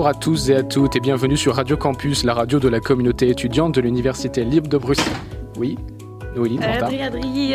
Bonjour 0.00 0.08
à 0.08 0.14
tous 0.14 0.48
et 0.48 0.54
à 0.54 0.62
toutes 0.62 0.96
et 0.96 1.00
bienvenue 1.00 1.36
sur 1.36 1.56
Radio 1.56 1.76
Campus, 1.76 2.24
la 2.24 2.32
radio 2.32 2.58
de 2.58 2.70
la 2.70 2.80
communauté 2.80 3.28
étudiante 3.28 3.74
de 3.74 3.82
l'Université 3.82 4.46
libre 4.46 4.66
de 4.66 4.78
Bruxelles. 4.78 5.12
Oui, 5.58 5.76
Adri, 6.36 7.02
Adri, 7.02 7.54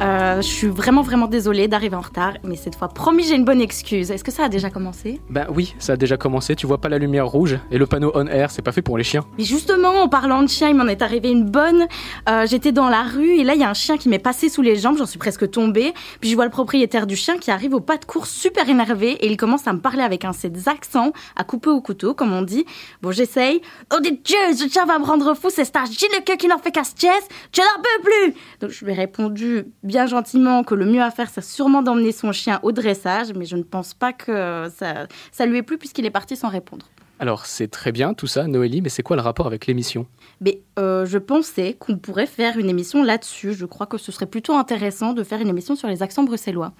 euh, 0.00 0.36
je 0.36 0.46
suis 0.46 0.66
vraiment 0.66 1.02
vraiment 1.02 1.26
désolée 1.26 1.68
d'arriver 1.68 1.94
en 1.96 2.00
retard, 2.00 2.34
mais 2.42 2.56
cette 2.56 2.74
fois, 2.74 2.88
promis, 2.88 3.24
j'ai 3.24 3.34
une 3.34 3.44
bonne 3.44 3.60
excuse. 3.60 4.10
Est-ce 4.10 4.24
que 4.24 4.32
ça 4.32 4.44
a 4.44 4.48
déjà 4.48 4.70
commencé? 4.70 5.20
Ben 5.28 5.46
oui, 5.54 5.74
ça 5.78 5.92
a 5.92 5.96
déjà 5.96 6.16
commencé, 6.16 6.56
tu 6.56 6.66
vois 6.66 6.80
pas 6.80 6.88
la 6.88 6.98
lumière 6.98 7.26
rouge 7.26 7.58
et 7.70 7.76
le 7.76 7.86
panneau 7.86 8.12
on 8.14 8.26
air, 8.26 8.50
c'est 8.50 8.62
pas 8.62 8.72
fait 8.72 8.80
pour 8.82 8.96
les 8.96 9.04
chiens. 9.04 9.24
Mais 9.36 9.44
justement, 9.44 10.02
en 10.02 10.08
parlant 10.08 10.42
de 10.42 10.48
chien, 10.48 10.70
il 10.70 10.74
m'en 10.74 10.86
est 10.86 11.02
arrivé 11.02 11.30
une 11.30 11.44
bonne. 11.44 11.86
Euh, 12.28 12.46
J'étais 12.46 12.72
dans 12.72 12.88
la 12.88 13.02
rue 13.02 13.34
et 13.34 13.44
là, 13.44 13.54
il 13.54 13.60
y 13.60 13.64
a 13.64 13.68
un 13.68 13.74
chien 13.74 13.98
qui 13.98 14.08
m'est 14.08 14.18
passé 14.18 14.48
sous 14.48 14.62
les 14.62 14.76
jambes, 14.76 14.96
j'en 14.96 15.06
suis 15.06 15.18
presque 15.18 15.50
tombée. 15.50 15.92
Puis 16.20 16.30
je 16.30 16.34
vois 16.34 16.44
le 16.46 16.50
propriétaire 16.50 17.06
du 17.06 17.16
chien 17.16 17.36
qui 17.36 17.50
arrive 17.50 17.74
au 17.74 17.80
pas 17.80 17.98
de 17.98 18.06
course 18.06 18.30
super 18.30 18.68
énervé 18.68 19.12
et 19.12 19.26
il 19.26 19.36
commence 19.36 19.66
à 19.66 19.72
me 19.74 19.80
parler 19.80 20.02
avec 20.02 20.24
un 20.24 20.30
de 20.30 20.36
ses 20.36 20.68
accents 20.68 21.12
à 21.36 21.44
couper 21.44 21.70
au 21.70 21.80
couteau, 21.82 22.14
comme 22.14 22.32
on 22.32 22.42
dit. 22.42 22.64
Bon, 23.02 23.12
j'essaye. 23.12 23.60
Oh 23.94 24.00
des 24.00 24.12
dieux, 24.12 24.56
ce 24.56 24.66
chien 24.68 24.86
va 24.86 24.98
me 24.98 25.04
rendre 25.04 25.34
fou, 25.34 25.48
c'est 25.50 25.64
cet 25.64 25.76
gilet 25.90 26.22
qui 26.38 26.48
n'en 26.48 26.58
fait 26.58 26.70
qu'à 26.70 26.84
chest, 26.84 27.28
je 27.52 27.60
n'en 27.60 27.82
peux 27.82 28.02
plus 28.02 28.13
Donc 28.60 28.70
je 28.70 28.84
lui 28.84 28.92
ai 28.92 28.94
répondu 28.94 29.64
bien 29.82 30.06
gentiment 30.06 30.64
que 30.64 30.74
le 30.74 30.86
mieux 30.86 31.02
à 31.02 31.10
faire, 31.10 31.28
c'est 31.30 31.44
sûrement 31.44 31.82
d'emmener 31.82 32.12
son 32.12 32.32
chien 32.32 32.60
au 32.62 32.72
dressage, 32.72 33.32
mais 33.34 33.44
je 33.44 33.56
ne 33.56 33.62
pense 33.62 33.94
pas 33.94 34.12
que 34.12 34.68
ça, 34.76 35.06
ça 35.32 35.46
lui 35.46 35.58
ait 35.58 35.62
plu 35.62 35.78
puisqu'il 35.78 36.06
est 36.06 36.10
parti 36.10 36.36
sans 36.36 36.48
répondre. 36.48 36.86
Alors 37.18 37.46
c'est 37.46 37.68
très 37.68 37.92
bien 37.92 38.12
tout 38.14 38.26
ça, 38.26 38.46
Noélie, 38.46 38.82
mais 38.82 38.88
c'est 38.88 39.02
quoi 39.02 39.16
le 39.16 39.22
rapport 39.22 39.46
avec 39.46 39.66
l'émission? 39.66 40.06
Mais 40.40 40.60
euh, 40.78 41.06
je 41.06 41.18
pensais 41.18 41.76
qu'on 41.78 41.96
pourrait 41.96 42.26
faire 42.26 42.58
une 42.58 42.68
émission 42.68 43.02
là-dessus. 43.02 43.54
Je 43.54 43.66
crois 43.66 43.86
que 43.86 43.98
ce 43.98 44.10
serait 44.12 44.26
plutôt 44.26 44.54
intéressant 44.54 45.12
de 45.12 45.22
faire 45.22 45.40
une 45.40 45.48
émission 45.48 45.76
sur 45.76 45.88
les 45.88 46.02
accents 46.02 46.24
bruxellois. 46.24 46.72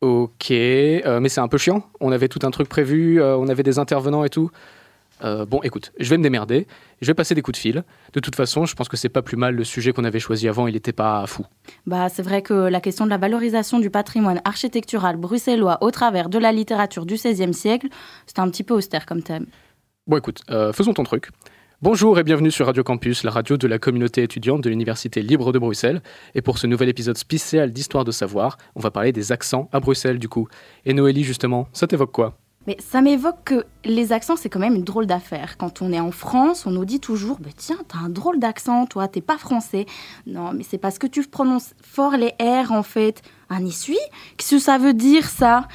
Ok, 0.00 0.50
euh, 0.52 1.18
mais 1.20 1.28
c'est 1.28 1.40
un 1.40 1.48
peu 1.48 1.58
chiant. 1.58 1.82
On 2.00 2.12
avait 2.12 2.28
tout 2.28 2.46
un 2.46 2.50
truc 2.50 2.68
prévu, 2.68 3.20
euh, 3.20 3.36
on 3.36 3.48
avait 3.48 3.64
des 3.64 3.78
intervenants 3.78 4.24
et 4.24 4.28
tout. 4.28 4.50
Euh, 5.24 5.44
bon, 5.44 5.60
écoute, 5.62 5.92
je 5.98 6.08
vais 6.10 6.18
me 6.18 6.22
démerder, 6.22 6.66
je 7.00 7.06
vais 7.06 7.14
passer 7.14 7.34
des 7.34 7.42
coups 7.42 7.58
de 7.58 7.60
fil. 7.60 7.84
De 8.12 8.20
toute 8.20 8.36
façon, 8.36 8.66
je 8.66 8.74
pense 8.74 8.88
que 8.88 8.96
c'est 8.96 9.08
pas 9.08 9.22
plus 9.22 9.36
mal 9.36 9.54
le 9.54 9.64
sujet 9.64 9.92
qu'on 9.92 10.04
avait 10.04 10.20
choisi 10.20 10.48
avant, 10.48 10.66
il 10.66 10.76
était 10.76 10.92
pas 10.92 11.26
fou. 11.26 11.44
Bah, 11.86 12.08
c'est 12.08 12.22
vrai 12.22 12.42
que 12.42 12.54
la 12.54 12.80
question 12.80 13.04
de 13.04 13.10
la 13.10 13.18
valorisation 13.18 13.78
du 13.78 13.90
patrimoine 13.90 14.40
architectural 14.44 15.16
bruxellois 15.16 15.78
au 15.82 15.90
travers 15.90 16.28
de 16.28 16.38
la 16.38 16.52
littérature 16.52 17.06
du 17.06 17.14
XVIe 17.14 17.54
siècle, 17.54 17.88
c'était 18.26 18.40
un 18.40 18.50
petit 18.50 18.64
peu 18.64 18.74
austère 18.74 19.06
comme 19.06 19.22
thème. 19.22 19.46
Bon, 20.06 20.16
écoute, 20.16 20.42
euh, 20.50 20.72
faisons 20.72 20.94
ton 20.94 21.04
truc. 21.04 21.28
Bonjour 21.80 22.18
et 22.18 22.24
bienvenue 22.24 22.50
sur 22.50 22.66
Radio 22.66 22.82
Campus, 22.82 23.22
la 23.22 23.30
radio 23.30 23.56
de 23.56 23.68
la 23.68 23.78
communauté 23.78 24.24
étudiante 24.24 24.62
de 24.62 24.68
l'Université 24.68 25.22
libre 25.22 25.52
de 25.52 25.60
Bruxelles. 25.60 26.02
Et 26.34 26.42
pour 26.42 26.58
ce 26.58 26.66
nouvel 26.66 26.88
épisode 26.88 27.16
spécial 27.16 27.70
d'Histoire 27.70 28.04
de 28.04 28.10
savoir, 28.10 28.58
on 28.74 28.80
va 28.80 28.90
parler 28.90 29.12
des 29.12 29.30
accents 29.30 29.68
à 29.72 29.78
Bruxelles 29.78 30.18
du 30.18 30.28
coup. 30.28 30.48
Et 30.86 30.92
Noélie, 30.92 31.22
justement, 31.22 31.68
ça 31.72 31.86
t'évoque 31.86 32.10
quoi? 32.10 32.36
Mais 32.68 32.76
ça 32.80 33.00
m'évoque 33.00 33.44
que 33.46 33.64
les 33.86 34.12
accents, 34.12 34.36
c'est 34.36 34.50
quand 34.50 34.58
même 34.58 34.74
une 34.74 34.84
drôle 34.84 35.06
d'affaire. 35.06 35.56
Quand 35.56 35.80
on 35.80 35.90
est 35.90 36.00
en 36.00 36.10
France, 36.10 36.66
on 36.66 36.70
nous 36.70 36.84
dit 36.84 37.00
toujours 37.00 37.38
bah, 37.40 37.48
Tiens, 37.56 37.78
t'as 37.88 37.96
un 37.96 38.10
drôle 38.10 38.38
d'accent, 38.38 38.84
toi, 38.84 39.08
t'es 39.08 39.22
pas 39.22 39.38
français. 39.38 39.86
Non, 40.26 40.52
mais 40.52 40.64
c'est 40.68 40.76
parce 40.76 40.98
que 40.98 41.06
tu 41.06 41.22
prononces 41.22 41.72
fort 41.82 42.18
les 42.18 42.34
R 42.38 42.72
en 42.72 42.82
fait. 42.82 43.22
Un 43.48 43.64
essuie 43.64 43.96
Qu'est-ce 44.36 44.56
que 44.56 44.58
ça 44.58 44.76
veut 44.76 44.92
dire 44.92 45.30
ça? 45.30 45.66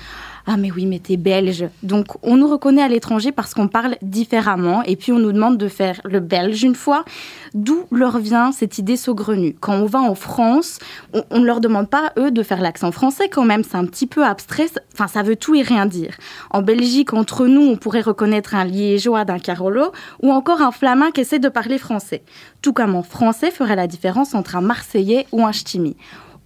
Ah 0.45 0.57
mais 0.57 0.71
oui, 0.71 0.85
mais 0.85 0.99
t'es 0.99 1.15
belge. 1.15 1.65
Donc 1.83 2.17
on 2.21 2.35
nous 2.35 2.47
reconnaît 2.47 2.81
à 2.81 2.89
l'étranger 2.89 3.31
parce 3.31 3.53
qu'on 3.53 3.69
parle 3.69 3.95
différemment 4.01 4.83
et 4.83 4.97
puis 4.97 5.13
on 5.13 5.19
nous 5.19 5.31
demande 5.31 5.57
de 5.57 5.69
faire 5.69 6.01
le 6.03 6.19
belge 6.19 6.63
une 6.63 6.75
fois. 6.75 7.05
D'où 7.53 7.85
leur 7.91 8.19
vient 8.19 8.51
cette 8.51 8.77
idée 8.77 8.97
saugrenue? 8.97 9.55
Quand 9.61 9.75
on 9.75 9.85
va 9.85 9.99
en 9.99 10.15
France, 10.15 10.79
on, 11.13 11.39
ne 11.39 11.45
leur 11.45 11.61
demande 11.61 11.89
pas 11.89 12.11
eux 12.17 12.29
de 12.29 12.43
faire 12.43 12.61
l'accent 12.61 12.91
français 12.91 13.29
quand 13.29 13.45
même. 13.45 13.63
C'est 13.63 13.77
un 13.77 13.85
petit 13.85 14.05
peu 14.05 14.25
abstrait. 14.25 14.67
Enfin, 14.93 15.07
ça 15.07 15.23
veut 15.23 15.37
tout 15.37 15.55
et 15.55 15.61
rien 15.61 15.85
dire. 15.85 16.15
En 16.49 16.61
Belgique, 16.61 17.13
entre 17.13 17.47
nous, 17.47 17.61
on 17.61 17.77
pourrait 17.77 18.01
reconnaître 18.01 18.53
un 18.53 18.65
liégeois 18.65 19.23
d'un 19.23 19.39
Carolo 19.39 19.93
ou 20.21 20.31
encore 20.31 20.61
un 20.61 20.71
flamand 20.71 21.11
qui 21.11 21.21
essaie 21.21 21.39
de 21.39 21.49
parler 21.49 21.77
français. 21.77 22.21
Tout 22.61 22.73
comme 22.73 22.95
en 22.95 23.03
français 23.03 23.49
ferait 23.49 23.77
la 23.77 23.87
différence 23.87 24.35
entre 24.35 24.57
un 24.57 24.61
Marseillais 24.61 25.25
ou 25.31 25.45
un 25.45 25.53
Ch'timi. 25.53 25.95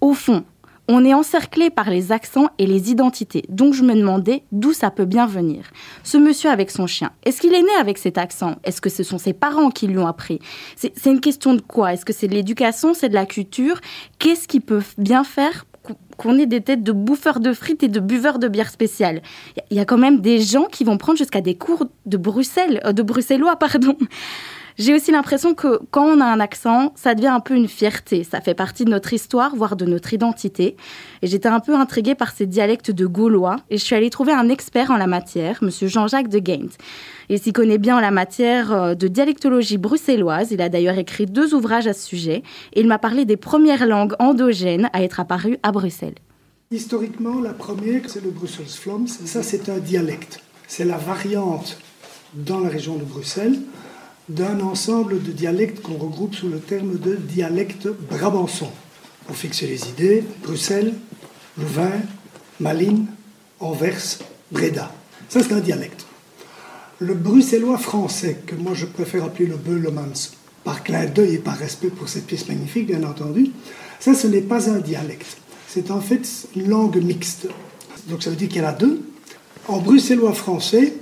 Au 0.01 0.13
fond, 0.13 0.43
on 0.87 1.03
est 1.03 1.13
encerclé 1.13 1.69
par 1.69 1.89
les 1.89 2.11
accents 2.11 2.49
et 2.57 2.65
les 2.65 2.91
identités, 2.91 3.43
donc 3.49 3.73
je 3.73 3.83
me 3.83 3.93
demandais 3.93 4.43
d'où 4.51 4.73
ça 4.73 4.89
peut 4.89 5.05
bien 5.05 5.25
venir. 5.25 5.63
Ce 6.03 6.17
monsieur 6.17 6.49
avec 6.49 6.71
son 6.71 6.87
chien, 6.87 7.11
est-ce 7.23 7.41
qu'il 7.41 7.53
est 7.53 7.61
né 7.61 7.73
avec 7.79 7.97
cet 7.97 8.17
accent? 8.17 8.55
Est-ce 8.63 8.81
que 8.81 8.89
ce 8.89 9.03
sont 9.03 9.17
ses 9.17 9.33
parents 9.33 9.69
qui 9.69 9.87
lui 9.87 9.97
ont 9.97 10.07
appris? 10.07 10.39
C'est 10.75 11.05
une 11.05 11.19
question 11.19 11.53
de 11.53 11.61
quoi? 11.61 11.93
Est-ce 11.93 12.05
que 12.05 12.13
c'est 12.13 12.27
de 12.27 12.33
l'éducation? 12.33 12.93
C'est 12.93 13.09
de 13.09 13.13
la 13.13 13.25
culture? 13.25 13.79
Qu'est-ce 14.19 14.47
qui 14.47 14.59
peut 14.59 14.81
bien 14.97 15.23
faire 15.23 15.65
qu'on 16.17 16.37
ait 16.37 16.45
des 16.45 16.61
têtes 16.61 16.83
de 16.83 16.91
bouffeurs 16.91 17.39
de 17.39 17.53
frites 17.53 17.83
et 17.83 17.87
de 17.87 17.99
buveurs 17.99 18.39
de 18.39 18.47
bière 18.47 18.69
spéciale 18.69 19.21
Il 19.71 19.77
y 19.77 19.79
a 19.79 19.85
quand 19.85 19.97
même 19.97 20.19
des 20.19 20.41
gens 20.41 20.65
qui 20.65 20.83
vont 20.83 20.97
prendre 20.97 21.17
jusqu'à 21.17 21.41
des 21.41 21.55
cours 21.55 21.85
de 22.05 22.17
Bruxelles, 22.17 22.81
euh, 22.85 22.91
de 22.91 23.03
bruxellois, 23.03 23.55
pardon. 23.55 23.95
J'ai 24.77 24.93
aussi 24.93 25.09
l'impression 25.09 25.55
que 25.55 25.79
quand 25.89 26.05
on 26.05 26.21
a 26.21 26.25
un 26.25 26.39
accent, 26.39 26.93
ça 26.95 27.15
devient 27.15 27.27
un 27.27 27.39
peu 27.39 27.55
une 27.55 27.67
fierté. 27.67 28.23
Ça 28.23 28.41
fait 28.41 28.53
partie 28.53 28.85
de 28.85 28.91
notre 28.91 29.11
histoire, 29.11 29.55
voire 29.55 29.75
de 29.75 29.85
notre 29.85 30.13
identité. 30.13 30.77
Et 31.23 31.27
j'étais 31.27 31.49
un 31.49 31.59
peu 31.59 31.75
intriguée 31.75 32.13
par 32.13 32.31
ces 32.31 32.45
dialectes 32.45 32.91
de 32.91 33.07
gaulois. 33.07 33.55
Et 33.71 33.79
je 33.79 33.83
suis 33.83 33.95
allée 33.95 34.11
trouver 34.11 34.33
un 34.33 34.49
expert 34.49 34.91
en 34.91 34.97
la 34.97 35.07
matière, 35.07 35.57
monsieur 35.63 35.87
Jean-Jacques 35.87 36.29
de 36.29 36.37
Gaint. 36.37 36.69
Il 37.29 37.39
s'y 37.39 37.53
connaît 37.53 37.79
bien 37.79 37.97
en 37.97 37.99
la 37.99 38.11
matière 38.11 38.71
euh, 38.71 38.93
de 38.93 39.07
dialectologie 39.07 39.79
bruxelloise. 39.79 40.51
Il 40.51 40.61
a 40.61 40.69
d'ailleurs 40.69 40.99
écrit 40.99 41.25
deux 41.25 41.55
ouvrages 41.55 41.87
à 41.87 41.93
ce 41.93 42.05
sujet. 42.05 42.43
Et 42.73 42.81
il 42.81 42.87
m'a 42.87 42.99
parlé 42.99 43.25
des 43.25 43.37
premières 43.37 43.87
langues 43.87 44.13
endogènes 44.19 44.91
à 44.93 45.01
être 45.01 45.19
apparues 45.19 45.57
à 45.63 45.71
Bruxelles. 45.71 46.15
Historiquement, 46.69 47.41
la 47.41 47.53
première, 47.53 48.01
c'est 48.07 48.23
le 48.23 48.29
Brussels 48.29 48.67
Flams. 48.67 49.07
Ça, 49.07 49.41
c'est 49.41 49.69
un 49.69 49.79
dialecte. 49.79 50.39
C'est 50.67 50.85
la 50.85 50.97
variante 50.97 51.79
dans 52.35 52.59
la 52.59 52.69
région 52.69 52.95
de 52.95 53.03
Bruxelles 53.05 53.57
d'un 54.29 54.59
ensemble 54.59 55.23
de 55.23 55.31
dialectes 55.31 55.81
qu'on 55.81 55.97
regroupe 55.97 56.35
sous 56.35 56.49
le 56.49 56.59
terme 56.59 56.97
de 56.97 57.15
dialecte 57.15 57.87
brabançon. 57.87 58.69
Pour 59.25 59.35
fixer 59.35 59.67
les 59.67 59.87
idées, 59.89 60.23
Bruxelles, 60.43 60.93
Louvain, 61.57 62.01
Malines, 62.59 63.07
Anvers, 63.59 64.19
Breda. 64.51 64.91
Ça, 65.29 65.41
c'est 65.43 65.53
un 65.53 65.59
dialecte. 65.59 66.05
Le 66.99 67.13
bruxellois 67.13 67.77
français, 67.77 68.41
que 68.45 68.55
moi 68.55 68.73
je 68.73 68.85
préfère 68.85 69.23
appeler 69.23 69.47
le 69.47 69.55
Beulemans, 69.55 70.31
par 70.63 70.83
clin 70.83 71.05
d'œil 71.05 71.35
et 71.35 71.39
par 71.39 71.57
respect 71.57 71.89
pour 71.89 72.09
cette 72.09 72.25
pièce 72.25 72.47
magnifique, 72.47 72.87
bien 72.87 73.03
entendu, 73.03 73.51
ça, 73.99 74.13
ce 74.13 74.27
n'est 74.27 74.41
pas 74.41 74.69
un 74.69 74.79
dialecte. 74.79 75.37
C'est 75.67 75.91
en 75.91 76.01
fait 76.01 76.27
une 76.55 76.69
langue 76.69 77.01
mixte. 77.01 77.47
Donc 78.09 78.23
ça 78.23 78.29
veut 78.29 78.35
dire 78.35 78.49
qu'il 78.49 78.61
y 78.61 78.65
en 78.65 78.69
a 78.69 78.73
deux. 78.73 79.01
En 79.67 79.79
bruxellois 79.79 80.33
français, 80.33 80.93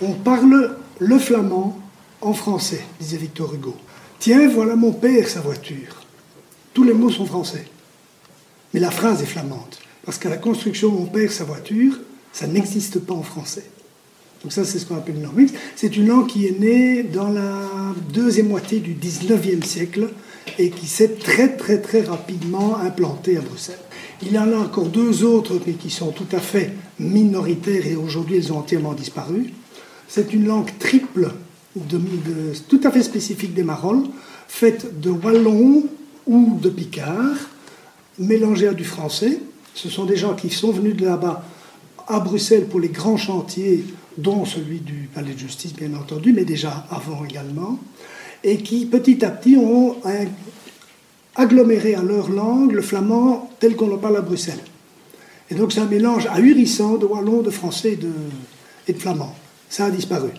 on 0.00 0.12
parle 0.12 0.76
le 0.98 1.18
flamand 1.18 1.78
en 2.20 2.32
français, 2.32 2.82
disait 3.00 3.16
Victor 3.16 3.54
Hugo. 3.54 3.74
Tiens, 4.18 4.48
voilà 4.48 4.76
mon 4.76 4.92
père, 4.92 5.28
sa 5.28 5.40
voiture. 5.40 6.02
Tous 6.74 6.84
les 6.84 6.94
mots 6.94 7.10
sont 7.10 7.26
français. 7.26 7.66
Mais 8.74 8.80
la 8.80 8.90
phrase 8.90 9.22
est 9.22 9.26
flamande. 9.26 9.74
Parce 10.04 10.18
qu'à 10.18 10.28
la 10.28 10.36
construction, 10.36 10.90
mon 10.90 11.06
père, 11.06 11.30
sa 11.30 11.44
voiture, 11.44 11.98
ça 12.32 12.46
n'existe 12.46 12.98
pas 13.00 13.14
en 13.14 13.22
français. 13.22 13.64
Donc 14.42 14.52
ça, 14.52 14.64
c'est 14.64 14.78
ce 14.78 14.86
qu'on 14.86 14.96
appelle 14.96 15.16
une 15.16 15.24
langue 15.24 15.36
mixte. 15.36 15.56
C'est 15.74 15.96
une 15.96 16.06
langue 16.06 16.28
qui 16.28 16.46
est 16.46 16.58
née 16.58 17.02
dans 17.02 17.28
la 17.28 17.68
deuxième 18.12 18.48
moitié 18.48 18.78
du 18.78 18.94
19e 18.94 19.64
siècle 19.64 20.10
et 20.58 20.70
qui 20.70 20.86
s'est 20.86 21.14
très 21.14 21.56
très 21.56 21.80
très 21.80 22.02
rapidement 22.02 22.76
implantée 22.76 23.36
à 23.36 23.40
Bruxelles. 23.40 23.78
Il 24.22 24.32
y 24.32 24.38
en 24.38 24.52
a 24.52 24.56
encore 24.56 24.86
deux 24.86 25.24
autres, 25.24 25.60
mais 25.66 25.74
qui 25.74 25.90
sont 25.90 26.12
tout 26.12 26.26
à 26.32 26.38
fait 26.38 26.72
minoritaires 26.98 27.86
et 27.86 27.96
aujourd'hui 27.96 28.36
elles 28.36 28.52
ont 28.52 28.58
entièrement 28.58 28.94
disparu. 28.94 29.52
C'est 30.08 30.32
une 30.32 30.46
langue 30.46 30.70
triple, 30.78 31.32
tout 32.68 32.80
à 32.84 32.90
fait 32.90 33.02
spécifique 33.02 33.54
des 33.54 33.62
Marolles, 33.62 34.04
faite 34.48 35.00
de 35.00 35.10
wallon 35.10 35.84
ou 36.26 36.58
de 36.60 36.68
picard, 36.68 37.36
mélangée 38.18 38.68
à 38.68 38.74
du 38.74 38.84
français. 38.84 39.40
Ce 39.74 39.88
sont 39.88 40.04
des 40.04 40.16
gens 40.16 40.34
qui 40.34 40.50
sont 40.50 40.72
venus 40.72 40.96
de 40.96 41.04
là-bas 41.04 41.44
à 42.06 42.20
Bruxelles 42.20 42.66
pour 42.66 42.80
les 42.80 42.88
grands 42.88 43.16
chantiers, 43.16 43.84
dont 44.16 44.44
celui 44.44 44.80
du 44.80 45.08
Palais 45.14 45.34
de 45.34 45.38
Justice, 45.38 45.74
bien 45.74 45.94
entendu, 45.94 46.32
mais 46.32 46.44
déjà 46.44 46.86
avant 46.90 47.24
également, 47.24 47.78
et 48.42 48.58
qui 48.58 48.86
petit 48.86 49.24
à 49.24 49.30
petit 49.30 49.56
ont 49.56 49.96
aggloméré 51.36 51.94
à 51.94 52.02
leur 52.02 52.30
langue 52.30 52.72
le 52.72 52.82
flamand 52.82 53.50
tel 53.60 53.76
qu'on 53.76 53.88
le 53.88 53.98
parle 53.98 54.16
à 54.16 54.22
Bruxelles. 54.22 54.58
Et 55.50 55.54
donc 55.54 55.72
c'est 55.72 55.80
un 55.80 55.86
mélange 55.86 56.26
ahurissant 56.26 56.96
de 56.96 57.06
wallon, 57.06 57.42
de 57.42 57.50
français 57.50 57.92
et 57.92 57.96
de, 57.96 58.10
et 58.88 58.92
de 58.92 58.98
flamand. 58.98 59.34
Ça 59.68 59.86
a 59.86 59.90
disparu. 59.90 60.30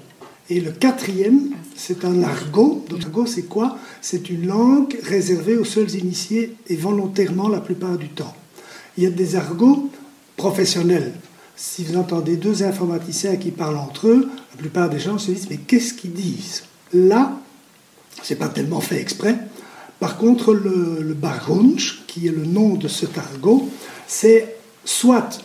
Et 0.49 0.59
le 0.59 0.71
quatrième, 0.71 1.51
c'est 1.75 2.05
un 2.05 2.23
argot. 2.23 2.83
L'argot, 2.91 3.25
c'est 3.25 3.43
quoi? 3.43 3.77
C'est 4.01 4.29
une 4.29 4.47
langue 4.47 4.97
réservée 5.03 5.55
aux 5.55 5.65
seuls 5.65 5.95
initiés 5.95 6.55
et 6.67 6.75
volontairement 6.75 7.49
la 7.49 7.59
plupart 7.59 7.97
du 7.97 8.09
temps. 8.09 8.35
Il 8.97 9.03
y 9.03 9.07
a 9.07 9.11
des 9.11 9.35
argots 9.35 9.89
professionnels. 10.35 11.13
Si 11.55 11.83
vous 11.83 11.97
entendez 11.97 12.35
deux 12.37 12.63
informaticiens 12.63 13.35
qui 13.35 13.51
parlent 13.51 13.77
entre 13.77 14.07
eux, 14.07 14.29
la 14.51 14.57
plupart 14.57 14.89
des 14.89 14.99
gens 14.99 15.17
se 15.17 15.31
disent 15.31 15.47
mais 15.49 15.57
qu'est-ce 15.57 15.93
qu'ils 15.93 16.13
disent? 16.13 16.63
Là, 16.93 17.37
c'est 18.23 18.37
pas 18.37 18.49
tellement 18.49 18.81
fait 18.81 18.99
exprès. 18.99 19.37
Par 19.99 20.17
contre, 20.17 20.53
le, 20.53 20.99
le 21.01 21.15
qui 22.07 22.27
est 22.27 22.31
le 22.31 22.45
nom 22.45 22.75
de 22.75 22.87
cet 22.87 23.17
argot, 23.17 23.69
c'est 24.07 24.55
soit 24.85 25.41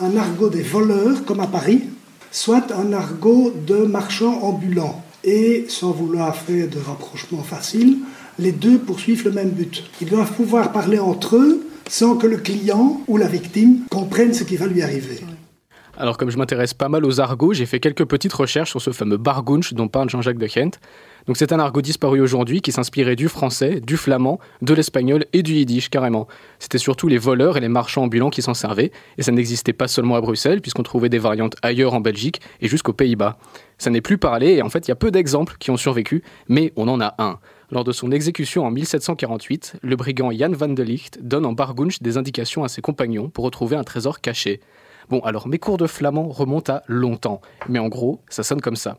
un 0.00 0.16
argot 0.16 0.48
des 0.48 0.62
voleurs, 0.62 1.24
comme 1.24 1.40
à 1.40 1.46
Paris, 1.46 1.82
soit 2.30 2.72
un 2.72 2.92
argot 2.92 3.52
de 3.66 3.76
marchand 3.76 4.42
ambulant. 4.42 5.02
Et 5.24 5.66
sans 5.68 5.90
vouloir 5.90 6.36
faire 6.36 6.68
de 6.68 6.78
rapprochement 6.78 7.42
facile, 7.42 7.98
les 8.38 8.52
deux 8.52 8.78
poursuivent 8.78 9.24
le 9.24 9.32
même 9.32 9.50
but. 9.50 9.82
Ils 10.00 10.08
doivent 10.08 10.32
pouvoir 10.32 10.72
parler 10.72 10.98
entre 10.98 11.36
eux 11.36 11.66
sans 11.88 12.16
que 12.16 12.26
le 12.26 12.36
client 12.38 13.00
ou 13.08 13.16
la 13.16 13.26
victime 13.26 13.80
comprenne 13.90 14.34
ce 14.34 14.44
qui 14.44 14.56
va 14.56 14.66
lui 14.66 14.82
arriver. 14.82 15.20
Alors 15.98 16.18
comme 16.18 16.28
je 16.28 16.36
m'intéresse 16.36 16.74
pas 16.74 16.90
mal 16.90 17.06
aux 17.06 17.20
argots, 17.20 17.54
j'ai 17.54 17.64
fait 17.64 17.80
quelques 17.80 18.04
petites 18.04 18.34
recherches 18.34 18.68
sur 18.68 18.82
ce 18.82 18.90
fameux 18.90 19.16
bargunch 19.16 19.72
dont 19.72 19.88
parle 19.88 20.10
Jean-Jacques 20.10 20.36
de 20.36 20.46
Kent. 20.46 20.78
Donc 21.26 21.38
c'est 21.38 21.52
un 21.52 21.58
argot 21.58 21.80
disparu 21.80 22.20
aujourd'hui 22.20 22.60
qui 22.60 22.70
s'inspirait 22.70 23.16
du 23.16 23.28
français, 23.28 23.80
du 23.80 23.96
flamand, 23.96 24.38
de 24.60 24.74
l'espagnol 24.74 25.24
et 25.32 25.42
du 25.42 25.54
yiddish 25.54 25.88
carrément. 25.88 26.28
C'était 26.58 26.76
surtout 26.76 27.08
les 27.08 27.16
voleurs 27.16 27.56
et 27.56 27.60
les 27.60 27.70
marchands 27.70 28.02
ambulants 28.02 28.28
qui 28.28 28.42
s'en 28.42 28.52
servaient, 28.52 28.92
et 29.16 29.22
ça 29.22 29.32
n'existait 29.32 29.72
pas 29.72 29.88
seulement 29.88 30.16
à 30.16 30.20
Bruxelles, 30.20 30.60
puisqu'on 30.60 30.82
trouvait 30.82 31.08
des 31.08 31.18
variantes 31.18 31.56
ailleurs 31.62 31.94
en 31.94 32.00
Belgique 32.00 32.42
et 32.60 32.68
jusqu'aux 32.68 32.92
Pays-Bas. 32.92 33.38
Ça 33.78 33.88
n'est 33.88 34.02
plus 34.02 34.18
parlé, 34.18 34.48
et 34.52 34.62
en 34.62 34.68
fait 34.68 34.86
il 34.86 34.90
y 34.90 34.92
a 34.92 34.96
peu 34.96 35.10
d'exemples 35.10 35.56
qui 35.58 35.70
ont 35.70 35.78
survécu, 35.78 36.22
mais 36.48 36.74
on 36.76 36.88
en 36.88 37.00
a 37.00 37.14
un. 37.18 37.38
Lors 37.70 37.84
de 37.84 37.92
son 37.92 38.12
exécution 38.12 38.66
en 38.66 38.70
1748, 38.70 39.78
le 39.82 39.96
brigand 39.96 40.30
Jan 40.30 40.52
van 40.52 40.68
de 40.68 40.82
Licht 40.82 41.20
donne 41.22 41.46
en 41.46 41.52
Bargunch 41.52 42.02
des 42.02 42.18
indications 42.18 42.64
à 42.64 42.68
ses 42.68 42.82
compagnons 42.82 43.30
pour 43.30 43.46
retrouver 43.46 43.76
un 43.76 43.82
trésor 43.82 44.20
caché. 44.20 44.60
Bon, 45.08 45.20
alors 45.20 45.46
mes 45.46 45.58
cours 45.58 45.76
de 45.76 45.86
flamand 45.86 46.28
remontent 46.28 46.74
à 46.74 46.82
longtemps, 46.86 47.40
mais 47.68 47.78
en 47.78 47.88
gros, 47.88 48.20
ça 48.28 48.42
sonne 48.42 48.60
comme 48.60 48.76
ça. 48.76 48.98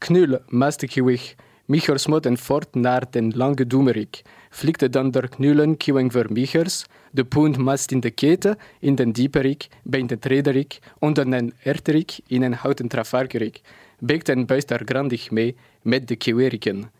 Knul, 0.00 0.40
kiwich, 0.88 1.36
Michels 1.68 2.00
smot 2.00 2.26
en 2.26 2.36
fort 2.36 2.74
naar 2.74 3.10
den 3.10 3.32
lange 3.34 3.66
doemerik. 3.66 4.22
Flikte 4.50 4.88
dan 4.88 5.10
der 5.10 5.28
knullen 5.28 5.76
kiwing 5.76 6.12
ver 6.12 6.32
Michels, 6.32 6.86
de 7.10 7.24
punt 7.24 7.56
mast 7.56 7.90
in 7.90 8.00
de 8.00 8.10
keten, 8.10 8.56
in 8.80 8.94
den 8.94 9.12
dieperik, 9.12 9.68
bij 9.82 10.06
den 10.06 10.18
trederik, 10.18 10.78
onder 10.98 11.30
den 11.30 11.52
erterik, 11.62 12.20
in 12.26 12.42
een 12.42 12.54
houten 12.54 12.88
trafargerik. 12.88 13.60
Beekt 13.98 14.28
en 14.28 14.46
buist 14.46 14.72
grandig 14.84 15.30
mee, 15.30 15.56
met 15.82 16.08
de 16.08 16.16
kiweriken. 16.16 16.90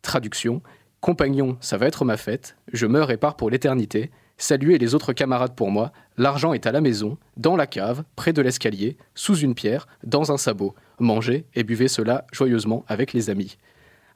Traduction 0.00 0.62
Compagnon, 1.00 1.56
ça 1.60 1.76
va 1.76 1.86
être 1.86 2.04
ma 2.04 2.16
fête, 2.16 2.54
je 2.72 2.86
meurs 2.86 3.10
et 3.10 3.18
pars 3.18 3.34
pour 3.34 3.50
l'éternité. 3.50 4.10
Saluez 4.36 4.78
les 4.78 4.94
autres 4.94 5.12
camarades 5.12 5.54
pour 5.54 5.70
moi, 5.70 5.92
l'argent 6.16 6.52
est 6.52 6.66
à 6.66 6.72
la 6.72 6.80
maison, 6.80 7.18
dans 7.36 7.56
la 7.56 7.66
cave, 7.66 8.02
près 8.16 8.32
de 8.32 8.42
l'escalier, 8.42 8.96
sous 9.14 9.38
une 9.38 9.54
pierre, 9.54 9.86
dans 10.02 10.32
un 10.32 10.36
sabot. 10.36 10.74
Mangez 10.98 11.46
et 11.54 11.62
buvez 11.62 11.88
cela 11.88 12.26
joyeusement 12.32 12.84
avec 12.88 13.12
les 13.12 13.30
amis. 13.30 13.56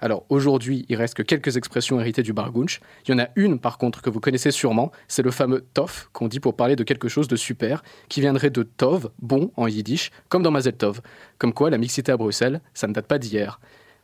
Alors 0.01 0.25
aujourd'hui, 0.29 0.87
il 0.89 0.97
reste 0.97 1.15
que 1.15 1.23
quelques 1.23 1.57
expressions 1.57 2.01
héritées 2.01 2.23
du 2.23 2.33
bargunch. 2.33 2.81
Il 3.05 3.11
y 3.11 3.15
en 3.15 3.19
a 3.19 3.29
une 3.35 3.59
par 3.59 3.79
contre 3.79 4.01
que 4.01 4.11
vous 4.11 4.21
connaissez 4.21 4.53
sûrement, 4.53 4.93
c'est 5.09 5.23
le 5.23 5.31
fameux 5.31 5.67
tof 5.75 6.09
qu'on 6.13 6.29
dit 6.29 6.41
pour 6.41 6.55
parler 6.55 6.77
de 6.77 6.85
quelque 6.85 7.09
chose 7.09 7.27
de 7.27 7.37
super, 7.37 7.83
qui 8.09 8.21
viendrait 8.21 8.51
de 8.51 8.63
tov, 8.63 9.11
bon 9.21 9.51
en 9.57 9.67
yiddish, 9.67 10.11
comme 10.29 10.43
dans 10.43 10.53
Mazel 10.53 10.75
Tov. 10.75 11.01
Comme 11.39 11.53
quoi 11.53 11.71
la 11.71 11.79
mixité 11.79 12.13
à 12.13 12.17
Bruxelles, 12.17 12.61
ça 12.75 12.87
ne 12.87 12.93
date 12.93 13.07
pas 13.07 13.19
d'hier. 13.19 13.61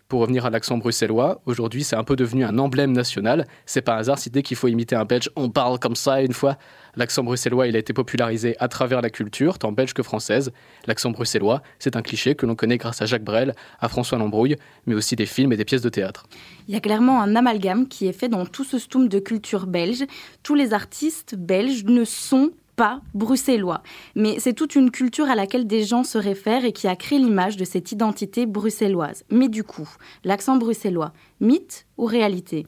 Pour 0.08 0.20
revenir 0.20 0.44
à 0.44 0.50
l'accent 0.50 0.76
bruxellois, 0.76 1.40
aujourd'hui 1.46 1.82
c'est 1.82 1.96
un 1.96 2.04
peu 2.04 2.14
devenu 2.14 2.44
un 2.44 2.58
emblème 2.58 2.92
national. 2.92 3.46
C'est 3.64 3.80
pas 3.80 3.94
un 3.94 3.98
hasard 3.98 4.18
si 4.18 4.28
dès 4.28 4.42
qu'il 4.42 4.56
faut 4.56 4.68
imiter 4.68 4.94
un 4.94 5.06
belge, 5.06 5.30
on 5.34 5.48
parle 5.48 5.78
comme 5.78 5.96
ça 5.96 6.20
une 6.20 6.34
fois. 6.34 6.58
L'accent 6.94 7.24
bruxellois, 7.24 7.66
il 7.68 7.74
a 7.74 7.78
été 7.78 7.94
popularisé 7.94 8.54
à 8.60 8.68
travers 8.68 9.00
la 9.00 9.08
culture, 9.08 9.58
tant 9.58 9.72
belge 9.72 9.94
que 9.94 10.02
française. 10.02 10.52
L'accent 10.86 11.10
bruxellois, 11.10 11.62
c'est 11.78 11.96
un 11.96 12.02
cliché 12.02 12.34
que 12.34 12.44
l'on 12.44 12.54
connaît 12.54 12.76
grâce 12.76 13.00
à 13.00 13.06
Jacques 13.06 13.24
Brel, 13.24 13.54
à 13.80 13.88
François 13.88 14.18
Lambrouille, 14.18 14.56
mais 14.86 14.94
aussi 14.94 15.16
des 15.16 15.26
films 15.26 15.52
et 15.54 15.56
des 15.56 15.64
pièces 15.64 15.82
de 15.82 15.88
théâtre. 15.88 16.26
Il 16.68 16.74
y 16.74 16.76
a 16.76 16.80
clairement 16.80 17.22
un 17.22 17.34
amalgame 17.34 17.88
qui 17.88 18.06
est 18.06 18.12
fait 18.12 18.28
dans 18.28 18.44
tout 18.44 18.64
ce 18.64 18.78
stoum 18.78 19.08
de 19.08 19.18
culture 19.18 19.66
belge. 19.66 20.04
Tous 20.42 20.54
les 20.54 20.74
artistes 20.74 21.34
belges 21.34 21.84
ne 21.84 22.04
sont 22.04 22.50
pas 22.76 23.00
bruxellois. 23.14 23.82
Mais 24.14 24.36
c'est 24.38 24.52
toute 24.52 24.74
une 24.74 24.90
culture 24.90 25.28
à 25.28 25.34
laquelle 25.34 25.66
des 25.66 25.84
gens 25.84 26.04
se 26.04 26.18
réfèrent 26.18 26.64
et 26.64 26.72
qui 26.72 26.88
a 26.88 26.96
créé 26.96 27.18
l'image 27.18 27.56
de 27.56 27.64
cette 27.64 27.92
identité 27.92 28.46
bruxelloise. 28.46 29.24
Mais 29.30 29.48
du 29.48 29.64
coup, 29.64 29.88
l'accent 30.24 30.56
bruxellois, 30.56 31.12
mythe 31.40 31.86
ou 31.96 32.06
réalité? 32.06 32.66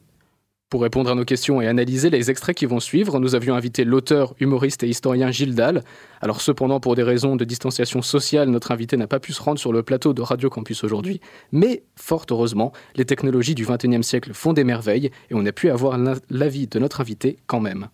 Pour 0.68 0.82
répondre 0.82 1.12
à 1.12 1.14
nos 1.14 1.24
questions 1.24 1.62
et 1.62 1.68
analyser 1.68 2.10
les 2.10 2.28
extraits 2.28 2.56
qui 2.56 2.66
vont 2.66 2.80
suivre, 2.80 3.20
nous 3.20 3.36
avions 3.36 3.54
invité 3.54 3.84
l'auteur, 3.84 4.34
humoriste 4.40 4.82
et 4.82 4.88
historien 4.88 5.30
Gilles 5.30 5.54
Dalle. 5.54 5.84
Alors 6.20 6.40
cependant, 6.40 6.80
pour 6.80 6.96
des 6.96 7.04
raisons 7.04 7.36
de 7.36 7.44
distanciation 7.44 8.02
sociale, 8.02 8.48
notre 8.48 8.72
invité 8.72 8.96
n'a 8.96 9.06
pas 9.06 9.20
pu 9.20 9.32
se 9.32 9.40
rendre 9.40 9.60
sur 9.60 9.72
le 9.72 9.84
plateau 9.84 10.12
de 10.12 10.22
Radio 10.22 10.50
Campus 10.50 10.82
aujourd'hui. 10.82 11.20
Mais 11.52 11.84
fort 11.94 12.26
heureusement, 12.32 12.72
les 12.96 13.04
technologies 13.04 13.54
du 13.54 13.64
XXIe 13.64 14.02
siècle 14.02 14.32
font 14.34 14.54
des 14.54 14.64
merveilles 14.64 15.12
et 15.30 15.34
on 15.34 15.46
a 15.46 15.52
pu 15.52 15.70
avoir 15.70 15.96
l'avis 16.30 16.66
de 16.66 16.80
notre 16.80 17.00
invité 17.00 17.38
quand 17.46 17.60
même. 17.60 17.86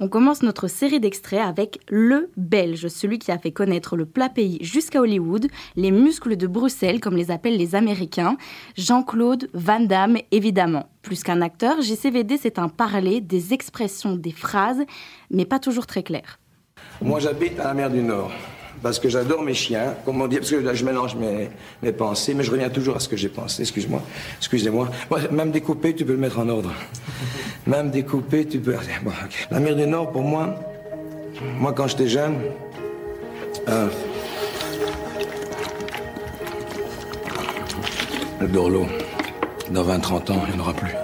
On 0.00 0.08
commence 0.08 0.42
notre 0.42 0.68
série 0.68 1.00
d'extraits 1.00 1.40
avec 1.40 1.80
Le 1.88 2.30
Belge, 2.36 2.86
celui 2.86 3.18
qui 3.18 3.32
a 3.32 3.38
fait 3.38 3.50
connaître 3.50 3.96
le 3.96 4.06
plat 4.06 4.28
pays 4.28 4.58
jusqu'à 4.60 5.00
Hollywood, 5.00 5.48
les 5.74 5.90
muscles 5.90 6.36
de 6.36 6.46
Bruxelles, 6.46 7.00
comme 7.00 7.16
les 7.16 7.32
appellent 7.32 7.56
les 7.56 7.74
Américains, 7.74 8.36
Jean-Claude 8.76 9.50
Van 9.54 9.80
Damme, 9.80 10.18
évidemment. 10.30 10.88
Plus 11.02 11.24
qu'un 11.24 11.40
acteur, 11.40 11.80
JCVD, 11.80 12.36
c'est 12.36 12.60
un 12.60 12.68
parler, 12.68 13.20
des 13.20 13.52
expressions, 13.52 14.14
des 14.14 14.30
phrases, 14.30 14.84
mais 15.30 15.44
pas 15.44 15.58
toujours 15.58 15.86
très 15.86 16.04
claires. 16.04 16.38
Moi, 17.02 17.18
j'habite 17.18 17.58
à 17.58 17.64
la 17.64 17.74
mer 17.74 17.90
du 17.90 18.02
Nord 18.02 18.30
parce 18.82 18.98
que 18.98 19.08
j'adore 19.08 19.42
mes 19.42 19.54
chiens, 19.54 19.94
comme 20.04 20.20
on 20.20 20.26
dit, 20.28 20.36
parce 20.36 20.50
que 20.50 20.56
là, 20.56 20.74
je 20.74 20.84
mélange 20.84 21.14
mes, 21.16 21.48
mes 21.82 21.92
pensées, 21.92 22.34
mais 22.34 22.44
je 22.44 22.50
reviens 22.50 22.70
toujours 22.70 22.96
à 22.96 23.00
ce 23.00 23.08
que 23.08 23.16
j'ai 23.16 23.28
pensé, 23.28 23.62
excuse-moi, 23.62 24.02
excusez-moi. 24.38 24.88
même 25.30 25.50
découpé, 25.50 25.94
tu 25.94 26.04
peux 26.04 26.12
le 26.12 26.18
mettre 26.18 26.38
en 26.38 26.48
ordre. 26.48 26.72
Même 27.66 27.90
découpé, 27.90 28.46
tu 28.46 28.60
peux... 28.60 28.76
Bon, 29.02 29.10
La 29.50 29.60
mer 29.60 29.76
du 29.76 29.86
Nord, 29.86 30.10
pour 30.10 30.22
moi, 30.22 30.54
moi, 31.58 31.74
quand 31.74 31.86
j'étais 31.86 32.08
jeune, 32.08 32.36
euh, 33.68 33.88
le 38.40 38.48
Dorlo, 38.48 38.86
dans 39.70 39.84
20-30 39.84 40.32
ans, 40.32 40.44
il 40.48 40.54
n'y 40.54 40.60
en 40.60 40.62
aura 40.62 40.72
plus. 40.72 40.94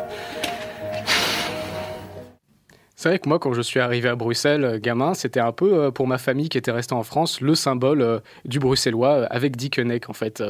C'est 3.04 3.10
vrai 3.10 3.18
que 3.18 3.28
moi, 3.28 3.38
quand 3.38 3.52
je 3.52 3.60
suis 3.60 3.80
arrivé 3.80 4.08
à 4.08 4.16
Bruxelles, 4.16 4.64
euh, 4.64 4.78
gamin, 4.80 5.12
c'était 5.12 5.38
un 5.38 5.52
peu 5.52 5.74
euh, 5.74 5.90
pour 5.90 6.06
ma 6.06 6.16
famille 6.16 6.48
qui 6.48 6.56
était 6.56 6.70
restée 6.70 6.94
en 6.94 7.02
France 7.02 7.42
le 7.42 7.54
symbole 7.54 8.00
euh, 8.00 8.20
du 8.46 8.58
bruxellois 8.58 9.26
avec 9.26 9.56
Dickeneck, 9.56 10.08
en 10.08 10.14
fait, 10.14 10.42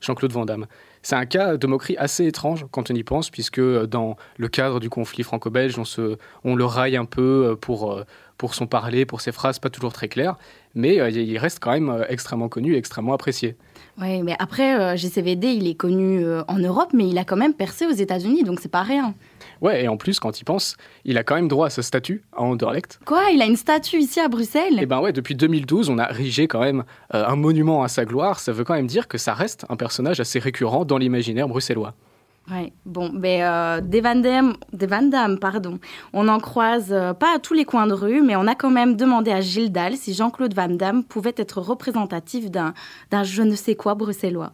Jean-Claude 0.00 0.30
Van 0.30 0.46
Damme. 0.46 0.66
C'est 1.02 1.16
un 1.16 1.26
cas 1.26 1.56
de 1.56 1.66
moquerie 1.66 1.96
assez 1.96 2.24
étrange 2.24 2.64
quand 2.70 2.92
on 2.92 2.94
y 2.94 3.02
pense, 3.02 3.30
puisque 3.30 3.60
dans 3.60 4.16
le 4.36 4.46
cadre 4.46 4.78
du 4.78 4.88
conflit 4.88 5.24
franco-belge, 5.24 5.80
on, 5.80 6.16
on 6.44 6.54
le 6.54 6.64
raille 6.64 6.96
un 6.96 7.06
peu 7.06 7.58
pour, 7.60 8.00
pour 8.38 8.54
son 8.54 8.66
parler, 8.66 9.06
pour 9.06 9.20
ses 9.20 9.32
phrases 9.32 9.58
pas 9.58 9.70
toujours 9.70 9.92
très 9.92 10.08
claires, 10.08 10.36
mais 10.74 10.96
il 11.12 11.38
reste 11.38 11.58
quand 11.60 11.72
même 11.72 12.04
extrêmement 12.08 12.48
connu 12.48 12.74
et 12.74 12.78
extrêmement 12.78 13.14
apprécié. 13.14 13.56
Oui, 13.98 14.22
mais 14.22 14.36
après, 14.38 14.96
GCVD, 14.96 15.48
il 15.52 15.66
est 15.66 15.74
connu 15.74 16.22
en 16.48 16.58
Europe, 16.58 16.90
mais 16.92 17.08
il 17.08 17.16
a 17.16 17.24
quand 17.24 17.36
même 17.36 17.54
percé 17.54 17.86
aux 17.86 17.92
États-Unis, 17.92 18.44
donc 18.44 18.60
c'est 18.60 18.70
pas 18.70 18.82
rien. 18.82 19.14
Ouais, 19.60 19.84
et 19.84 19.88
en 19.88 19.96
plus, 19.96 20.20
quand 20.20 20.40
il 20.40 20.44
pense, 20.44 20.76
il 21.04 21.16
a 21.18 21.24
quand 21.24 21.34
même 21.34 21.48
droit 21.48 21.66
à 21.66 21.70
ce 21.70 21.82
statut 21.82 22.22
à 22.36 22.42
Anderlecht. 22.42 23.00
Quoi 23.04 23.30
Il 23.32 23.40
a 23.40 23.46
une 23.46 23.56
statue 23.56 23.98
ici 23.98 24.20
à 24.20 24.28
Bruxelles? 24.28 24.78
Eh 24.80 24.86
ben 24.86 25.00
ouais, 25.00 25.12
depuis 25.12 25.34
2012, 25.34 25.88
on 25.88 25.98
a 25.98 26.10
érigé 26.10 26.46
quand 26.46 26.60
même 26.60 26.84
euh, 27.14 27.24
un 27.26 27.36
monument 27.36 27.82
à 27.82 27.88
sa 27.88 28.04
gloire. 28.04 28.38
Ça 28.38 28.52
veut 28.52 28.64
quand 28.64 28.74
même 28.74 28.86
dire 28.86 29.08
que 29.08 29.18
ça 29.18 29.34
reste 29.34 29.64
un 29.68 29.76
personnage 29.76 30.20
assez 30.20 30.38
récurrent 30.38 30.84
dans 30.84 30.98
l'imaginaire 30.98 31.48
bruxellois. 31.48 31.94
Ouais, 32.50 32.72
bon, 32.84 33.10
ben, 33.12 33.42
euh, 33.42 33.80
des, 33.80 34.00
Van 34.00 34.14
Damme, 34.14 34.54
des 34.72 34.86
Van 34.86 35.02
Damme, 35.02 35.38
pardon, 35.38 35.80
on 36.12 36.28
en 36.28 36.38
croise 36.38 36.92
euh, 36.92 37.12
pas 37.12 37.34
à 37.34 37.38
tous 37.40 37.54
les 37.54 37.64
coins 37.64 37.88
de 37.88 37.92
rue, 37.92 38.22
mais 38.22 38.36
on 38.36 38.46
a 38.46 38.54
quand 38.54 38.70
même 38.70 38.94
demandé 38.94 39.32
à 39.32 39.40
Gilles 39.40 39.72
Dalle 39.72 39.96
si 39.96 40.14
Jean-Claude 40.14 40.54
Van 40.54 40.68
Damme 40.68 41.02
pouvait 41.02 41.34
être 41.36 41.60
représentatif 41.60 42.50
d'un 42.50 42.72
je 43.24 43.42
ne 43.42 43.56
sais 43.56 43.74
quoi 43.74 43.96
bruxellois. 43.96 44.52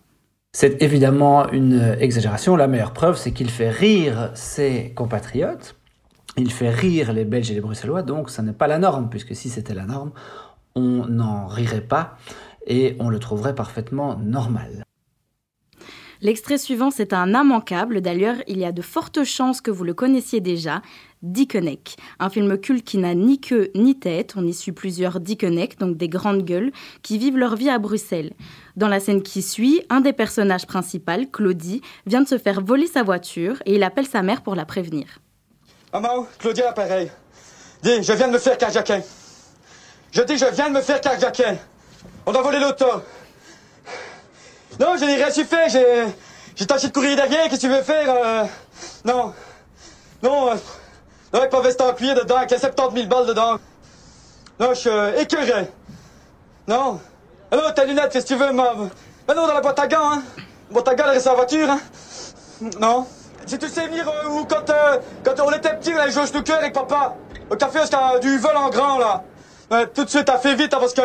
C'est 0.54 0.82
évidemment 0.82 1.50
une 1.50 1.96
exagération. 2.00 2.56
La 2.56 2.66
meilleure 2.66 2.92
preuve, 2.92 3.16
c'est 3.16 3.32
qu'il 3.32 3.50
fait 3.50 3.70
rire 3.70 4.30
ses 4.34 4.92
compatriotes. 4.94 5.76
Il 6.38 6.50
fait 6.50 6.70
rire 6.70 7.12
les 7.12 7.24
Belges 7.24 7.50
et 7.50 7.54
les 7.54 7.60
Bruxellois, 7.60 8.02
donc 8.02 8.30
ça 8.30 8.42
n'est 8.42 8.54
pas 8.54 8.66
la 8.66 8.78
norme, 8.78 9.10
puisque 9.10 9.36
si 9.36 9.50
c'était 9.50 9.74
la 9.74 9.84
norme, 9.84 10.12
on 10.74 11.06
n'en 11.06 11.46
rirait 11.46 11.82
pas 11.82 12.16
et 12.66 12.96
on 13.00 13.10
le 13.10 13.18
trouverait 13.18 13.54
parfaitement 13.54 14.16
normal. 14.16 14.84
L'extrait 16.22 16.56
suivant, 16.56 16.92
c'est 16.92 17.12
un 17.12 17.34
immanquable. 17.34 18.00
D'ailleurs, 18.00 18.36
il 18.46 18.58
y 18.58 18.64
a 18.64 18.70
de 18.70 18.80
fortes 18.80 19.24
chances 19.24 19.60
que 19.60 19.72
vous 19.72 19.82
le 19.82 19.92
connaissiez 19.92 20.40
déjà. 20.40 20.80
Dickeneck, 21.22 21.96
un 22.20 22.30
film 22.30 22.58
culte 22.58 22.84
qui 22.84 22.98
n'a 22.98 23.14
ni 23.14 23.40
queue 23.40 23.72
ni 23.74 23.98
tête. 23.98 24.34
On 24.36 24.46
y 24.46 24.54
suit 24.54 24.70
plusieurs 24.70 25.18
Dickeneck, 25.18 25.80
donc 25.80 25.96
des 25.96 26.08
grandes 26.08 26.44
gueules, 26.44 26.70
qui 27.02 27.18
vivent 27.18 27.36
leur 27.36 27.56
vie 27.56 27.70
à 27.70 27.80
Bruxelles. 27.80 28.34
Dans 28.76 28.86
la 28.86 29.00
scène 29.00 29.24
qui 29.24 29.42
suit, 29.42 29.82
un 29.90 30.00
des 30.00 30.12
personnages 30.12 30.64
principaux, 30.64 31.26
Claudie, 31.32 31.82
vient 32.06 32.22
de 32.22 32.28
se 32.28 32.38
faire 32.38 32.60
voler 32.60 32.86
sa 32.86 33.02
voiture 33.02 33.60
et 33.66 33.74
il 33.74 33.82
appelle 33.82 34.06
sa 34.06 34.22
mère 34.22 34.42
pour 34.42 34.54
la 34.54 34.64
prévenir. 34.64 35.06
Maman, 35.92 36.28
Claudie 36.38 36.60
l'appareil. 36.60 37.10
Dis, 37.82 38.00
je 38.00 38.12
viens 38.12 38.28
de 38.28 38.34
me 38.34 38.38
faire 38.38 38.56
carjacker. 38.56 39.00
Je 40.12 40.22
dis, 40.22 40.38
je 40.38 40.46
viens 40.54 40.70
de 40.70 40.74
me 40.74 40.82
faire 40.82 41.00
carjacker. 41.00 41.56
On 42.26 42.32
a 42.32 42.42
volé 42.42 42.60
l'auto. 42.60 42.86
Non, 44.80 44.96
je 44.98 45.04
n'ai 45.04 45.16
rien 45.16 45.30
su 45.30 45.44
faire. 45.44 45.68
J'ai, 45.68 46.06
j'ai 46.56 46.66
tâché 46.66 46.88
de 46.88 46.92
courir 46.92 47.16
derrière. 47.16 47.44
Qu'est-ce 47.44 47.62
que 47.62 47.66
tu 47.66 47.68
veux 47.68 47.82
faire 47.82 48.06
euh... 48.08 48.44
Non. 49.04 49.32
Non. 50.22 50.50
Euh... 50.50 50.54
Non, 51.32 51.38
avec 51.38 51.50
pas 51.50 51.62
veste 51.62 51.80
en 51.80 51.94
cuir 51.94 52.14
dedans, 52.14 52.36
avec 52.36 52.50
70 52.50 52.94
000 52.94 53.08
balles 53.08 53.26
dedans. 53.26 53.58
Non, 54.60 54.74
je 54.74 54.80
suis 54.80 54.90
euh, 54.90 55.18
écœuré. 55.18 55.66
Non. 56.68 57.00
Alors, 57.50 57.72
tes 57.72 57.86
lunettes, 57.86 58.12
qu'est-ce 58.12 58.26
que 58.26 58.34
tu 58.34 58.38
veux, 58.38 58.52
ma... 58.52 58.74
Mais 59.26 59.34
non, 59.34 59.46
dans 59.46 59.54
la 59.54 59.62
boîte 59.62 59.78
à 59.78 59.86
gants, 59.86 60.12
hein? 60.12 60.22
Boîte 60.70 60.88
à 60.88 60.94
gants, 60.94 61.04
elle 61.06 61.14
reste 61.14 61.26
la 61.26 61.34
voiture, 61.34 61.70
hein? 61.70 61.80
Non 62.78 63.06
Si 63.46 63.58
tu 63.58 63.66
sais 63.66 63.86
venir, 63.86 64.06
euh, 64.06 64.28
ou 64.28 64.44
quand, 64.44 64.68
euh, 64.68 64.98
quand 65.24 65.40
on 65.40 65.50
était 65.52 65.74
petit, 65.76 65.94
on 65.94 65.98
allait 65.98 66.12
jouer 66.12 66.24
au 66.24 66.26
snooker 66.26 66.58
avec 66.58 66.74
papa. 66.74 67.16
Au 67.50 67.56
café, 67.56 67.80
c'était 67.84 68.20
du 68.20 68.36
vol 68.38 68.56
en 68.56 68.68
grand, 68.68 68.98
là. 68.98 69.24
Tout 69.94 70.04
de 70.04 70.10
suite, 70.10 70.26
t'as 70.26 70.38
fait 70.38 70.54
vite, 70.54 70.74
hein, 70.74 70.78
parce 70.80 70.92
que 70.92 71.02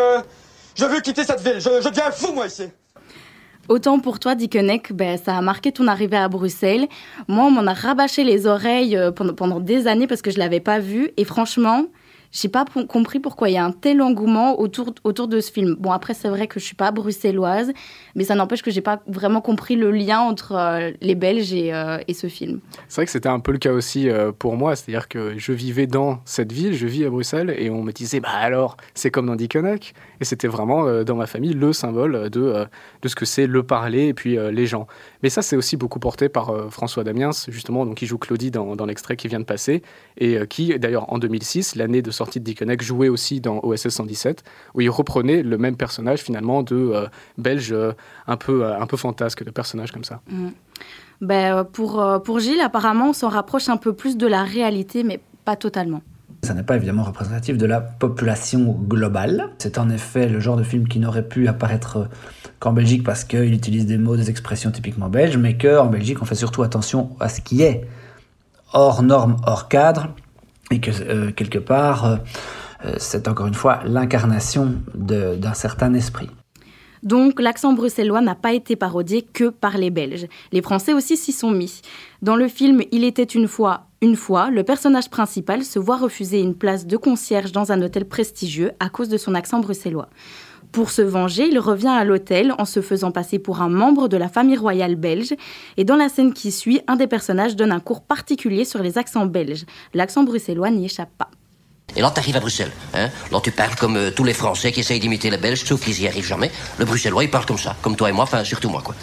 je 0.75 0.83
veux 0.83 0.99
quitter 0.99 1.23
cette 1.23 1.39
ville. 1.39 1.61
Je, 1.61 1.81
je 1.81 1.87
deviens 1.87 2.11
fou, 2.11 2.33
moi, 2.33 2.47
ici. 2.47 2.69
Autant 3.69 3.99
pour 3.99 4.19
toi, 4.19 4.33
Dickeneck, 4.33 4.93
ben, 4.93 5.17
ça 5.17 5.37
a 5.37 5.41
marqué 5.41 5.73
ton 5.73 5.87
arrivée 5.87 6.17
à 6.17 6.29
Bruxelles. 6.29 6.87
Moi, 7.27 7.45
on 7.45 7.51
m'en 7.51 7.67
a 7.67 7.73
rabâché 7.73 8.23
les 8.23 8.47
oreilles 8.47 8.95
euh, 8.95 9.11
pendant, 9.11 9.33
pendant 9.33 9.59
des 9.59 9.87
années 9.87 10.07
parce 10.07 10.21
que 10.21 10.31
je 10.31 10.39
l'avais 10.39 10.61
pas 10.61 10.79
vu. 10.79 11.11
Et 11.17 11.25
franchement, 11.25 11.85
j'ai 12.31 12.49
pas 12.49 12.65
compris 12.87 13.19
pourquoi 13.19 13.49
il 13.49 13.53
y 13.53 13.57
a 13.57 13.65
un 13.65 13.71
tel 13.71 14.01
engouement 14.01 14.59
autour, 14.59 14.93
autour 15.03 15.27
de 15.27 15.39
ce 15.39 15.51
film. 15.51 15.75
Bon, 15.79 15.91
après, 15.91 16.13
c'est 16.13 16.29
vrai 16.29 16.47
que 16.47 16.59
je 16.59 16.65
suis 16.65 16.75
pas 16.75 16.91
bruxelloise, 16.91 17.71
mais 18.15 18.23
ça 18.23 18.35
n'empêche 18.35 18.61
que 18.61 18.71
j'ai 18.71 18.81
pas 18.81 19.01
vraiment 19.07 19.41
compris 19.41 19.75
le 19.75 19.91
lien 19.91 20.19
entre 20.19 20.53
euh, 20.53 20.91
les 21.01 21.15
Belges 21.15 21.53
et, 21.53 21.73
euh, 21.73 21.97
et 22.07 22.13
ce 22.13 22.27
film. 22.27 22.59
C'est 22.87 23.01
vrai 23.01 23.05
que 23.05 23.11
c'était 23.11 23.29
un 23.29 23.39
peu 23.39 23.51
le 23.51 23.57
cas 23.57 23.71
aussi 23.71 24.09
euh, 24.09 24.31
pour 24.31 24.57
moi, 24.57 24.75
c'est-à-dire 24.75 25.07
que 25.07 25.37
je 25.37 25.51
vivais 25.51 25.87
dans 25.87 26.19
cette 26.25 26.51
ville, 26.51 26.73
je 26.73 26.87
vis 26.87 27.05
à 27.05 27.09
Bruxelles, 27.09 27.55
et 27.57 27.69
on 27.69 27.83
me 27.83 27.91
disait, 27.91 28.19
bah 28.19 28.29
alors, 28.33 28.77
c'est 28.93 29.11
comme 29.11 29.27
dans 29.27 29.35
Dickeneck. 29.35 29.93
Et 30.19 30.25
c'était 30.25 30.47
vraiment 30.47 31.03
dans 31.03 31.15
ma 31.15 31.27
famille 31.27 31.53
le 31.53 31.73
symbole 31.73 32.31
de, 32.31 32.65
de 33.03 33.07
ce 33.07 33.15
que 33.15 33.25
c'est 33.25 33.45
le 33.45 33.61
parler 33.61 34.07
et 34.07 34.13
puis 34.15 34.35
les 34.51 34.65
gens. 34.65 34.87
Mais 35.21 35.29
ça, 35.29 35.43
c'est 35.43 35.55
aussi 35.55 35.77
beaucoup 35.77 35.99
porté 35.99 36.27
par 36.27 36.71
François 36.71 37.03
Damiens, 37.03 37.29
justement, 37.49 37.85
donc, 37.85 37.97
qui 37.97 38.07
joue 38.07 38.17
Claudie 38.17 38.49
dans, 38.49 38.75
dans 38.75 38.87
l'extrait 38.87 39.15
qui 39.15 39.27
vient 39.27 39.39
de 39.39 39.45
passer, 39.45 39.83
et 40.17 40.39
qui, 40.47 40.77
d'ailleurs, 40.79 41.13
en 41.13 41.19
2006, 41.19 41.75
l'année 41.75 42.01
de 42.01 42.09
sortie 42.17 42.39
de 42.39 42.45
Dickeneck, 42.45 42.81
jouait 42.81 43.09
aussi 43.09 43.39
dans 43.39 43.59
OSS 43.63 43.89
117, 43.89 44.43
où 44.73 44.81
il 44.81 44.89
reprenait 44.89 45.43
le 45.43 45.57
même 45.57 45.77
personnage, 45.77 46.19
finalement, 46.19 46.63
de 46.63 46.75
euh, 46.75 47.07
belge 47.37 47.71
euh, 47.71 47.93
un, 48.27 48.37
peu, 48.37 48.65
euh, 48.65 48.79
un 48.79 48.87
peu 48.87 48.97
fantasque, 48.97 49.43
de 49.43 49.51
personnage 49.51 49.91
comme 49.91 50.03
ça. 50.03 50.21
Ben, 51.21 51.55
euh, 51.55 51.63
pour, 51.63 52.01
euh, 52.01 52.19
pour 52.19 52.39
Gilles, 52.39 52.61
apparemment, 52.61 53.09
on 53.09 53.13
s'en 53.13 53.29
rapproche 53.29 53.69
un 53.69 53.77
peu 53.77 53.93
plus 53.93 54.17
de 54.17 54.27
la 54.27 54.43
réalité, 54.43 55.03
mais 55.03 55.19
pas 55.45 55.55
totalement. 55.55 56.01
Ça 56.43 56.53
n'est 56.53 56.63
pas 56.63 56.75
évidemment 56.75 57.03
représentatif 57.03 57.57
de 57.57 57.65
la 57.65 57.81
population 57.81 58.77
globale. 58.87 59.49
C'est 59.57 59.79
en 59.79 59.89
effet 59.89 60.29
le 60.29 60.39
genre 60.39 60.55
de 60.55 60.63
film 60.63 60.87
qui 60.87 60.99
n'aurait 60.99 61.27
pu 61.27 61.47
apparaître 61.47 62.07
qu'en 62.59 62.73
Belgique 62.73 63.03
parce 63.03 63.23
qu'il 63.23 63.53
utilise 63.53 63.87
des 63.87 63.97
mots, 63.97 64.15
des 64.15 64.29
expressions 64.29 64.69
typiquement 64.69 65.09
belges, 65.09 65.37
mais 65.37 65.57
qu'en 65.57 65.87
Belgique, 65.87 66.21
on 66.21 66.25
fait 66.25 66.35
surtout 66.35 66.61
attention 66.61 67.09
à 67.19 67.27
ce 67.27 67.41
qui 67.41 67.63
est 67.63 67.87
hors 68.71 69.01
norme, 69.01 69.37
hors 69.47 69.67
cadre, 69.67 70.09
et 70.71 70.79
que 70.79 70.91
euh, 70.91 71.31
quelque 71.31 71.59
part, 71.59 72.05
euh, 72.05 72.15
euh, 72.85 72.95
c'est 72.97 73.27
encore 73.27 73.47
une 73.47 73.53
fois 73.53 73.81
l'incarnation 73.85 74.75
d'un 74.93 75.53
certain 75.53 75.93
esprit. 75.93 76.29
Donc 77.03 77.39
l'accent 77.39 77.73
bruxellois 77.73 78.21
n'a 78.21 78.35
pas 78.35 78.53
été 78.53 78.75
parodié 78.75 79.21
que 79.21 79.49
par 79.49 79.77
les 79.77 79.91
Belges. 79.91 80.27
Les 80.51 80.61
Français 80.61 80.93
aussi 80.93 81.15
s'y 81.15 81.31
sont 81.31 81.51
mis. 81.51 81.81
Dans 82.21 82.35
le 82.35 82.47
film 82.47 82.81
Il 82.91 83.03
était 83.03 83.23
une 83.23 83.47
fois, 83.47 83.85
une 84.01 84.15
fois, 84.15 84.49
le 84.49 84.63
personnage 84.63 85.09
principal 85.09 85.63
se 85.63 85.79
voit 85.79 85.97
refuser 85.97 86.41
une 86.41 86.55
place 86.55 86.87
de 86.87 86.97
concierge 86.97 87.51
dans 87.51 87.71
un 87.71 87.81
hôtel 87.81 88.05
prestigieux 88.05 88.71
à 88.79 88.89
cause 88.89 89.09
de 89.09 89.17
son 89.17 89.35
accent 89.35 89.59
bruxellois. 89.59 90.09
Pour 90.71 90.91
se 90.91 91.01
venger, 91.01 91.47
il 91.49 91.59
revient 91.59 91.87
à 91.87 92.03
l'hôtel 92.03 92.53
en 92.57 92.65
se 92.65 92.81
faisant 92.81 93.11
passer 93.11 93.39
pour 93.39 93.61
un 93.61 93.69
membre 93.69 94.07
de 94.07 94.17
la 94.17 94.29
famille 94.29 94.57
royale 94.57 94.95
belge. 94.95 95.33
Et 95.77 95.83
dans 95.83 95.95
la 95.95 96.09
scène 96.09 96.33
qui 96.33 96.51
suit, 96.51 96.81
un 96.87 96.95
des 96.95 97.07
personnages 97.07 97.55
donne 97.55 97.71
un 97.71 97.79
cours 97.79 98.01
particulier 98.01 98.65
sur 98.65 98.83
les 98.83 98.97
accents 98.97 99.25
belges. 99.25 99.65
L'accent 99.93 100.23
bruxellois 100.23 100.69
n'y 100.69 100.85
échappe 100.85 101.11
pas. 101.17 101.29
Et 101.95 102.01
là, 102.01 102.11
t'arrives 102.11 102.35
à 102.35 102.39
Bruxelles. 102.39 102.71
Hein? 102.93 103.09
Là, 103.31 103.39
tu 103.41 103.51
parles 103.51 103.75
comme 103.75 103.95
euh, 103.95 104.11
tous 104.11 104.23
les 104.23 104.33
Français 104.33 104.71
qui 104.71 104.81
essayent 104.81 104.99
d'imiter 104.99 105.29
les 105.29 105.37
Belges, 105.37 105.63
sauf 105.63 105.83
qu'ils 105.83 105.99
y 106.01 106.07
arrivent 106.07 106.27
jamais. 106.27 106.51
Le 106.77 106.85
Bruxellois, 106.85 107.23
il 107.23 107.31
parle 107.31 107.45
comme 107.45 107.57
ça, 107.57 107.75
comme 107.81 107.95
toi 107.95 108.09
et 108.09 108.11
moi, 108.11 108.25
enfin, 108.25 108.43
surtout 108.43 108.69
moi, 108.69 108.81
quoi. 108.83 108.93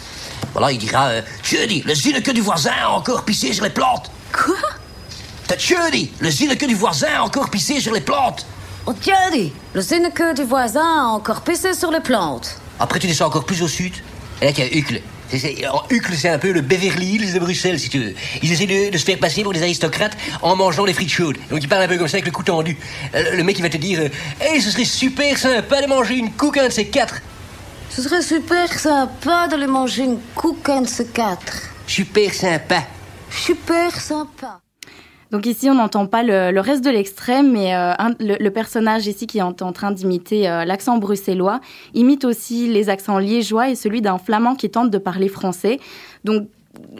Voilà, 0.53 0.71
il 0.71 0.77
dira 0.77 1.07
euh, 1.07 1.21
Jeudi, 1.43 1.81
le 1.81 1.93
zineke 1.93 2.31
du 2.31 2.41
voisin 2.41 2.71
a 2.83 2.89
encore 2.91 3.25
pissé 3.25 3.51
sur 3.53 3.63
les 3.63 3.71
plantes. 3.71 4.11
Quoi? 4.31 4.55
T'as 5.47 5.57
jeudi, 5.57 6.11
le 6.19 6.29
zineke 6.29 6.65
du 6.65 6.75
voisin 6.75 7.07
a 7.17 7.21
encore 7.21 7.49
pissé 7.49 7.79
sur 7.79 7.93
les 7.93 8.01
plantes. 8.01 8.45
Oh, 8.87 8.93
dis, 9.33 9.51
le 9.73 9.81
zinneke 9.81 10.35
du 10.35 10.43
voisin 10.43 10.81
a 10.81 11.05
encore 11.07 11.41
pissé 11.41 11.73
sur 11.73 11.91
les 11.91 11.99
plantes. 12.01 12.59
Après, 12.79 12.99
tu 12.99 13.07
descends 13.07 13.27
encore 13.27 13.45
plus 13.45 13.61
au 13.63 13.67
sud. 13.67 13.93
Et 14.41 14.45
là, 14.45 14.53
tu 14.53 14.61
as 14.61 14.67
c'est- 15.39 15.67
en 15.67 15.83
Uccle, 15.89 16.13
c'est 16.15 16.29
un 16.29 16.37
peu 16.37 16.51
le 16.51 16.61
Beverly 16.61 17.15
Hills 17.15 17.33
de 17.33 17.39
Bruxelles, 17.39 17.79
si 17.79 17.89
tu 17.89 17.97
veux. 17.99 18.13
Ils 18.43 18.51
essaient 18.51 18.67
de, 18.67 18.91
de 18.91 18.97
se 18.97 19.03
faire 19.03 19.17
passer 19.17 19.41
pour 19.43 19.53
des 19.53 19.61
aristocrates 19.63 20.15
en 20.43 20.55
mangeant 20.55 20.85
des 20.85 20.93
frites 20.93 21.09
chaudes. 21.09 21.37
Donc, 21.49 21.63
ils 21.63 21.67
parlent 21.67 21.81
un 21.83 21.87
peu 21.87 21.97
comme 21.97 22.07
ça 22.07 22.17
avec 22.17 22.25
le 22.25 22.31
cou 22.31 22.43
tendu. 22.43 22.77
Euh, 23.15 23.35
Le 23.35 23.43
mec, 23.43 23.57
il 23.57 23.63
va 23.63 23.69
te 23.69 23.77
dire 23.77 23.99
euh, 24.01 24.09
Hey, 24.39 24.61
ce 24.61 24.69
serait 24.69 24.85
super 24.85 25.37
sympa 25.37 25.81
de 25.81 25.87
manger 25.87 26.15
une 26.17 26.31
couque, 26.31 26.57
un 26.57 26.67
de 26.67 26.71
ces 26.73 26.85
quatre. 26.87 27.21
Ce 27.89 28.01
serait 28.03 28.21
super 28.21 28.71
sympa 28.77 29.47
de 29.47 29.55
les 29.55 29.67
manger 29.67 30.03
une 30.03 30.19
couque 30.35 30.69
un 30.69 30.81
de 30.81 30.87
ces 30.87 31.07
quatre. 31.07 31.57
Super 31.87 32.33
sympa. 32.33 32.83
Super 33.31 33.99
sympa. 33.99 34.59
Donc 35.31 35.45
ici, 35.45 35.69
on 35.69 35.75
n'entend 35.75 36.05
pas 36.05 36.23
le, 36.23 36.59
reste 36.59 36.83
de 36.83 36.89
l'extrait, 36.89 37.43
mais 37.43 37.75
euh, 37.75 37.93
le, 38.19 38.49
personnage 38.49 39.07
ici 39.07 39.27
qui 39.27 39.39
est 39.39 39.41
en, 39.41 39.53
train 39.53 39.91
d'imiter 39.91 40.49
euh, 40.49 40.65
l'accent 40.65 40.97
bruxellois 40.97 41.59
imite 41.93 42.25
aussi 42.25 42.67
les 42.67 42.89
accents 42.89 43.17
liégeois 43.17 43.69
et 43.69 43.75
celui 43.75 44.01
d'un 44.01 44.17
flamand 44.17 44.55
qui 44.55 44.69
tente 44.69 44.91
de 44.91 44.97
parler 44.97 45.27
français. 45.27 45.79
Donc 46.23 46.47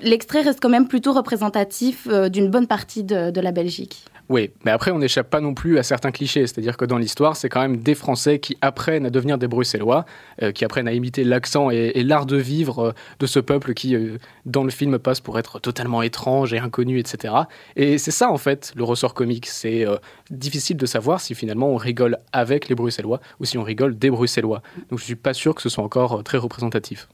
l'extrait 0.01 0.41
reste 0.41 0.59
quand 0.61 0.69
même 0.69 0.87
plutôt 0.87 1.13
représentatif 1.13 2.07
euh, 2.09 2.29
d'une 2.29 2.49
bonne 2.49 2.67
partie 2.67 3.03
de 3.03 3.39
la 3.39 3.51
Belgique. 3.51 4.05
Oui, 4.27 4.49
mais 4.63 4.71
après, 4.71 4.89
on 4.89 4.97
n'échappe 4.97 5.29
pas 5.29 5.39
non 5.39 5.53
plus 5.53 5.77
à 5.77 5.83
certains 5.83 6.11
clichés. 6.11 6.47
C'est-à-dire 6.47 6.77
que 6.77 6.85
dans 6.85 6.97
l'histoire, 6.97 7.35
c'est 7.35 7.47
quand 7.47 7.61
même 7.61 7.77
des 7.77 7.93
Français 7.93 8.39
qui 8.39 8.57
apprennent 8.61 9.05
à 9.05 9.11
devenir 9.11 9.37
des 9.37 9.47
Bruxellois, 9.47 10.05
euh, 10.41 10.51
qui 10.51 10.65
apprennent 10.65 10.87
à 10.87 10.93
imiter 10.93 11.23
l'accent 11.23 11.69
et, 11.69 12.03
l'art 12.03 12.25
de 12.25 12.37
vivre 12.37 12.79
euh, 12.79 12.91
de 13.19 13.27
ce 13.27 13.39
peuple 13.39 13.75
qui, 13.75 13.95
euh, 13.95 14.17
dans 14.45 14.63
le 14.63 14.71
film, 14.71 14.97
passe 14.97 15.19
pour 15.19 15.37
être 15.37 15.59
totalement 15.59 16.01
étrange 16.01 16.53
et 16.53 16.57
inconnu, 16.57 16.97
etc. 16.97 17.35
Et 17.75 17.99
c'est 17.99 18.11
ça, 18.11 18.31
en 18.31 18.37
fait, 18.37 18.73
le 18.75 18.83
ressort 18.83 19.13
comique. 19.13 19.45
C'est 19.45 19.85
difficile 20.31 20.77
de 20.77 20.85
savoir 20.85 21.21
si 21.21 21.35
finalement 21.35 21.69
on 21.69 21.75
rigole 21.75 22.17
avec 22.31 22.67
les 22.67 22.75
Bruxellois 22.75 23.19
ou 23.39 23.45
si 23.45 23.57
on 23.57 23.63
rigole 23.63 23.97
des 23.97 24.09
Bruxellois. 24.09 24.61
Donc 24.89 24.99
je 24.99 25.03
suis 25.03 25.15
pas 25.15 25.33
sûr 25.33 25.53
que 25.53 25.61
ce 25.61 25.69
soit 25.69 25.83
encore 25.83 26.23
très 26.23 26.37
représentatif. 26.37 27.07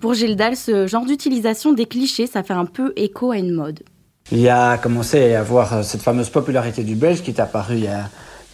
Pour 0.00 0.14
Gilles 0.14 0.36
Dahl, 0.36 0.56
ce 0.56 0.86
genre 0.86 1.06
d'utilisation 1.06 1.72
des 1.72 1.86
clichés, 1.86 2.26
ça 2.26 2.42
fait 2.42 2.52
un 2.52 2.66
peu 2.66 2.92
écho 2.96 3.30
à 3.30 3.38
une 3.38 3.52
mode. 3.52 3.84
Il 4.30 4.38
y 4.38 4.48
a 4.48 4.78
commencé 4.78 5.34
à 5.34 5.40
avoir 5.40 5.74
euh, 5.74 5.82
cette 5.82 6.02
fameuse 6.02 6.30
popularité 6.30 6.84
du 6.84 6.94
belge 6.94 7.22
qui 7.22 7.30
est 7.30 7.40
apparue 7.40 7.74
il 7.74 7.84
y 7.84 7.88
a 7.88 8.08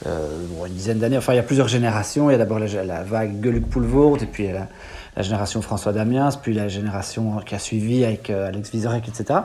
euh, 0.07 0.29
une 0.67 0.73
dizaine 0.73 0.99
d'années, 0.99 1.19
enfin 1.19 1.33
il 1.35 1.37
y 1.37 1.41
a 1.41 1.45
plusieurs 1.45 1.69
générations. 1.69 2.31
Il 2.31 2.33
y 2.33 2.37
a 2.37 2.39
d'abord 2.39 2.59
la, 2.59 3.03
vague 3.03 3.41
Gueuluc 3.41 3.69
Poulvoort, 3.69 4.23
et 4.23 4.27
puis 4.27 4.51
la, 4.51 4.69
la 5.17 5.23
génération 5.23 5.61
François 5.61 5.93
Damiens, 5.93 6.31
puis 6.41 6.55
la 6.55 6.69
génération 6.69 7.41
qui 7.45 7.55
a 7.55 7.59
suivi 7.59 8.05
avec 8.05 8.31
euh, 8.31 8.49
Alex 8.49 8.71
Vizorek, 8.71 9.09
etc. 9.09 9.41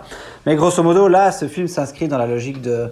Mais 0.45 0.55
grosso 0.55 0.81
modo, 0.81 1.07
là, 1.07 1.31
ce 1.31 1.47
film 1.47 1.67
s'inscrit 1.67 2.07
dans 2.07 2.17
la 2.17 2.27
logique 2.27 2.61
de 2.61 2.91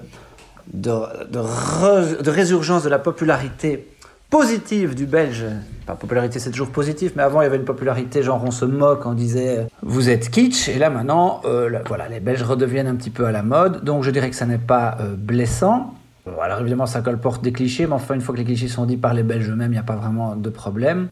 résurgence 2.28 2.84
de 2.84 2.90
la 2.90 3.00
popularité 3.00 3.91
positive 4.32 4.96
du 4.96 5.06
belge. 5.06 5.46
Pas 5.86 5.96
popularité, 5.96 6.40
c'est 6.40 6.52
toujours 6.52 6.72
positif, 6.72 7.12
mais 7.16 7.22
avant 7.22 7.42
il 7.42 7.44
y 7.44 7.48
avait 7.48 7.58
une 7.58 7.66
popularité, 7.66 8.24
genre 8.24 8.42
on 8.44 8.50
se 8.50 8.66
moque, 8.66 9.06
on 9.06 9.14
disait 9.14 9.60
euh, 9.60 9.64
vous 9.82 10.10
êtes 10.10 10.32
kitsch, 10.32 10.70
et 10.70 10.80
là 10.80 10.90
maintenant, 10.90 11.42
euh, 11.46 11.70
là, 11.70 11.82
voilà, 11.86 12.08
les 12.08 12.22
Belges 12.22 12.42
redeviennent 12.42 12.88
un 12.88 12.96
petit 12.96 13.10
peu 13.10 13.26
à 13.26 13.32
la 13.32 13.44
mode, 13.44 13.84
donc 13.84 14.04
je 14.04 14.10
dirais 14.10 14.30
que 14.30 14.36
ça 14.36 14.46
n'est 14.46 14.58
pas 14.58 14.98
euh, 15.02 15.16
blessant. 15.18 15.94
Alors 16.42 16.62
évidemment, 16.62 16.86
ça 16.86 17.02
colporte 17.02 17.44
des 17.44 17.52
clichés, 17.52 17.88
mais 17.88 17.94
enfin, 17.94 18.16
une 18.16 18.22
fois 18.22 18.34
que 18.34 18.40
les 18.40 18.46
clichés 18.46 18.70
sont 18.70 18.86
dits 18.86 18.96
par 18.96 19.14
les 19.14 19.24
Belges 19.24 19.50
eux-mêmes, 19.50 19.72
il 19.72 19.76
n'y 19.76 19.80
a 19.80 19.84
pas 19.84 19.96
vraiment 19.96 20.36
de 20.36 20.50
problème. 20.50 21.10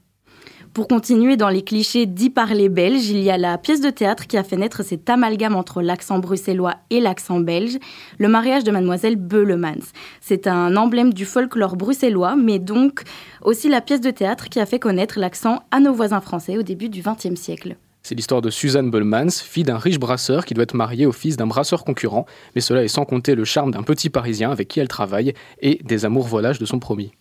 Pour 0.73 0.88
continuer 0.88 1.35
dans 1.35 1.49
les 1.49 1.63
clichés 1.63 2.05
dits 2.05 2.29
par 2.29 2.53
les 2.53 2.69
Belges, 2.69 3.09
il 3.09 3.21
y 3.21 3.31
a 3.31 3.38
la 3.38 3.57
pièce 3.57 3.81
de 3.81 3.89
théâtre 3.89 4.27
qui 4.27 4.38
a 4.38 4.43
fait 4.43 4.55
naître 4.55 4.83
cet 4.83 5.09
amalgame 5.09 5.55
entre 5.55 5.81
l'accent 5.81 6.19
bruxellois 6.19 6.75
et 6.91 6.99
l'accent 6.99 7.39
belge, 7.39 7.77
le 8.19 8.27
mariage 8.27 8.63
de 8.63 8.71
mademoiselle 8.71 9.15
Beulemans. 9.15 9.91
C'est 10.21 10.45
un 10.45 10.75
emblème 10.75 11.11
du 11.11 11.25
folklore 11.25 11.75
bruxellois, 11.75 12.35
mais 12.35 12.59
donc 12.59 13.01
aussi 13.41 13.67
la 13.67 13.81
pièce 13.81 14.01
de 14.01 14.11
théâtre 14.11 14.47
qui 14.47 14.59
a 14.59 14.65
fait 14.67 14.79
connaître 14.79 15.19
l'accent 15.19 15.63
à 15.71 15.79
nos 15.79 15.93
voisins 15.93 16.21
français 16.21 16.57
au 16.57 16.61
début 16.61 16.89
du 16.89 17.01
XXe 17.01 17.39
siècle. 17.39 17.75
C'est 18.03 18.15
l'histoire 18.15 18.41
de 18.41 18.51
Suzanne 18.51 18.91
Bollmans, 18.91 19.31
fille 19.31 19.63
d'un 19.63 19.77
riche 19.77 19.99
brasseur 19.99 20.45
qui 20.45 20.53
doit 20.53 20.63
être 20.63 20.75
mariée 20.75 21.07
au 21.07 21.11
fils 21.11 21.35
d'un 21.35 21.47
brasseur 21.47 21.83
concurrent, 21.83 22.25
mais 22.53 22.61
cela 22.61 22.83
est 22.83 22.88
sans 22.88 23.05
compter 23.05 23.33
le 23.33 23.43
charme 23.43 23.71
d'un 23.71 23.83
petit 23.83 24.09
Parisien 24.09 24.51
avec 24.51 24.67
qui 24.67 24.79
elle 24.79 24.88
travaille 24.88 25.33
et 25.61 25.79
des 25.83 26.05
amours 26.05 26.27
volages 26.27 26.59
de 26.59 26.65
son 26.65 26.79
promis. 26.79 27.11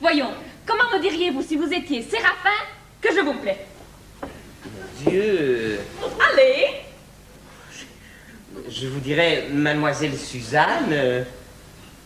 Voyons, 0.00 0.28
comment 0.66 0.84
me 0.94 1.00
diriez-vous 1.00 1.42
si 1.42 1.56
vous 1.56 1.72
étiez 1.72 2.02
Séraphin 2.02 2.50
que 3.00 3.08
je 3.14 3.20
vous 3.20 3.34
plais? 3.34 3.66
Dieu, 5.06 5.80
Allez 6.32 6.66
je 8.68 8.86
vous 8.88 9.00
dirais, 9.00 9.46
mademoiselle 9.52 10.16
Suzanne, 10.16 10.90
euh, 10.92 11.22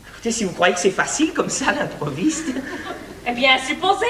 écoutez, 0.08 0.30
si 0.30 0.44
vous 0.44 0.52
croyez 0.52 0.74
que 0.74 0.80
c'est 0.80 0.90
facile 0.90 1.32
comme 1.32 1.48
ça, 1.50 1.72
l'improviste, 1.72 2.48
Eh 3.26 3.32
bien, 3.32 3.56
supposez 3.66 4.06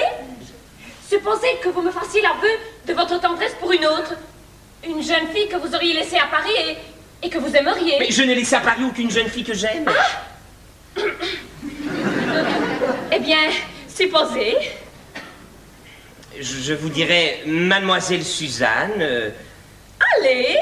Supposez 1.07 1.47
que 1.63 1.69
vous 1.69 1.81
me 1.81 1.91
fassiez 1.91 2.21
l'aveu 2.21 2.49
de 2.87 2.93
votre 2.93 3.19
tendresse 3.21 3.53
pour 3.59 3.71
une 3.71 3.85
autre. 3.85 4.15
Une 4.87 5.01
jeune 5.03 5.27
fille 5.33 5.47
que 5.47 5.55
vous 5.55 5.73
auriez 5.75 5.93
laissée 5.93 6.17
à 6.17 6.27
Paris 6.27 6.51
et, 7.21 7.27
et 7.27 7.29
que 7.29 7.37
vous 7.37 7.55
aimeriez. 7.55 7.97
mais 7.99 8.11
je 8.11 8.23
n'ai 8.23 8.35
laissé 8.35 8.55
à 8.55 8.59
Paris 8.59 8.83
aucune 8.83 9.09
jeune 9.11 9.27
fille 9.27 9.43
que 9.43 9.53
j'aime. 9.53 9.85
Eh 13.11 13.19
bien, 13.19 13.37
supposez 13.95 14.57
je, 16.39 16.61
je 16.61 16.73
vous 16.73 16.89
dirais 16.89 17.39
Mademoiselle 17.45 18.23
Suzanne. 18.23 18.91
euh, 18.99 19.29
Allez 20.17 20.57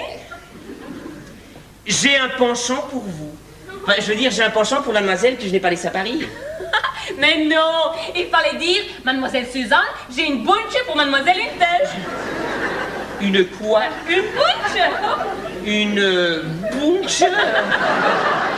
j'ai 1.86 2.16
un 2.16 2.30
penchant 2.30 2.88
pour 2.90 3.02
vous. 3.02 3.36
Enfin, 3.84 3.96
je 4.00 4.06
veux 4.06 4.16
dire, 4.16 4.32
j'ai 4.32 4.44
un 4.44 4.50
penchant 4.50 4.82
pour 4.82 4.94
la 4.94 5.02
mademoiselle 5.02 5.36
que 5.36 5.44
je 5.44 5.50
n'ai 5.50 5.60
pas 5.60 5.70
laissée 5.70 5.88
à 5.88 5.92
Paris. 5.92 6.26
Mais 7.20 7.44
non 7.44 7.92
Il 8.16 8.28
fallait 8.28 8.58
dire, 8.58 8.84
Mademoiselle 9.04 9.48
Suzanne, 9.52 9.80
j'ai 10.16 10.26
une 10.26 10.46
bunch 10.46 10.74
pour 10.86 10.96
Mademoiselle 10.96 11.36
Intège. 11.42 11.90
Une 13.20 13.46
quoi? 13.48 13.82
Une 14.10 14.22
bunch 14.22 14.82
Une 15.66 16.00
euh, 16.00 16.44
bunch 16.72 17.22
Mais 17.22 17.28
oui 17.28 18.53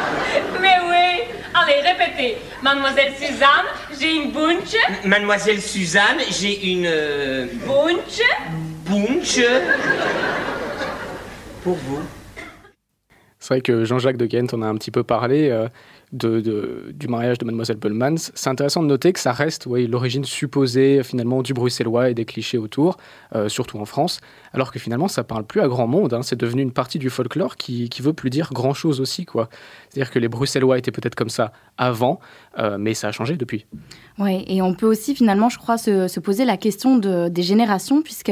Allez, 1.58 1.80
répétez. 1.80 2.38
Mademoiselle 2.62 3.14
Suzanne, 3.18 3.66
j'ai 3.98 4.14
une 4.14 4.32
bunch. 4.32 4.76
Mademoiselle 5.06 5.62
Suzanne, 5.62 6.20
j'ai 6.30 6.72
une 6.74 6.86
euh, 6.86 7.48
Bunch 7.66 8.22
bunch 8.86 9.40
pour 11.64 11.76
vous. 11.76 12.02
C'est 13.40 13.54
vrai 13.54 13.62
que 13.62 13.86
Jean-Jacques 13.86 14.18
de 14.18 14.26
Ghent, 14.26 14.48
on 14.52 14.64
a 14.64 14.68
un 14.68 14.76
petit 14.76 14.92
peu 14.92 15.04
parlé 15.04 15.50
euh, 15.50 15.70
du 16.18 17.08
mariage 17.08 17.38
de 17.38 17.46
Mademoiselle 17.46 17.78
Bollmans. 17.78 18.16
C'est 18.34 18.50
intéressant 18.50 18.82
de 18.82 18.88
noter 18.88 19.14
que 19.14 19.20
ça 19.20 19.32
reste 19.34 19.66
oui, 19.68 19.88
l'origine 19.88 20.24
supposée 20.26 21.04
finalement 21.04 21.42
du 21.42 21.54
bruxellois 21.54 22.10
et 22.10 22.14
des 22.14 22.26
clichés 22.26 22.58
autour, 22.58 22.98
euh, 23.36 23.50
surtout 23.50 23.78
en 23.80 23.86
France, 23.86 24.20
alors 24.54 24.72
que 24.72 24.80
finalement 24.80 25.08
ça 25.08 25.24
parle 25.24 25.46
plus 25.46 25.62
à 25.62 25.68
grand 25.68 25.88
monde. 25.88 26.14
hein. 26.14 26.22
C'est 26.24 26.36
devenu 26.40 26.62
une 26.62 26.72
partie 26.72 27.00
du 27.00 27.10
folklore 27.10 27.56
qui, 27.58 27.90
qui 27.90 28.02
veut 28.02 28.14
plus 28.14 28.30
dire 28.30 28.50
grand-chose 28.54 29.02
aussi. 29.02 29.26
quoi. 29.26 29.50
C'est-à-dire 29.90 30.12
que 30.12 30.20
les 30.20 30.28
bruxellois 30.28 30.78
étaient 30.78 30.92
peut-être 30.92 31.16
comme 31.16 31.30
ça 31.30 31.52
avant, 31.78 32.20
euh, 32.60 32.78
mais 32.80 32.94
ça 32.94 33.10
a 33.10 33.12
changé 33.12 33.36
depuis. 33.38 33.66
Oui, 34.18 34.46
et 34.48 34.62
on 34.62 34.74
peut 34.74 34.86
aussi 34.88 35.14
finalement, 35.16 35.50
je 35.50 35.58
crois, 35.58 35.78
se, 35.78 36.08
se 36.08 36.20
poser 36.20 36.46
la 36.46 36.58
question 36.58 36.98
de- 36.98 37.28
des 37.28 37.44
générations, 37.44 38.02
puisque 38.02 38.32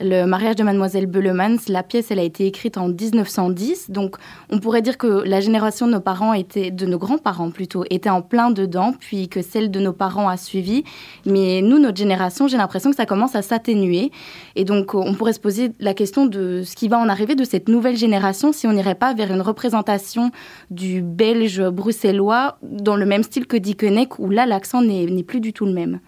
le 0.00 0.24
mariage 0.24 0.56
de 0.56 0.62
Mademoiselle 0.62 1.06
Beulemans, 1.06 1.56
la 1.68 1.82
pièce, 1.82 2.10
elle 2.10 2.18
a 2.18 2.22
été 2.22 2.46
écrite 2.46 2.78
en 2.78 2.88
1910, 2.88 3.90
donc 3.90 4.16
on 4.48 4.58
pourrait 4.58 4.82
dire 4.82 4.96
que 4.96 5.06
la 5.06 5.40
génération 5.40 5.86
de 5.86 5.92
nos 5.92 6.00
parents 6.00 6.32
était, 6.32 6.70
de 6.70 6.86
nos 6.86 6.98
grands-parents 6.98 7.50
plutôt, 7.50 7.84
était 7.90 8.10
en 8.10 8.22
plein 8.22 8.50
dedans, 8.50 8.94
puis 8.98 9.28
que 9.28 9.42
celle 9.42 9.70
de 9.70 9.78
nos 9.78 9.92
parents 9.92 10.28
a 10.28 10.36
suivi. 10.36 10.84
Mais 11.26 11.60
nous, 11.62 11.78
notre 11.78 11.98
génération, 11.98 12.48
j'ai 12.48 12.56
l'impression 12.56 12.90
que 12.90 12.96
ça 12.96 13.06
commence 13.06 13.34
à 13.34 13.42
s'atténuer, 13.42 14.10
et 14.56 14.64
donc 14.64 14.94
on 14.94 15.14
pourrait 15.14 15.34
se 15.34 15.40
poser 15.40 15.72
la 15.80 15.94
question 15.94 16.26
de 16.26 16.62
ce 16.64 16.74
qui 16.74 16.88
va 16.88 16.98
en 16.98 17.08
arriver 17.08 17.34
de 17.34 17.44
cette 17.44 17.68
nouvelle 17.68 17.96
génération 17.96 18.52
si 18.52 18.66
on 18.66 18.72
n'irait 18.72 18.94
pas 18.94 19.12
vers 19.12 19.32
une 19.32 19.42
représentation 19.42 20.30
du 20.70 21.02
belge 21.02 21.62
bruxellois 21.68 22.58
dans 22.62 22.96
le 22.96 23.04
même 23.04 23.22
style 23.22 23.46
que 23.46 23.56
Dickeneck, 23.56 24.18
où 24.18 24.30
là 24.30 24.46
l'accent 24.46 24.82
n'est 24.82 25.22
plus 25.22 25.40
du 25.40 25.52
tout 25.52 25.66
le 25.66 25.72
même. 25.72 26.00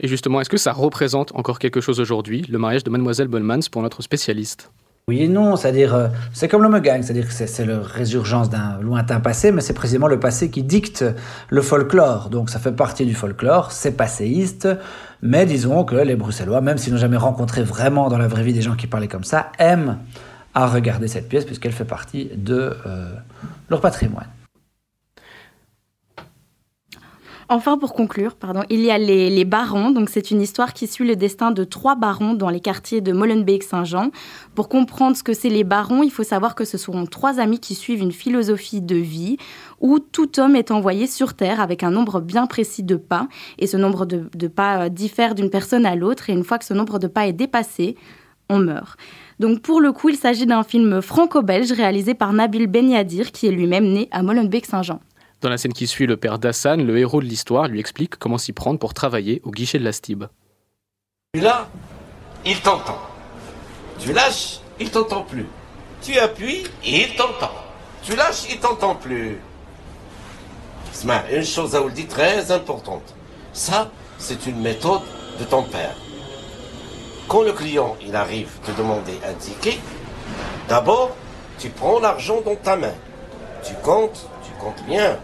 Et 0.00 0.08
justement, 0.08 0.40
est-ce 0.40 0.48
que 0.48 0.56
ça 0.56 0.72
représente 0.72 1.34
encore 1.34 1.58
quelque 1.58 1.80
chose 1.82 2.00
aujourd'hui, 2.00 2.42
le 2.48 2.58
mariage 2.58 2.84
de 2.84 2.90
Mademoiselle 2.90 3.28
Bollmans 3.28 3.68
pour 3.70 3.82
notre 3.82 4.02
spécialiste? 4.02 4.72
Oui 5.08 5.22
et 5.22 5.28
non, 5.28 5.56
c'est-à-dire, 5.56 5.94
euh, 5.94 6.08
c'est 6.32 6.48
comme 6.48 6.62
l'homme 6.62 6.78
gang, 6.80 7.02
c'est-à-dire 7.02 7.26
que 7.26 7.32
c'est 7.32 7.64
la 7.66 7.80
résurgence 7.80 8.48
d'un 8.48 8.78
lointain 8.80 9.20
passé, 9.20 9.50
mais 9.52 9.60
c'est 9.60 9.74
précisément 9.74 10.06
le 10.06 10.20
passé 10.20 10.50
qui 10.50 10.62
dicte 10.62 11.04
le 11.48 11.62
folklore. 11.62 12.30
Donc 12.30 12.48
ça 12.48 12.58
fait 12.58 12.72
partie 12.72 13.04
du 13.04 13.14
folklore, 13.14 13.72
c'est 13.72 13.92
passéiste, 13.92 14.68
mais 15.20 15.46
disons 15.46 15.84
que 15.84 15.96
les 15.96 16.16
Bruxellois, 16.16 16.60
même 16.60 16.78
s'ils 16.78 16.92
n'ont 16.92 16.98
jamais 16.98 17.16
rencontré 17.16 17.62
vraiment 17.62 18.08
dans 18.08 18.18
la 18.18 18.28
vraie 18.28 18.44
vie 18.44 18.52
des 18.54 18.62
gens 18.62 18.76
qui 18.76 18.86
parlaient 18.86 19.08
comme 19.08 19.24
ça, 19.24 19.50
aiment 19.58 19.98
à 20.54 20.66
regarder 20.66 21.08
cette 21.08 21.28
pièce 21.28 21.44
puisqu'elle 21.44 21.72
fait 21.72 21.84
partie 21.84 22.30
de 22.36 22.74
euh, 22.86 23.12
leur 23.68 23.80
patrimoine. 23.80 24.28
Enfin, 27.52 27.76
pour 27.76 27.94
conclure, 27.94 28.36
pardon, 28.36 28.62
il 28.70 28.78
y 28.78 28.92
a 28.92 28.98
les, 28.98 29.44
barons. 29.44 29.90
Donc, 29.90 30.08
c'est 30.08 30.30
une 30.30 30.40
histoire 30.40 30.72
qui 30.72 30.86
suit 30.86 31.04
le 31.04 31.16
destin 31.16 31.50
de 31.50 31.64
trois 31.64 31.96
barons 31.96 32.34
dans 32.34 32.48
les 32.48 32.60
quartiers 32.60 33.00
de 33.00 33.12
Molenbeek-Saint-Jean. 33.12 34.12
Pour 34.54 34.68
comprendre 34.68 35.16
ce 35.16 35.24
que 35.24 35.32
c'est 35.32 35.48
les 35.48 35.64
barons, 35.64 36.04
il 36.04 36.12
faut 36.12 36.22
savoir 36.22 36.54
que 36.54 36.64
ce 36.64 36.78
seront 36.78 37.06
trois 37.06 37.40
amis 37.40 37.58
qui 37.58 37.74
suivent 37.74 38.02
une 38.02 38.12
philosophie 38.12 38.80
de 38.80 38.94
vie 38.94 39.36
où 39.80 39.98
tout 39.98 40.38
homme 40.38 40.54
est 40.54 40.70
envoyé 40.70 41.08
sur 41.08 41.34
Terre 41.34 41.60
avec 41.60 41.82
un 41.82 41.90
nombre 41.90 42.20
bien 42.20 42.46
précis 42.46 42.84
de 42.84 42.94
pas. 42.94 43.26
Et 43.58 43.66
ce 43.66 43.76
nombre 43.76 44.06
de, 44.06 44.46
pas 44.46 44.84
euh, 44.84 44.88
diffère 44.88 45.34
d'une 45.34 45.50
personne 45.50 45.86
à 45.86 45.96
l'autre. 45.96 46.30
Et 46.30 46.32
une 46.34 46.44
fois 46.44 46.58
que 46.58 46.64
ce 46.64 46.74
nombre 46.74 47.00
de 47.00 47.08
pas 47.08 47.26
est 47.26 47.32
dépassé, 47.32 47.96
on 48.48 48.58
meurt. 48.58 48.96
Donc 49.40 49.60
pour 49.60 49.80
le 49.80 49.90
coup, 49.90 50.08
il 50.08 50.16
s'agit 50.16 50.46
d'un 50.46 50.62
film 50.62 51.02
franco-belge 51.02 51.72
réalisé 51.72 52.14
par 52.14 52.32
Nabil 52.32 52.68
Benyadir, 52.68 53.32
qui 53.32 53.48
est 53.48 53.50
lui-même 53.50 53.86
né 53.86 54.08
à 54.12 54.22
Molenbeek-Saint-Jean. 54.22 55.00
Dans 55.40 55.48
la 55.48 55.56
scène 55.56 55.72
qui 55.72 55.86
suit, 55.86 56.06
le 56.06 56.18
père 56.18 56.38
d'Hassan, 56.38 56.84
le 56.84 56.98
héros 56.98 57.20
de 57.20 57.26
l'histoire, 57.26 57.66
lui 57.66 57.80
explique 57.80 58.16
comment 58.16 58.36
s'y 58.36 58.52
prendre 58.52 58.78
pour 58.78 58.92
travailler 58.92 59.40
au 59.44 59.50
guichet 59.50 59.78
de 59.78 59.84
la 59.84 59.92
STIB. 59.92 60.24
Tu 61.32 61.40
là, 61.40 61.68
il 62.44 62.60
t'entend. 62.60 62.98
Tu 63.98 64.12
lâches, 64.12 64.60
il 64.78 64.90
t'entend 64.90 65.22
plus. 65.22 65.46
Tu 66.02 66.18
appuies, 66.18 66.64
il 66.84 67.14
t'entend. 67.16 67.52
Tu 68.02 68.14
lâches, 68.16 68.50
il 68.50 68.58
t'entend 68.58 68.96
plus. 68.96 69.38
Une 71.32 71.44
chose 71.44 71.74
à 71.74 71.80
vous 71.80 71.88
le 71.88 71.94
dire 71.94 72.08
très 72.08 72.50
importante. 72.50 73.14
Ça, 73.54 73.90
c'est 74.18 74.46
une 74.46 74.60
méthode 74.60 75.02
de 75.38 75.44
ton 75.44 75.62
père. 75.62 75.94
Quand 77.28 77.42
le 77.42 77.52
client 77.52 77.96
il 78.06 78.14
arrive 78.14 78.50
te 78.66 78.72
demander 78.72 79.18
un 79.26 79.32
ticket, 79.34 79.78
d'abord, 80.68 81.16
tu 81.58 81.70
prends 81.70 81.98
l'argent 81.98 82.42
dans 82.44 82.56
ta 82.56 82.76
main. 82.76 82.92
Tu 83.64 83.72
comptes, 83.82 84.26
tu 84.44 84.50
comptes 84.62 84.84
bien. 84.86 85.18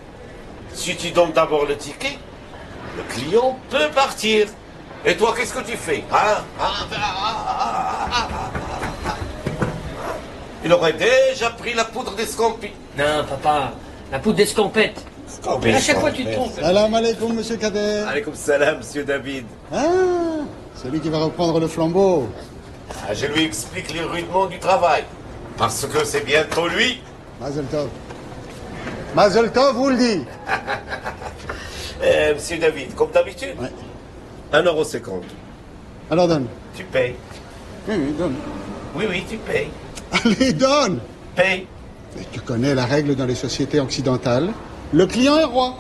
Si 0.77 0.95
tu 0.95 1.11
donnes 1.11 1.33
d'abord 1.33 1.65
le 1.65 1.77
ticket, 1.77 2.19
le 2.97 3.03
client 3.15 3.59
peut 3.71 3.89
partir. 3.95 4.47
Et 5.07 5.17
toi, 5.17 5.35
qu'est-ce 5.37 5.55
que 5.55 5.65
tu 5.65 5.77
fais 5.77 6.05
hein 6.13 6.45
ah, 6.61 6.73
ah. 6.91 8.29
Il 10.65 10.73
aurait 10.73 10.93
déjà 10.93 11.51
pris 11.51 11.73
la 11.73 11.85
poudre 11.85 12.15
d'escampie. 12.15 12.73
Non, 12.99 13.25
papa, 13.29 13.73
la 14.13 14.19
poudre 14.19 14.37
d'escampette. 14.37 15.03
Mais 15.63 15.75
à 15.75 15.81
chaque 15.81 15.99
fois, 15.99 16.11
tu 16.11 16.25
te 16.25 16.33
trompes. 16.33 16.53
Salam 16.61 16.93
alaikum, 16.95 17.33
monsieur 17.35 17.57
Kader. 17.57 18.05
Alaikum 18.09 18.35
salam, 18.35 18.79
monsieur 18.79 19.05
David. 19.05 19.47
Ah, 19.73 19.83
celui 20.83 21.01
qui 21.01 21.09
va 21.09 21.19
reprendre 21.19 21.59
le 21.59 21.69
flambeau. 21.69 22.29
Ah, 23.09 23.15
je 23.15 23.27
lui 23.27 23.45
explique 23.45 23.93
les 23.95 24.03
rudements 24.03 24.47
du 24.47 24.59
travail. 24.59 25.05
Parce 25.57 25.87
que 25.87 26.05
c'est 26.05 26.25
bientôt 26.25 26.69
lui. 26.69 27.01
Mazel 27.41 27.65
tov. 27.65 27.89
Mazel 29.17 29.51
tov, 29.51 29.75
vous 29.77 29.89
le 29.89 29.97
dit. 29.97 30.25
Euh, 32.05 32.35
monsieur 32.35 32.59
David, 32.59 32.95
comme 32.95 33.11
d'habitude 33.11 33.55
Ouais. 33.59 33.73
1,50€. 34.53 35.23
Alors 36.11 36.29
donne. 36.29 36.47
Tu 36.77 36.85
payes. 36.85 37.15
Oui, 37.89 37.95
oui, 37.99 38.13
donne. 38.19 38.35
Oui, 38.95 39.07
oui, 39.09 39.25
tu 39.29 39.39
payes. 39.39 39.71
Allez, 40.13 40.53
donne. 40.53 41.01
Paye. 41.35 41.67
Mais 42.15 42.25
tu 42.31 42.41
connais 42.41 42.75
la 42.75 42.85
règle 42.85 43.17
dans 43.17 43.25
les 43.25 43.35
sociétés 43.35 43.81
occidentales. 43.81 44.51
Le 44.93 45.07
client 45.07 45.39
est 45.39 45.45
roi. 45.45 45.77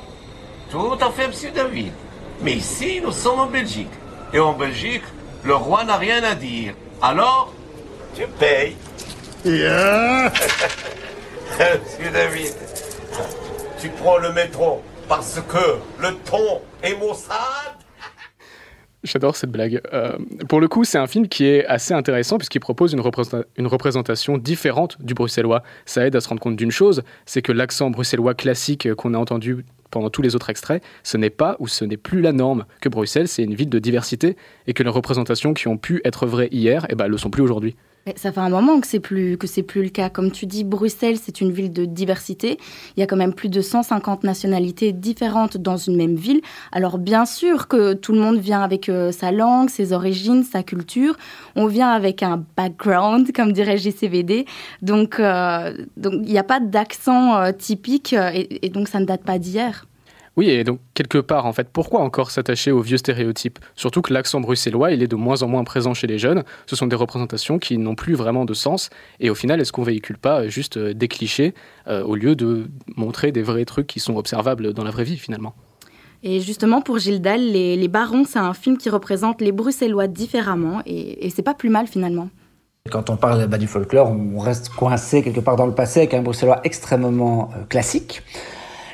Tout 0.71 0.97
à 0.99 1.11
fait, 1.11 1.29
monsieur 1.29 1.51
David. 1.51 1.93
Mais 2.41 2.55
ici, 2.55 3.03
nous 3.05 3.13
sommes 3.13 3.41
en 3.41 3.47
Belgique. 3.47 3.93
Et 4.33 4.41
en 4.41 4.55
Belgique, 4.55 5.05
le 5.45 5.55
roi 5.55 5.85
n'a 5.85 5.99
rien 5.99 6.25
à 6.25 6.35
dire. 6.35 6.73
Alors, 7.03 7.53
tu 8.15 8.27
payes. 8.39 8.75
Yeah. 9.45 10.33
monsieur 11.59 12.11
David, 12.11 12.55
tu 13.79 13.89
prends 13.91 14.19
le 14.19 14.33
métro 14.33 14.83
parce 15.09 15.41
que 15.49 16.03
le 16.03 16.15
ton 16.25 16.61
est 16.83 16.99
maussade. 16.99 17.37
J'adore 19.05 19.37
cette 19.37 19.51
blague. 19.53 19.81
Euh, 19.93 20.17
pour 20.49 20.61
le 20.61 20.67
coup, 20.67 20.83
c'est 20.83 20.99
un 20.99 21.07
film 21.07 21.29
qui 21.29 21.45
est 21.47 21.65
assez 21.67 21.95
intéressant 21.95 22.39
puisqu'il 22.39 22.59
propose 22.59 22.93
une, 22.93 23.01
représenta- 23.01 23.45
une 23.57 23.69
représentation 23.69 24.37
différente 24.37 24.97
du 25.01 25.15
bruxellois. 25.15 25.63
Ça 25.85 26.05
aide 26.07 26.17
à 26.17 26.21
se 26.21 26.29
rendre 26.29 26.41
compte 26.41 26.57
d'une 26.57 26.73
chose, 26.73 27.05
c'est 27.25 27.41
que 27.43 27.53
l'accent 27.53 27.91
bruxellois 27.91 28.35
classique 28.35 28.93
qu'on 28.95 29.15
a 29.15 29.19
entendu 29.19 29.65
pendant 29.93 30.11
tous 30.11 30.23
les 30.23 30.35
autres 30.35 30.51
extraits, 30.51 30.83
ce 31.05 31.17
n'est 31.17 31.31
pas 31.31 31.55
ou 31.61 31.69
ce 31.69 31.85
n'est 31.85 31.97
plus 31.97 32.21
la 32.21 32.33
norme. 32.33 32.65
Que 32.81 32.89
Bruxelles, 32.89 33.29
c'est 33.29 33.45
une 33.45 33.55
ville 33.55 33.71
de 33.71 33.79
diversité 33.79 34.37
et 34.67 34.73
que 34.75 34.83
les 34.83 34.91
représentations 34.91 35.55
qui 35.55 35.69
ont 35.69 35.77
pu 35.79 36.01
être 36.05 36.27
vraies 36.27 36.49
hier, 36.51 36.85
eh 36.91 36.97
ben, 36.97 37.07
le 37.07 37.17
sont 37.17 37.31
plus 37.31 37.43
aujourd'hui. 37.43 37.77
Ça 38.15 38.31
fait 38.31 38.39
un 38.39 38.51
moment 38.51 38.79
que 38.79 38.87
c'est 38.87 39.01
plus 39.01 39.37
que 39.37 39.49
c'est 39.49 39.65
plus 39.65 39.83
le 39.83 39.89
cas. 39.89 40.11
Comme 40.11 40.31
tu 40.31 40.47
dis, 40.47 40.63
Bruxelles, 40.63 41.17
c'est 41.21 41.41
une 41.41 41.51
ville 41.51 41.73
de 41.73 41.85
diversité. 41.85 42.57
Il 42.97 43.01
y 43.01 43.03
a 43.03 43.07
quand 43.09 43.17
même 43.17 43.35
plus 43.35 43.49
de 43.49 43.61
150 43.61 44.23
nationalités 44.23 44.93
différentes 44.93 45.57
dans 45.57 45.77
une 45.77 45.97
même 45.97 46.15
ville. 46.15 46.41
Alors 46.71 46.99
bien 46.99 47.27
sûr 47.27 47.67
que 47.67 47.95
tout 47.95 48.13
le 48.13 48.21
monde 48.21 48.39
vient 48.39 48.63
avec 48.63 48.89
euh, 48.89 49.11
sa 49.11 49.33
langue, 49.33 49.71
ses 49.71 49.93
origines, 49.93 50.45
sa 50.45 50.63
culture. 50.63 51.17
On 51.57 51.67
vient 51.67 51.91
avec 51.91 52.23
un 52.23 52.45
background, 52.57 53.33
comme 53.33 53.53
dirait 53.53 53.77
JCVD. 53.77 54.47
Donc 54.83 55.19
euh, 55.19 55.77
donc 55.97 56.13
il 56.15 56.31
n'y 56.31 56.39
a 56.39 56.45
pas 56.45 56.61
d'accent 56.61 57.37
euh, 57.37 57.51
typique 57.51 58.15
et 58.15 58.69
donc 58.69 58.87
ça 58.87 59.01
ne 59.01 59.05
date 59.05 59.25
pas 59.25 59.41
d'hier. 59.41 59.86
Oui, 60.37 60.51
et 60.51 60.65
donc 60.65 60.81
quelque 60.93 61.19
part, 61.19 61.47
en 61.47 61.53
fait, 61.53 61.69
pourquoi 61.73 62.01
encore 62.01 62.31
s'attacher 62.31 62.71
aux 62.71 62.83
vieux 62.83 62.99
stéréotypes? 62.99 63.59
Surtout 63.75 64.03
que 64.03 64.13
l'accent 64.13 64.41
bruxellois, 64.41 64.93
il 64.93 65.03
est 65.03 65.07
de 65.07 65.17
moins 65.17 65.43
en 65.43 65.49
moins 65.49 65.65
présent 65.65 65.95
chez 65.95 66.07
les 66.07 66.19
jeunes. 66.19 66.45
Ce 66.67 66.77
sont 66.77 66.87
des 66.87 66.97
représentations 66.97 67.59
qui 67.59 67.79
n'ont 67.79 67.95
plus 67.95 68.15
vraiment 68.15 68.45
de 68.45 68.53
sens. 68.53 68.91
Et 69.19 69.31
au 69.31 69.35
final, 69.35 69.61
est-ce 69.61 69.73
qu'on 69.73 69.83
véhicule 69.83 70.19
pas 70.19 70.47
juste 70.49 70.77
euh, 70.77 70.93
des 70.93 71.09
clichés 71.09 71.55
euh, 71.89 72.03
au 72.05 72.17
lieu 72.17 72.37
de 72.37 72.69
montrer 72.97 73.33
des 73.33 73.43
vrais 73.43 73.65
trucs 73.65 73.87
qui 73.87 73.99
sont 73.99 74.17
observables 74.17 74.75
dans 74.75 74.85
la 74.85 74.91
vraie 74.91 75.05
vie, 75.05 75.17
finalement? 75.17 75.55
Et 76.23 76.41
justement, 76.41 76.83
pour 76.83 76.99
Gilles 76.99 77.23
les, 77.23 77.77
les 77.77 77.89
Barons, 77.89 78.25
c'est 78.25 78.39
un 78.39 78.53
film 78.53 78.77
qui 78.77 78.91
représente 78.91 79.41
les 79.41 79.53
Bruxellois 79.53 80.07
différemment, 80.07 80.83
et, 80.85 81.27
et 81.27 81.31
c'est 81.31 81.43
pas 81.43 81.55
plus 81.55 81.69
mal 81.71 81.87
finalement. 81.87 82.29
Quand 82.91 83.11
on 83.11 83.17
parle 83.17 83.47
bah, 83.47 83.59
du 83.59 83.67
folklore, 83.67 84.11
on 84.11 84.39
reste 84.39 84.69
coincé 84.69 85.23
quelque 85.23 85.41
part 85.41 85.57
dans 85.57 85.67
le 85.67 85.75
passé 85.75 86.01
avec 86.01 86.15
un 86.15 86.23
bruxellois 86.23 86.61
extrêmement 86.65 87.51
euh, 87.55 87.65
classique 87.65 88.23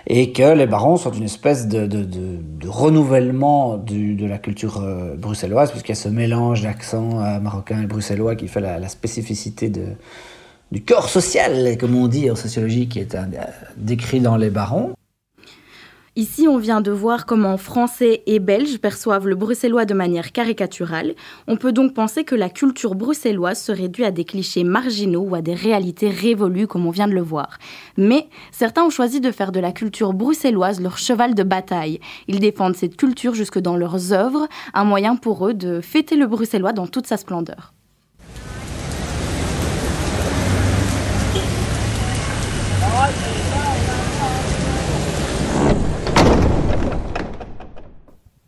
et 0.07 0.33
que 0.33 0.55
les 0.55 0.67
barons 0.67 0.97
sont 0.97 1.13
une 1.13 1.25
espèce 1.25 1.69
de, 1.69 1.87
de, 1.87 2.05
de, 2.05 2.69
renouvellement 2.69 3.77
de 3.77 4.27
la 4.27 4.39
culture 4.39 4.81
euh, 4.83 5.15
bruxelloise, 5.17 5.71
puisqu'il 5.71 5.93
y 5.93 5.93
a 5.93 5.97
ce 5.97 6.09
mélange 6.09 6.63
d'accent 6.63 7.23
euh, 7.23 7.39
marocain 7.41 7.83
et 7.83 7.87
bruxellois 7.87 8.37
qui 8.37 8.49
fait 8.49 8.61
la, 8.61 8.89
spécificité 8.89 9.69
de, 9.69 9.85
du 10.71 10.83
corps 10.83 11.09
social, 11.09 11.77
comme 11.79 11.95
on 11.97 12.09
dit 12.09 12.31
en 12.31 12.37
sociologie, 12.37 12.89
qui 12.89 12.99
est 12.99 13.15
un, 13.15 13.29
décrit 13.77 14.21
dans 14.21 14.37
les 14.37 14.51
barons. 14.51 14.93
Ici, 16.15 16.47
on 16.47 16.59
vient 16.59 16.83
de 16.83 16.91
voir 16.91 17.25
comment 17.25 17.57
Français 17.57 18.23
et 18.27 18.39
Belges 18.39 18.77
perçoivent 18.77 19.27
le 19.27 19.35
bruxellois 19.35 19.87
de 19.87 19.95
manière 19.95 20.33
caricaturale. 20.33 21.15
On 21.49 21.57
peut 21.57 21.73
donc 21.73 21.95
penser 21.95 22.23
que 22.25 22.35
la 22.35 22.51
culture 22.51 22.95
bruxelloise 22.95 23.59
se 23.59 23.73
réduit 23.73 24.05
à 24.05 24.11
des 24.11 24.27
clichés 24.27 24.63
marginaux 24.63 25.23
ou 25.23 25.35
à 25.35 25.41
des 25.41 25.55
réalités 25.55 26.11
révolues, 26.11 26.67
comme 26.67 26.85
on 26.85 26.91
vient 26.91 27.09
de 27.09 27.15
le 27.15 27.23
voir. 27.23 27.57
Mais 27.97 28.29
certains 28.51 28.85
ont 28.85 28.91
choisi 28.91 29.23
de 29.23 29.31
faire 29.31 29.53
de 29.53 29.61
la 29.61 29.73
culture 29.73 30.13
bruxelloise 30.13 30.83
leur 30.83 30.99
cheval 30.99 31.35
de 31.35 31.45
bataille. 31.45 31.99
Ils 32.29 32.41
défendent 32.41 32.77
cette 32.77 32.99
culture 32.99 33.35
jusque 33.35 33.59
dans 33.59 33.79
leurs 33.79 34.13
œuvres, 34.13 34.49
un 34.75 34.85
moyen 34.85 35.17
pour 35.17 35.49
eux 35.49 35.55
de 35.55 35.81
fêter 35.81 36.17
le 36.17 36.27
bruxellois 36.27 36.75
dans 36.75 36.87
toute 36.87 37.07
sa 37.07 37.17
splendeur. 37.17 37.73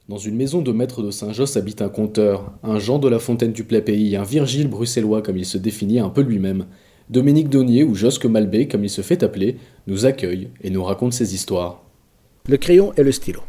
Dans 0.06 0.18
une 0.18 0.36
maison 0.36 0.60
de 0.60 0.70
maître 0.70 1.02
de 1.02 1.10
Saint-Josse 1.10 1.56
habite 1.56 1.80
un 1.80 1.88
conteur, 1.88 2.52
un 2.62 2.78
Jean 2.78 2.98
de 2.98 3.08
la 3.08 3.18
Fontaine 3.18 3.52
du 3.52 3.64
Play-Pays, 3.64 4.16
un 4.16 4.22
Virgile 4.22 4.68
bruxellois 4.68 5.22
comme 5.22 5.38
il 5.38 5.46
se 5.46 5.56
définit 5.56 5.98
un 5.98 6.10
peu 6.10 6.20
lui-même. 6.20 6.66
Dominique 7.08 7.48
Donnier 7.48 7.84
ou 7.84 7.94
Josque 7.94 8.26
Malbé 8.26 8.68
comme 8.68 8.84
il 8.84 8.90
se 8.90 9.00
fait 9.00 9.22
appeler, 9.22 9.56
nous 9.86 10.04
accueille 10.04 10.50
et 10.60 10.68
nous 10.68 10.84
raconte 10.84 11.14
ses 11.14 11.34
histoires. 11.34 11.82
Le 12.46 12.58
crayon 12.58 12.92
et 12.98 13.02
le 13.02 13.12
stylo. 13.12 13.40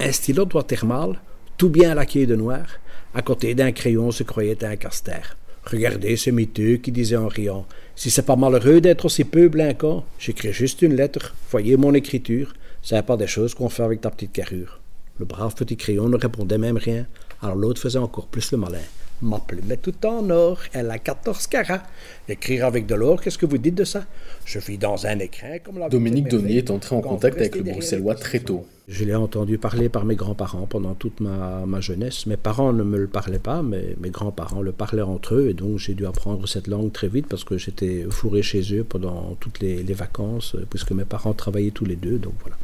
Un 0.00 0.10
stylo 0.10 0.46
doit 0.46 0.64
mâle, 0.84 1.20
tout 1.58 1.68
bien 1.68 1.94
laqué 1.94 2.24
de 2.24 2.34
noir. 2.34 2.64
À 3.12 3.20
côté 3.20 3.54
d'un 3.54 3.72
crayon 3.72 4.10
se 4.10 4.22
croyait 4.22 4.64
un 4.64 4.76
caster. 4.76 5.36
Regardez 5.66 6.16
ce 6.16 6.30
miteux 6.30 6.76
qui 6.76 6.92
disait 6.92 7.16
en 7.16 7.28
riant 7.28 7.66
Si 7.94 8.08
c'est 8.08 8.24
pas 8.24 8.36
malheureux 8.36 8.80
d'être 8.80 9.04
aussi 9.04 9.24
peu 9.24 9.50
blinquant, 9.50 10.06
j'écris 10.18 10.54
juste 10.54 10.80
une 10.80 10.96
lettre, 10.96 11.34
voyez 11.50 11.76
mon 11.76 11.92
écriture, 11.92 12.54
c'est 12.80 13.04
pas 13.04 13.18
des 13.18 13.26
choses 13.26 13.52
qu'on 13.52 13.68
fait 13.68 13.82
avec 13.82 14.00
ta 14.00 14.10
petite 14.10 14.32
carrure. 14.32 14.80
Le 15.18 15.24
brave 15.24 15.54
petit 15.54 15.76
crayon 15.76 16.08
ne 16.08 16.16
répondait 16.16 16.58
même 16.58 16.76
rien, 16.76 17.06
alors 17.40 17.54
l'autre 17.54 17.80
faisait 17.80 17.98
encore 17.98 18.26
plus 18.26 18.50
le 18.50 18.58
malin. 18.58 18.78
Ma 19.24 19.38
plume 19.38 19.72
est 19.72 19.78
tout 19.78 20.06
en 20.06 20.28
or, 20.28 20.60
elle 20.74 20.90
a 20.90 20.98
14 20.98 21.46
carats. 21.46 21.82
Écrire 22.28 22.66
avec 22.66 22.84
de 22.84 22.94
l'or, 22.94 23.22
qu'est-ce 23.22 23.38
que 23.38 23.46
vous 23.46 23.56
dites 23.56 23.74
de 23.74 23.84
ça? 23.84 24.04
Je 24.44 24.58
vis 24.58 24.76
dans 24.76 25.06
un 25.06 25.18
écrin 25.18 25.58
comme 25.58 25.78
la... 25.78 25.88
Dominique 25.88 26.28
Donnier 26.28 26.58
est 26.58 26.70
entré 26.70 26.94
en 26.94 27.00
contact 27.00 27.38
avec 27.38 27.56
le 27.56 27.62
bruxellois 27.62 28.16
très 28.16 28.40
tôt. 28.40 28.66
Je 28.86 29.06
l'ai 29.06 29.14
entendu 29.14 29.56
parler 29.56 29.88
par 29.88 30.04
mes 30.04 30.14
grands-parents 30.14 30.66
pendant 30.66 30.92
toute 30.92 31.20
ma, 31.20 31.64
ma, 31.66 31.80
jeunesse. 31.80 32.26
Mes 32.26 32.36
parents 32.36 32.74
ne 32.74 32.82
me 32.82 32.98
le 32.98 33.06
parlaient 33.06 33.38
pas, 33.38 33.62
mais 33.62 33.96
mes 33.98 34.10
grands-parents 34.10 34.60
le 34.60 34.72
parlaient 34.72 35.00
entre 35.00 35.36
eux, 35.36 35.48
et 35.48 35.54
donc 35.54 35.78
j'ai 35.78 35.94
dû 35.94 36.04
apprendre 36.04 36.46
cette 36.46 36.66
langue 36.66 36.92
très 36.92 37.08
vite 37.08 37.26
parce 37.26 37.44
que 37.44 37.56
j'étais 37.56 38.04
fourré 38.10 38.42
chez 38.42 38.60
eux 38.76 38.84
pendant 38.84 39.38
toutes 39.40 39.60
les, 39.60 39.82
les 39.82 39.94
vacances, 39.94 40.54
puisque 40.68 40.90
mes 40.90 41.06
parents 41.06 41.32
travaillaient 41.32 41.70
tous 41.70 41.86
les 41.86 41.96
deux, 41.96 42.18
donc 42.18 42.34
voilà 42.42 42.58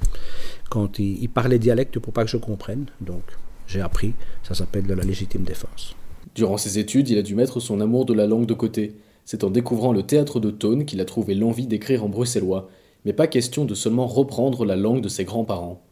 quand 0.70 0.99
il, 0.99 1.23
il 1.23 1.29
parlait 1.29 1.59
dialecte 1.59 1.99
pour 1.99 2.14
pas 2.14 2.25
que 2.25 2.31
je 2.31 2.38
comprenne. 2.38 2.87
Donc 3.03 3.23
j'ai 3.66 3.83
appris, 3.83 4.14
ça 4.42 4.55
s'appelle 4.55 4.87
de 4.87 4.94
la 4.94 5.05
légitime 5.05 5.42
défense. 5.42 5.94
Durant 6.40 6.57
ses 6.57 6.79
études, 6.79 7.11
il 7.11 7.18
a 7.18 7.22
dû 7.22 7.35
mettre 7.35 7.61
son 7.61 7.83
amour 7.83 8.07
de 8.07 8.14
la 8.14 8.26
langue 8.26 8.46
de 8.46 8.55
côté. 8.55 8.94
C'est 9.26 9.44
en 9.44 9.50
découvrant 9.50 9.92
le 9.92 10.05
théâtre 10.05 10.40
de 10.40 10.50
Tône 10.50 10.87
qu'il 10.87 11.03
a 11.03 11.05
trouvé 11.05 11.35
l'envie 11.35 11.66
d'écrire 11.66 12.03
en 12.03 12.09
bruxellois, 12.09 12.70
mais 13.05 13.12
pas 13.12 13.26
question 13.26 13.66
de 13.66 13.74
seulement 13.74 14.07
reprendre 14.07 14.64
la 14.64 14.74
langue 14.74 15.03
de 15.03 15.11
ses 15.11 15.24
grands-parents. 15.24 15.83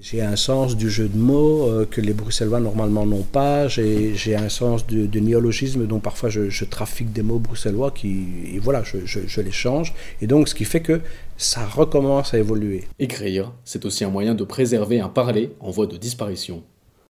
J'ai 0.00 0.20
un 0.20 0.34
sens 0.34 0.76
du 0.76 0.90
jeu 0.90 1.06
de 1.06 1.16
mots 1.16 1.68
euh, 1.68 1.86
que 1.88 2.00
les 2.00 2.14
Bruxellois 2.14 2.58
normalement 2.58 3.06
n'ont 3.06 3.22
pas. 3.22 3.68
J'ai 3.68 4.34
un 4.34 4.48
sens 4.48 4.84
de, 4.88 5.06
de, 5.06 5.20
néologisme 5.20 5.86
dont 5.86 6.00
parfois 6.00 6.30
je, 6.30 6.50
je, 6.50 6.64
trafique 6.64 7.12
des 7.12 7.22
mots 7.22 7.38
bruxellois 7.38 7.92
qui, 7.92 8.26
et 8.52 8.58
voilà, 8.58 8.82
je, 8.82 9.06
je, 9.06 9.20
je, 9.24 9.40
les 9.40 9.52
change. 9.52 9.94
Et 10.20 10.26
donc, 10.26 10.48
ce 10.48 10.56
qui 10.56 10.64
fait 10.64 10.80
que 10.80 11.00
ça 11.36 11.64
recommence 11.64 12.34
à 12.34 12.38
évoluer. 12.38 12.88
Écrire, 12.98 13.52
c'est 13.64 13.84
aussi 13.84 14.02
un 14.02 14.10
moyen 14.10 14.34
de 14.34 14.42
préserver 14.42 14.98
un 14.98 15.08
parler 15.08 15.52
en 15.60 15.70
voie 15.70 15.86
de 15.86 15.96
disparition. 15.96 16.64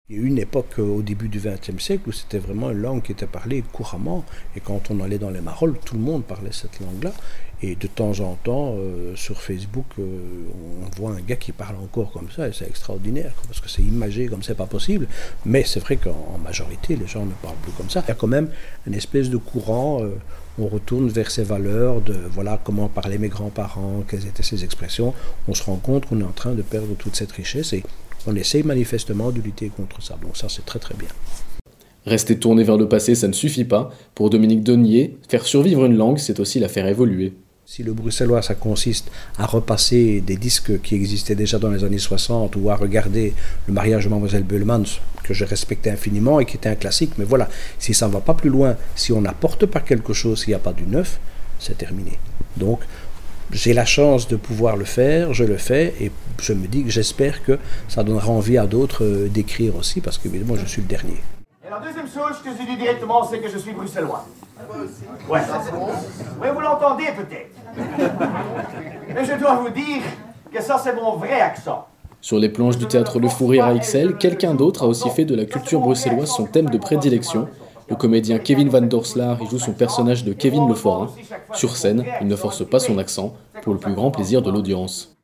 Il 0.10 0.16
y 0.16 0.20
a 0.20 0.22
eu 0.22 0.28
une 0.28 0.38
époque 0.38 0.80
au 0.80 1.02
début 1.02 1.28
du 1.28 1.38
XXe 1.38 1.84
siècle 1.84 2.08
où 2.08 2.12
c'était 2.14 2.40
vraiment 2.40 2.72
une 2.72 2.78
langue 2.78 3.02
qui 3.02 3.12
était 3.12 3.28
parlée 3.28 3.62
couramment. 3.74 4.24
Et 4.56 4.62
quand 4.62 4.90
on 4.90 5.02
allait 5.02 5.18
dans 5.18 5.32
les 5.32 5.42
marolles, 5.42 5.78
tout 5.84 5.96
le 5.96 6.02
monde 6.02 6.24
parlait 6.24 6.54
cette 6.54 6.80
langue-là. 6.80 7.12
Et 7.62 7.76
de 7.76 7.88
temps 7.88 8.18
en 8.22 8.36
temps, 8.36 8.76
euh, 8.78 9.18
sur 9.18 9.42
Facebook, 9.42 9.84
euh, 10.00 10.46
on 10.82 10.98
voit 10.98 11.12
un 11.12 11.20
gars 11.20 11.36
qui 11.36 11.52
parle 11.52 11.76
encore 11.76 12.14
comme 12.14 12.32
ça, 12.32 12.48
et 12.48 12.54
c'est 12.54 12.68
extraordinaire, 12.68 13.34
parce 13.48 13.60
que 13.60 13.68
c'est 13.68 13.82
imagé 13.82 14.28
comme 14.28 14.44
c'est 14.44 14.56
pas 14.56 14.66
possible. 14.66 15.10
Mais 15.46 15.66
c'est 15.66 15.82
vrai 15.82 15.98
qu'en 15.98 16.38
majorité, 16.42 16.96
les 16.96 17.08
gens 17.08 17.26
ne 17.26 17.34
parlent 17.42 17.58
plus 17.62 17.74
comme 17.74 17.90
ça. 17.90 18.02
Il 18.06 18.08
y 18.08 18.12
a 18.12 18.16
quand 18.16 18.28
même 18.28 18.50
une 18.86 18.94
espèce 18.94 19.30
de 19.30 19.36
courant, 19.36 20.04
euh, 20.04 20.16
on 20.58 20.68
retourne 20.68 21.10
vers 21.10 21.30
ces 21.30 21.44
valeurs 21.44 22.00
de 22.00 22.16
voilà 22.32 22.62
comment 22.64 22.88
parlaient 22.88 23.18
mes 23.18 23.28
grands-parents, 23.28 24.06
quelles 24.08 24.26
étaient 24.26 24.42
ces 24.42 24.64
expressions. 24.64 25.14
On 25.50 25.54
se 25.54 25.64
rend 25.64 25.76
compte 25.76 26.06
qu'on 26.06 26.22
est 26.22 26.24
en 26.24 26.32
train 26.32 26.54
de 26.54 26.62
perdre 26.62 26.96
toute 26.96 27.18
cette 27.18 27.34
richesse 27.34 27.74
et 27.74 27.84
on 28.26 28.36
essaye 28.36 28.64
manifestement 28.64 29.32
de 29.32 29.42
lutter 29.42 29.70
contre 29.70 30.02
ça. 30.02 30.18
Donc 30.22 30.36
ça, 30.38 30.48
c'est 30.50 30.66
très 30.66 30.80
très 30.80 30.96
bien. 30.96 31.10
Rester 32.06 32.40
tourné 32.40 32.64
vers 32.64 32.78
le 32.78 32.88
passé, 32.88 33.16
ça 33.16 33.28
ne 33.28 33.34
suffit 33.34 33.66
pas. 33.66 33.92
Pour 34.16 34.30
Dominique 34.30 34.64
Donnier, 34.64 35.18
faire 35.28 35.46
survivre 35.46 35.86
une 35.86 35.98
langue, 35.98 36.18
c'est 36.18 36.40
aussi 36.40 36.60
la 36.60 36.70
faire 36.70 36.88
évoluer. 36.88 37.34
Si 37.66 37.84
le 37.84 37.92
bruxellois, 37.92 38.42
ça 38.42 38.56
consiste 38.56 39.12
à 39.38 39.46
repasser 39.46 40.22
des 40.22 40.38
disques 40.38 40.82
qui 40.82 40.96
existaient 40.96 41.36
déjà 41.36 41.60
dans 41.60 41.70
les 41.70 41.84
années 41.84 41.98
60 41.98 42.56
ou 42.56 42.70
à 42.70 42.78
regarder 42.78 43.34
le 43.68 43.74
mariage 43.74 44.06
de 44.06 44.10
Mademoiselle 44.10 44.44
Bellman, 44.44 44.84
que 45.26 45.34
je 45.34 45.44
respectais 45.44 45.90
infiniment 45.90 46.40
et 46.40 46.46
qui 46.46 46.56
était 46.56 46.70
un 46.70 46.76
classique, 46.76 47.12
mais 47.18 47.26
voilà, 47.26 47.50
si 47.78 47.94
ça 47.94 48.08
ne 48.08 48.14
va 48.14 48.22
pas 48.22 48.36
plus 48.36 48.50
loin, 48.50 48.78
si 48.96 49.12
on 49.12 49.20
n'apporte 49.20 49.66
pas 49.66 49.82
quelque 49.82 50.14
chose, 50.14 50.40
s'il 50.40 50.52
n'y 50.52 50.56
a 50.56 50.60
pas 50.60 50.72
du 50.72 50.84
neuf, 50.88 51.20
c'est 51.60 51.78
terminé. 51.78 52.14
Donc, 52.56 52.80
j'ai 53.52 53.74
la 53.74 53.86
chance 53.86 54.28
de 54.28 54.36
pouvoir 54.36 54.76
le 54.76 54.86
faire, 54.86 55.34
je 55.34 55.44
le 55.44 55.58
fais, 55.58 55.94
et 56.00 56.12
je 56.42 56.54
me 56.54 56.68
dis 56.68 56.84
que 56.84 56.90
j'espère 56.90 57.44
que 57.44 57.60
ça 57.88 58.04
donnera 58.04 58.30
envie 58.30 58.58
à 58.58 58.66
d'autres 58.66 59.04
euh, 59.04 59.30
d'écrire 59.30 59.76
aussi, 59.76 60.02
parce 60.02 60.18
qu'évidemment, 60.18 60.56
je 60.56 60.66
suis 60.66 60.82
le 60.82 60.88
dernier. 60.88 61.22
Et 61.66 61.70
la 61.70 61.80
deuxième 61.80 62.08
chose 62.08 62.38
que 62.44 62.50
je 62.52 62.66
dis 62.66 62.78
directement, 62.78 63.24
c'est 63.26 63.40
que 63.40 63.50
je 63.50 63.58
suis 63.58 63.72
bruxellois. 63.72 64.26
Ouais. 65.30 65.40
Oui, 66.42 66.48
vous 66.54 66.60
l'entendez 66.60 67.06
peut-être. 67.16 67.52
Mais 69.14 69.26
je 69.26 69.40
dois 69.40 69.56
vous 69.56 69.70
dire 69.70 70.02
que 70.54 70.62
ça, 70.62 70.80
c'est 70.84 70.94
mon 70.96 71.18
vrai 71.18 71.40
accent. 71.40 71.88
Sur 72.20 72.40
les 72.40 72.50
planches 72.50 72.78
du 72.78 72.88
théâtre 72.88 73.20
Le 73.20 73.30
Fou 73.30 73.48
Rire 73.48 73.66
à 73.66 73.74
Ixelles, 73.74 74.18
quelqu'un 74.18 74.56
d'autre 74.56 74.84
a 74.84 74.88
aussi 74.88 75.10
fait 75.12 75.26
de 75.26 75.36
la 75.36 75.46
culture 75.46 75.80
bruxelloise 75.80 76.30
son 76.30 76.46
thème 76.46 76.70
de 76.70 76.78
prédilection. 76.78 77.48
Le 77.90 77.96
comédien 77.96 78.38
Kevin 78.38 78.70
Van 78.70 78.82
Dorselaar 78.82 79.42
y 79.42 79.48
joue 79.48 79.60
son 79.60 79.72
personnage 79.72 80.24
de 80.24 80.34
Kevin 80.34 80.68
Le 80.68 80.74
Forain. 80.74 81.10
Sur 81.54 81.78
scène, 81.78 82.04
il 82.22 82.28
ne 82.28 82.36
force 82.36 82.68
pas 82.68 82.80
son 82.80 82.98
accent, 82.98 83.34
pour 83.62 83.74
le 83.74 83.80
plus 83.80 83.94
grand 83.94 84.12
plaisir 84.12 84.42
de 84.42 84.52
l'audience. 84.52 85.18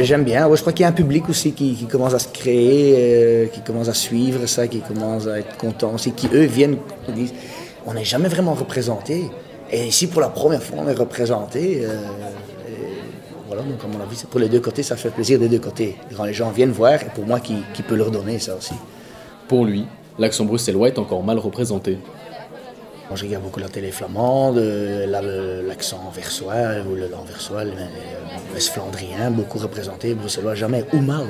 J'aime 0.00 0.24
bien. 0.24 0.46
Ouais, 0.48 0.56
je 0.56 0.62
crois 0.62 0.72
qu'il 0.72 0.82
y 0.82 0.86
a 0.86 0.88
un 0.88 0.92
public 0.92 1.28
aussi 1.28 1.52
qui, 1.52 1.74
qui 1.74 1.86
commence 1.86 2.14
à 2.14 2.18
se 2.18 2.28
créer, 2.28 2.94
euh, 2.96 3.46
qui 3.46 3.60
commence 3.60 3.88
à 3.88 3.94
suivre 3.94 4.46
ça, 4.46 4.66
qui 4.66 4.80
commence 4.80 5.26
à 5.26 5.38
être 5.38 5.56
content 5.56 5.94
aussi, 5.94 6.12
qui 6.12 6.28
eux 6.32 6.44
viennent, 6.44 6.76
disent, 7.08 7.34
on 7.86 7.94
n'est 7.94 8.04
jamais 8.04 8.28
vraiment 8.28 8.54
représenté. 8.54 9.30
Et 9.70 9.86
ici, 9.86 10.06
pour 10.06 10.20
la 10.20 10.28
première 10.28 10.62
fois, 10.62 10.78
on 10.84 10.88
est 10.88 10.94
représenté. 10.94 11.82
Euh, 11.84 11.96
voilà, 13.46 13.62
donc 13.62 13.84
à 13.84 13.86
mon 13.86 14.02
avis, 14.02 14.24
pour 14.30 14.40
les 14.40 14.48
deux 14.48 14.60
côtés, 14.60 14.82
ça 14.82 14.96
fait 14.96 15.10
plaisir 15.10 15.38
des 15.38 15.48
deux 15.48 15.58
côtés. 15.58 15.96
Quand 16.16 16.24
les 16.24 16.34
gens 16.34 16.50
viennent 16.50 16.72
voir, 16.72 16.94
et 16.94 17.10
pour 17.14 17.26
moi, 17.26 17.40
qui, 17.40 17.56
qui 17.74 17.82
peut 17.82 17.94
leur 17.96 18.10
donner 18.10 18.38
ça 18.38 18.56
aussi. 18.56 18.74
Pour 19.46 19.64
lui, 19.64 19.86
l'accent 20.18 20.44
bruxellois 20.44 20.88
est 20.88 20.98
encore 20.98 21.22
mal 21.22 21.38
représenté. 21.38 21.98
Moi, 23.08 23.16
je 23.16 23.24
regarde 23.24 23.44
beaucoup 23.44 23.60
la 23.60 23.68
télé 23.68 23.90
flamande, 23.90 24.56
l'accent 24.56 26.10
versois, 26.14 26.80
ou 26.88 26.94
le 26.94 27.08
l'anversois, 27.08 27.64
l'est 27.64 28.70
flandrien, 28.70 29.30
beaucoup 29.30 29.58
représenté, 29.58 30.14
bruxellois 30.14 30.54
jamais, 30.54 30.84
ou 30.92 30.98
mal. 30.98 31.26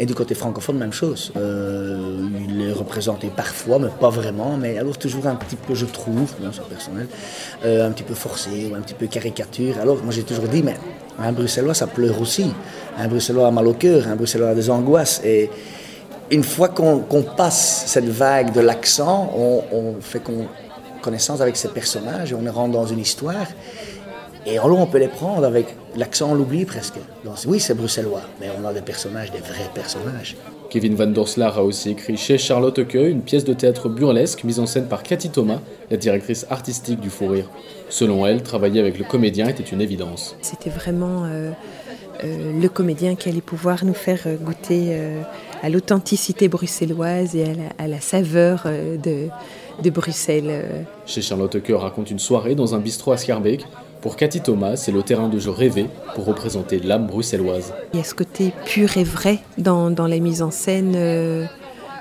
Et 0.00 0.06
du 0.06 0.14
côté 0.14 0.36
francophone, 0.36 0.78
même 0.78 0.92
chose. 0.92 1.32
Euh, 1.36 2.28
il 2.48 2.62
est 2.62 2.72
représenté 2.72 3.30
parfois, 3.34 3.80
mais 3.80 3.88
pas 3.88 4.10
vraiment, 4.10 4.56
mais 4.56 4.78
alors 4.78 4.96
toujours 4.96 5.26
un 5.26 5.34
petit 5.34 5.56
peu, 5.56 5.74
je 5.74 5.86
trouve, 5.86 6.32
personnel, 6.70 7.08
euh, 7.64 7.88
un 7.88 7.90
petit 7.90 8.04
peu 8.04 8.14
forcé 8.14 8.70
ou 8.70 8.76
un 8.76 8.80
petit 8.80 8.94
peu 8.94 9.08
caricature. 9.08 9.76
Alors 9.82 9.96
moi 10.04 10.12
j'ai 10.12 10.22
toujours 10.22 10.46
dit, 10.46 10.62
mais 10.62 10.76
un 11.18 11.32
bruxellois 11.32 11.74
ça 11.74 11.88
pleure 11.88 12.20
aussi. 12.20 12.46
Un 12.96 13.08
bruxellois 13.08 13.48
a 13.48 13.50
mal 13.50 13.66
au 13.66 13.74
cœur, 13.74 14.06
un 14.06 14.14
bruxellois 14.14 14.50
a 14.50 14.54
des 14.54 14.70
angoisses. 14.70 15.20
Et 15.24 15.50
une 16.30 16.44
fois 16.44 16.68
qu'on 16.68 17.00
qu 17.00 17.22
passe 17.36 17.84
cette 17.86 18.08
vague 18.08 18.52
de 18.52 18.60
l'accent, 18.60 19.32
on, 19.36 19.62
on 19.72 19.94
fait 20.00 20.22
connaissance 21.00 21.40
avec 21.40 21.56
ces 21.56 21.68
personnages 21.68 22.32
et 22.32 22.34
on 22.34 22.52
rentre 22.52 22.72
dans 22.72 22.86
une 22.86 22.98
histoire. 22.98 23.46
Et 24.46 24.58
alors 24.58 24.78
on 24.78 24.86
peut 24.86 24.98
les 24.98 25.08
prendre 25.08 25.44
avec 25.44 25.76
l'accent, 25.96 26.30
on 26.30 26.34
l'oublie 26.34 26.64
presque. 26.64 26.94
Donc, 27.24 27.34
oui, 27.46 27.60
c'est 27.60 27.74
bruxellois, 27.74 28.22
mais 28.40 28.46
on 28.58 28.66
a 28.66 28.72
des 28.72 28.80
personnages, 28.80 29.30
des 29.30 29.40
vrais 29.40 29.70
personnages. 29.74 30.36
Kevin 30.70 30.94
Van 30.94 31.06
Dorslar 31.06 31.58
a 31.58 31.64
aussi 31.64 31.90
écrit 31.90 32.16
chez 32.16 32.38
Charlotte 32.38 32.86
Queux 32.86 33.08
une 33.08 33.22
pièce 33.22 33.44
de 33.44 33.52
théâtre 33.52 33.88
burlesque 33.88 34.44
mise 34.44 34.60
en 34.60 34.66
scène 34.66 34.86
par 34.86 35.02
Cathy 35.02 35.30
Thomas, 35.30 35.60
la 35.90 35.96
directrice 35.96 36.46
artistique 36.50 37.00
du 37.00 37.10
Fou 37.10 37.26
Rire. 37.26 37.50
Selon 37.88 38.26
elle, 38.26 38.42
travailler 38.42 38.80
avec 38.80 38.98
le 38.98 39.04
comédien 39.04 39.48
était 39.48 39.62
une 39.62 39.80
évidence. 39.80 40.36
C'était 40.42 40.70
vraiment 40.70 41.24
euh, 41.24 41.50
euh, 42.24 42.60
le 42.60 42.68
comédien 42.68 43.14
qui 43.14 43.28
allait 43.28 43.40
pouvoir 43.40 43.84
nous 43.84 43.94
faire 43.94 44.20
euh, 44.26 44.36
goûter 44.36 44.96
à 45.62 45.68
l'authenticité 45.68 46.48
bruxelloise 46.48 47.36
et 47.36 47.44
à 47.78 47.86
la, 47.86 48.00
saveur 48.00 48.64
de, 48.66 49.28
de, 49.82 49.90
Bruxelles. 49.90 50.86
Chez 51.06 51.22
Charlotte 51.22 51.62
Queux 51.62 51.76
raconte 51.76 52.10
une 52.10 52.18
soirée 52.18 52.54
dans 52.54 52.74
un 52.74 52.78
bistrot 52.78 53.12
à 53.12 53.16
Scarbeck 53.16 53.64
pour 54.00 54.16
Cathy 54.16 54.40
Thomas, 54.40 54.76
c'est 54.76 54.92
le 54.92 55.02
terrain 55.02 55.28
de 55.28 55.38
jeu 55.38 55.50
rêvé 55.50 55.86
pour 56.14 56.24
représenter 56.24 56.78
l'âme 56.78 57.06
bruxelloise. 57.06 57.72
Il 57.92 57.98
y 57.98 58.00
a 58.00 58.04
ce 58.04 58.14
côté 58.14 58.52
pur 58.64 58.96
et 58.96 59.04
vrai 59.04 59.40
dans, 59.58 59.90
la 59.90 60.18
mise 60.18 60.42
en 60.42 60.52
scène, 60.52 60.92
euh, 60.94 61.46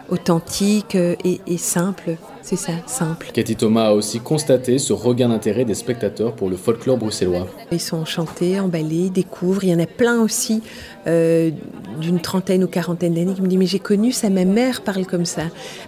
authentique 0.09 0.95
euh, 0.95 1.15
et 1.23 1.57
simple 1.57 2.17
c'est 2.49 2.55
ça, 2.55 2.71
simple. 2.85 3.27
Cathy 3.33 3.57
Thomas 3.57 3.87
a 3.87 3.91
aussi 3.91 4.21
constaté 4.21 4.79
ce 4.79 4.93
regain 4.93 5.27
d'intérêt 5.27 5.65
des 5.65 5.73
spectateurs 5.73 6.31
pour 6.31 6.49
le 6.49 6.55
folklore 6.55 6.95
bruxellois. 6.95 7.45
Ils 7.73 7.81
sont 7.81 7.97
enchantés, 7.97 8.57
emballés, 8.57 9.09
découvrent. 9.09 9.65
Il 9.65 9.69
y 9.71 9.75
en 9.75 9.79
a 9.81 9.85
plein 9.85 10.21
aussi 10.21 10.63
euh, 11.07 11.51
d'une 11.99 12.21
trentaine 12.21 12.63
ou 12.63 12.67
quarantaine 12.67 13.15
d'années 13.15 13.33
qui 13.33 13.41
me 13.41 13.47
disent 13.47 13.59
Mais 13.59 13.65
j'ai 13.65 13.79
connu 13.79 14.13
ça, 14.13 14.29
ma 14.29 14.45
mère 14.45 14.81
parle 14.83 15.05
comme 15.05 15.25
ça. 15.25 15.41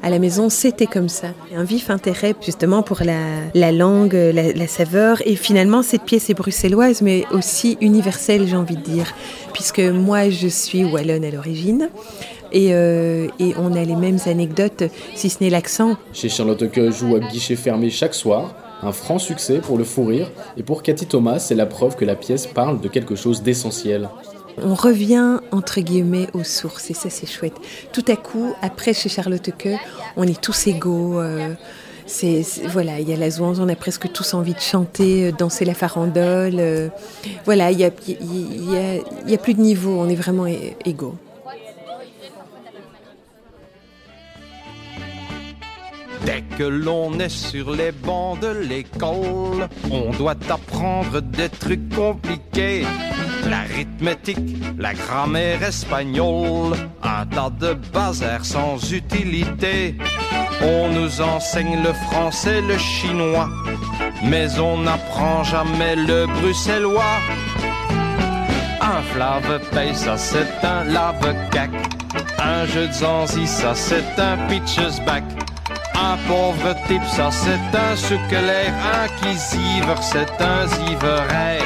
À 0.03 0.09
la 0.09 0.19
maison, 0.19 0.49
c'était 0.49 0.85
comme 0.85 1.07
ça. 1.07 1.29
Un 1.55 1.63
vif 1.63 1.89
intérêt 1.89 2.35
justement 2.41 2.83
pour 2.83 2.99
la, 3.05 3.71
langue, 3.71 4.11
la, 4.11 4.51
la, 4.51 4.67
saveur. 4.67 5.25
Et 5.25 5.37
finalement, 5.37 5.81
cette 5.81 6.03
pièce 6.03 6.29
est 6.29 6.33
bruxelloise, 6.33 7.01
mais 7.01 7.23
aussi 7.31 7.77
universelle, 7.79 8.45
j'ai 8.45 8.57
envie 8.57 8.75
de 8.75 8.83
dire. 8.83 9.13
Puisque 9.53 9.79
moi, 9.79 10.29
je 10.29 10.49
suis 10.49 10.83
wallonne 10.83 11.23
à 11.23 11.31
l'origine. 11.31 11.87
Euh, 12.55 13.27
et, 13.39 13.53
on 13.57 13.73
a 13.73 13.83
les 13.83 13.95
mêmes 13.95 14.19
anecdotes, 14.25 14.83
si 15.15 15.29
ce 15.29 15.43
n'est 15.43 15.49
l'accent. 15.49 15.97
Chez 16.13 16.29
Charlotte 16.29 16.69
Queux 16.71 16.91
joue 16.91 17.15
à 17.15 17.19
guichet 17.19 17.55
fermé 17.55 17.89
chaque 17.89 18.13
soir, 18.13 18.55
un 18.81 18.91
franc 18.91 19.19
succès 19.19 19.59
pour 19.59 19.77
le 19.77 19.83
fou 19.83 20.05
rire, 20.05 20.31
et 20.57 20.63
pour 20.63 20.83
Cathy 20.83 21.05
Thomas, 21.05 21.39
c'est 21.39 21.55
la 21.55 21.65
preuve 21.65 21.95
que 21.95 22.05
la 22.05 22.15
pièce 22.15 22.47
parle 22.47 22.81
de 22.81 22.87
quelque 22.87 23.15
chose 23.15 23.41
d'essentiel. 23.43 24.09
On 24.61 24.75
revient 24.75 25.39
entre 25.51 25.79
guillemets 25.79 26.27
aux 26.33 26.43
sources 26.43 26.89
et 26.89 26.93
ça 26.93 27.09
c'est 27.09 27.27
chouette. 27.27 27.53
Tout 27.93 28.03
à 28.07 28.17
coup, 28.17 28.53
après 28.61 28.93
chez 28.93 29.07
Charlotte 29.07 29.49
Queux, 29.57 29.75
on 30.17 30.23
est 30.23 30.39
tous 30.39 30.67
égaux. 30.67 31.19
Euh, 31.19 31.53
c'est, 32.05 32.43
voilà, 32.67 32.99
il 32.99 33.07
y 33.07 33.13
a 33.13 33.15
la 33.15 33.29
zouance, 33.29 33.59
on 33.59 33.69
a 33.69 33.75
presque 33.75 34.11
tous 34.11 34.33
envie 34.33 34.55
de 34.55 34.59
chanter, 34.59 35.27
euh, 35.27 35.31
danser 35.31 35.63
la 35.63 35.75
farandole. 35.75 36.91
voilà, 37.45 37.71
il 37.71 37.77
n'y 37.77 37.85
a, 37.85 37.91
y 39.27 39.33
a, 39.33 39.37
plus 39.37 39.53
de 39.53 39.61
niveau, 39.61 39.91
on 39.91 40.09
est 40.09 40.15
vraiment 40.15 40.47
égaux. 40.85 41.15
Dès 46.25 46.43
que 46.57 46.63
l'on 46.63 47.17
est 47.19 47.29
sur 47.29 47.71
les 47.71 47.91
bancs 47.91 48.39
de 48.39 48.47
l'école, 48.47 49.69
on 49.89 50.11
doit 50.11 50.35
apprendre 50.49 51.21
des 51.21 51.49
trucs 51.49 51.93
compliqués. 51.93 52.85
L'arithmétique, 53.49 54.37
la 54.77 54.93
grammaire 54.93 55.63
espagnole, 55.63 56.75
un 57.01 57.25
tas 57.25 57.49
de 57.49 57.73
bazar 57.73 58.43
sans 58.43 58.91
utilité. 58.91 59.95
On 60.61 60.89
nous 60.89 61.21
enseigne 61.21 61.81
le 61.81 61.93
français, 61.93 62.61
le 62.61 62.77
chinois, 62.77 63.49
mais 64.23 64.59
on 64.59 64.79
n'apprend 64.79 65.43
jamais 65.43 65.95
le 65.95 66.27
bruxellois. 66.27 67.19
Un 68.81 69.01
flave 69.13 69.61
paye, 69.71 69.95
ça 69.95 70.17
c'est 70.17 70.63
un 70.63 70.83
lave-cac. 70.83 71.71
Un 72.39 72.65
jeu 72.65 72.87
de 72.87 72.93
zanzi, 72.93 73.47
ça 73.47 73.73
c'est 73.73 74.19
un 74.19 74.35
pitcher's 74.47 74.99
back. 75.05 75.23
Un 76.01 76.17
pauvre 76.27 76.75
type, 76.87 77.03
ça 77.07 77.29
c'est 77.29 77.77
un 77.77 77.95
suculaire. 77.95 78.73
Un 78.95 79.07
qui 79.19 79.35
zivre, 79.35 80.01
c'est 80.01 80.31
un 80.41 80.65
ziveraire. 80.67 81.63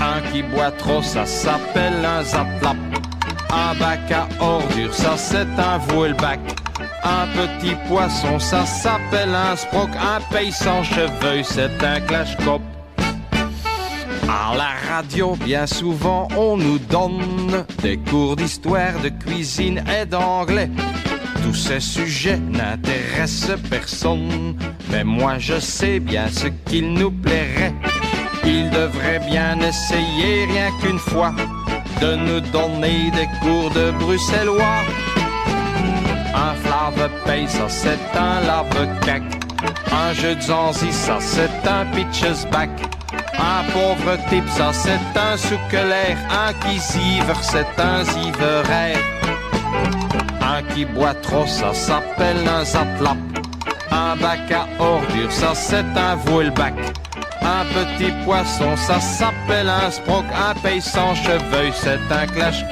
Un 0.00 0.20
qui 0.30 0.42
boit 0.42 0.70
trop, 0.70 1.02
ça 1.02 1.26
s'appelle 1.26 2.04
un 2.04 2.22
zaplap. 2.22 2.76
Un 3.50 3.74
bac 3.78 4.10
à 4.12 4.28
ordures, 4.42 4.94
ça 4.94 5.16
c'est 5.16 5.48
un 5.58 5.78
bac. 6.14 6.40
Un 7.02 7.26
petit 7.34 7.74
poisson, 7.88 8.38
ça 8.38 8.64
s'appelle 8.64 9.34
un 9.34 9.56
sproc. 9.56 9.90
Un 9.96 10.20
pays 10.32 10.52
sans 10.52 10.82
cheveux, 10.82 11.42
c'est 11.42 11.82
un 11.82 12.00
clash 12.00 12.36
cop. 12.44 12.62
À 14.28 14.56
la 14.56 14.94
radio, 14.94 15.36
bien 15.36 15.66
souvent, 15.66 16.28
on 16.36 16.56
nous 16.56 16.78
donne 16.78 17.64
des 17.82 17.96
cours 17.96 18.36
d'histoire, 18.36 18.98
de 19.02 19.08
cuisine 19.08 19.82
et 20.00 20.04
d'anglais. 20.04 20.70
Tous 21.42 21.54
ces 21.54 21.80
sujets 21.80 22.38
n'intéressent 22.38 23.58
personne, 23.70 24.56
mais 24.90 25.04
moi 25.04 25.38
je 25.38 25.60
sais 25.60 26.00
bien 26.00 26.26
ce 26.28 26.48
qu'il 26.66 26.92
nous 26.92 27.10
plairait. 27.10 27.72
Il 28.44 28.68
devrait 28.70 29.20
bien 29.28 29.58
essayer 29.60 30.46
rien 30.46 30.70
qu'une 30.80 30.98
fois 30.98 31.32
de 32.00 32.16
nous 32.16 32.40
donner 32.40 33.10
des 33.12 33.28
cours 33.40 33.70
de 33.70 33.90
bruxellois. 33.92 34.82
Un 36.34 36.54
flave 36.62 37.10
paye, 37.24 37.48
ça 37.48 37.68
c'est 37.68 38.18
un 38.18 38.40
lave-cac. 38.40 39.22
Un 39.92 40.12
jeu 40.14 40.34
de 40.34 40.40
zanzi, 40.40 40.92
ça 40.92 41.18
c'est 41.20 41.68
un 41.68 41.84
pitcher's 41.86 42.44
back. 42.50 42.70
Un 43.38 43.62
pauvre 43.72 44.16
type, 44.28 44.48
ça 44.48 44.72
c'est 44.72 45.18
un 45.18 45.36
souquelaire. 45.36 46.18
Un 46.30 46.52
qui 46.54 46.78
c'est 46.80 47.80
un 47.80 48.04
ziveraire. 48.04 49.15
Un 50.56 50.62
qui 50.74 50.86
boit 50.86 51.12
trop, 51.12 51.46
ça 51.46 51.74
s'appelle 51.74 52.48
un 52.48 52.64
zatlap. 52.64 53.18
Un 53.90 54.16
bac 54.16 54.50
à 54.50 54.66
ordures, 54.82 55.30
ça 55.30 55.54
c'est 55.54 55.84
un 55.94 56.16
bac. 56.50 56.72
Un 57.42 57.64
petit 57.74 58.10
poisson, 58.24 58.74
ça 58.76 58.98
s'appelle 58.98 59.68
un 59.68 59.90
sproc. 59.90 60.24
Un 60.48 60.54
pays 60.60 60.80
sans 60.80 61.14
cheveux, 61.14 61.70
c'est 61.74 62.00
un 62.10 62.26
clash 62.26 62.66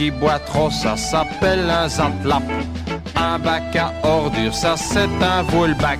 qui 0.00 0.10
boit 0.10 0.38
trop, 0.38 0.70
ça 0.70 0.96
s'appelle 0.96 1.68
un 1.68 1.86
zantlap. 1.86 2.42
Un 3.16 3.38
bac 3.38 3.76
à 3.76 3.92
ordures, 4.02 4.54
ça 4.54 4.74
c'est 4.74 5.10
un 5.20 5.42
bac. 5.74 5.98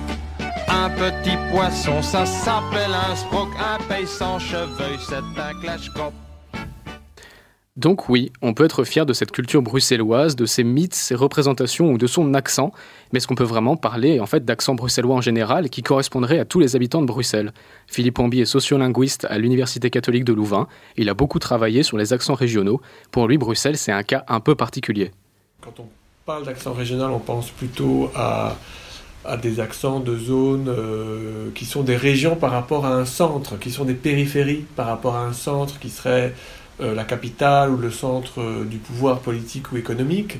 Un 0.67 0.89
petit 0.89 1.37
poisson, 1.51 2.01
ça 2.01 2.25
s'appelle 2.25 2.95
un 3.11 3.15
sproc. 3.15 3.49
Un 3.59 3.77
pays 3.83 4.07
sans 4.07 4.39
cheveux, 4.39 4.97
c'est 5.07 5.17
un 5.17 5.53
clash 5.61 5.87
cop. 5.89 6.13
Donc 7.77 8.09
oui, 8.09 8.33
on 8.41 8.53
peut 8.53 8.65
être 8.65 8.83
fier 8.83 9.05
de 9.05 9.13
cette 9.13 9.31
culture 9.31 9.61
bruxelloise, 9.61 10.35
de 10.35 10.45
ses 10.45 10.65
mythes, 10.65 10.93
ses 10.93 11.15
représentations 11.15 11.93
ou 11.93 11.97
de 11.97 12.05
son 12.05 12.33
accent, 12.33 12.73
mais 13.11 13.17
est-ce 13.17 13.27
qu'on 13.27 13.35
peut 13.35 13.45
vraiment 13.45 13.77
parler 13.77 14.19
en 14.19 14.25
fait 14.25 14.43
d'accent 14.43 14.75
bruxellois 14.75 15.15
en 15.15 15.21
général 15.21 15.69
qui 15.69 15.81
correspondrait 15.81 16.37
à 16.37 16.43
tous 16.43 16.59
les 16.59 16.75
habitants 16.75 16.99
de 16.99 17.05
Bruxelles? 17.05 17.53
Philippe 17.87 18.19
Ambi 18.19 18.41
est 18.41 18.45
sociolinguiste 18.45 19.25
à 19.29 19.37
l'Université 19.37 19.89
catholique 19.89 20.25
de 20.25 20.33
Louvain. 20.33 20.67
Il 20.97 21.07
a 21.07 21.13
beaucoup 21.13 21.39
travaillé 21.39 21.81
sur 21.81 21.97
les 21.97 22.11
accents 22.11 22.33
régionaux. 22.33 22.81
Pour 23.09 23.29
lui, 23.29 23.37
Bruxelles, 23.37 23.77
c'est 23.77 23.93
un 23.93 24.03
cas 24.03 24.25
un 24.27 24.41
peu 24.41 24.55
particulier. 24.55 25.11
Quand 25.61 25.79
on 25.79 25.85
parle 26.25 26.45
d'accent 26.45 26.73
régional, 26.73 27.11
on 27.11 27.19
pense 27.19 27.51
plutôt 27.51 28.11
à, 28.13 28.57
des 29.41 29.61
accents 29.61 30.01
de 30.01 30.17
zones 30.17 30.67
euh, 30.67 31.51
qui 31.55 31.63
sont 31.63 31.83
des 31.83 31.95
régions 31.95 32.35
par 32.35 32.51
rapport 32.51 32.85
à 32.85 32.93
un 32.95 33.05
centre, 33.05 33.57
qui 33.57 33.71
sont 33.71 33.85
des 33.85 33.93
périphéries 33.93 34.65
par 34.75 34.87
rapport 34.87 35.15
à 35.15 35.23
un 35.23 35.31
centre 35.31 35.79
qui 35.79 35.89
serait 35.89 36.33
la 36.81 37.03
capitale 37.03 37.69
ou 37.71 37.77
le 37.77 37.91
centre 37.91 38.41
euh, 38.41 38.65
du 38.65 38.77
pouvoir 38.77 39.19
politique 39.19 39.71
ou 39.71 39.77
économique. 39.77 40.39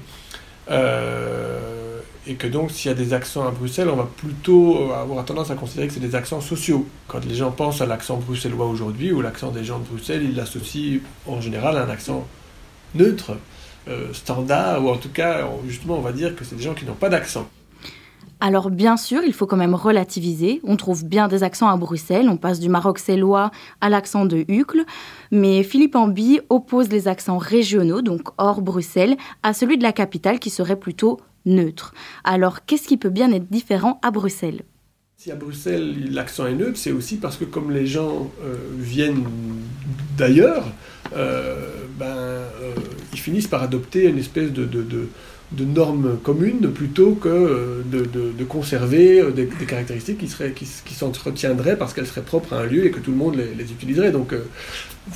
Euh, 0.70 2.00
et 2.28 2.36
que 2.36 2.48
donc 2.48 2.72
s'il 2.72 2.90
y 2.90 2.94
a 2.94 2.98
des 2.98 3.14
accents 3.14 3.48
à 3.48 3.52
Bruxelles, 3.52 3.90
on 3.90 3.96
va 3.96 4.08
plutôt 4.18 4.92
avoir 4.94 5.26
tendance 5.26 5.50
à 5.50 5.56
considérer 5.56 5.88
que 5.88 5.94
c'est 5.94 6.00
des 6.00 6.16
accents 6.16 6.42
sociaux. 6.42 6.88
Quand 7.08 7.26
les 7.26 7.36
gens 7.36 7.52
pensent 7.52 7.82
à 7.82 7.86
l'accent 7.86 8.18
bruxellois 8.18 8.68
aujourd'hui 8.68 9.12
ou 9.12 9.22
l'accent 9.22 9.52
des 9.52 9.64
gens 9.64 9.80
de 9.80 9.86
Bruxelles, 9.86 10.24
ils 10.24 10.36
l'associent 10.36 11.00
en 11.26 11.42
général 11.42 11.78
à 11.78 11.84
un 11.84 11.90
accent 11.90 12.28
neutre, 12.94 13.38
standard, 14.14 14.86
ou 14.86 14.90
en 14.90 14.98
tout 14.98 15.10
cas, 15.10 15.48
justement, 15.68 15.98
on 15.98 16.02
va 16.02 16.12
dire 16.12 16.36
que 16.36 16.46
c'est 16.46 16.56
des 16.56 16.64
gens 16.64 16.76
qui 16.76 16.86
n'ont 16.86 16.94
pas 16.94 17.10
d'accent. 17.10 17.50
Alors 18.44 18.72
bien 18.72 18.98
sûr, 18.98 19.22
il 19.24 19.34
faut 19.34 19.46
quand 19.46 19.56
même 19.56 19.76
relativiser. 19.76 20.62
On 20.64 20.76
trouve 20.76 21.06
bien 21.06 21.28
des 21.28 21.44
accents 21.44 21.70
à 21.70 21.78
Bruxelles, 21.78 22.28
on 22.28 22.38
passe 22.38 22.60
du 22.60 22.70
maroc-sélois 22.70 23.52
à 23.82 23.90
l'accent 23.90 24.26
de 24.26 24.46
Hucle, 24.48 24.84
mais 25.30 25.62
Philippe 25.62 25.96
Ambi 25.96 26.40
oppose 26.50 26.90
les 26.90 27.08
accents 27.08 27.38
régionaux, 27.38 28.02
donc 28.02 28.30
hors 28.40 28.64
Bruxelles, 28.64 29.16
à 29.44 29.54
celui 29.54 29.78
de 29.78 29.84
la 29.84 29.94
capitale 29.94 30.40
qui 30.40 30.50
serait 30.50 30.76
plutôt 30.76 31.20
neutre. 31.46 31.94
Alors 32.24 32.66
qu'est-ce 32.66 32.88
qui 32.88 32.98
peut 32.98 33.12
bien 33.12 33.32
être 33.32 33.48
différent 33.52 34.00
à 34.02 34.10
Bruxelles? 34.10 34.64
Si 35.18 35.30
à 35.30 35.36
Bruxelles 35.36 36.12
l'accent 36.12 36.48
est 36.48 36.56
neutre, 36.56 36.78
c'est 36.78 36.92
aussi 36.92 37.18
parce 37.18 37.38
que 37.38 37.46
comme 37.46 37.70
les 37.70 37.86
gens 37.86 38.32
euh, 38.44 38.56
viennent 38.76 39.24
d'ailleurs, 40.18 40.66
euh, 41.16 41.68
ben, 42.00 42.06
euh, 42.08 42.74
ils 43.14 43.20
finissent 43.20 43.46
par 43.46 43.62
adopter 43.62 44.06
une 44.06 44.18
espèce 44.18 44.52
de, 44.52 44.68
de 45.52 45.66
norme 45.66 46.18
commune 46.24 46.72
plutôt 46.72 47.14
que 47.14 47.84
de, 47.86 48.06
de 48.06 48.44
conserver 48.46 49.22
des, 49.36 49.46
des, 49.46 49.66
caractéristiques 49.66 50.18
qui, 50.18 50.28
seraient, 50.28 50.54
qui, 50.54 50.94
s'entretiendraient 50.94 51.78
parce 51.78 51.94
qu'elles 51.94 52.08
seraient 52.08 52.22
propres 52.22 52.54
à 52.54 52.60
un 52.62 52.66
lieu 52.66 52.86
et 52.86 52.92
que 52.92 53.00
tout 53.00 53.12
le 53.12 53.18
monde 53.18 53.36
les, 53.36 53.72
utiliserait. 53.72 54.12
Donc 54.12 54.34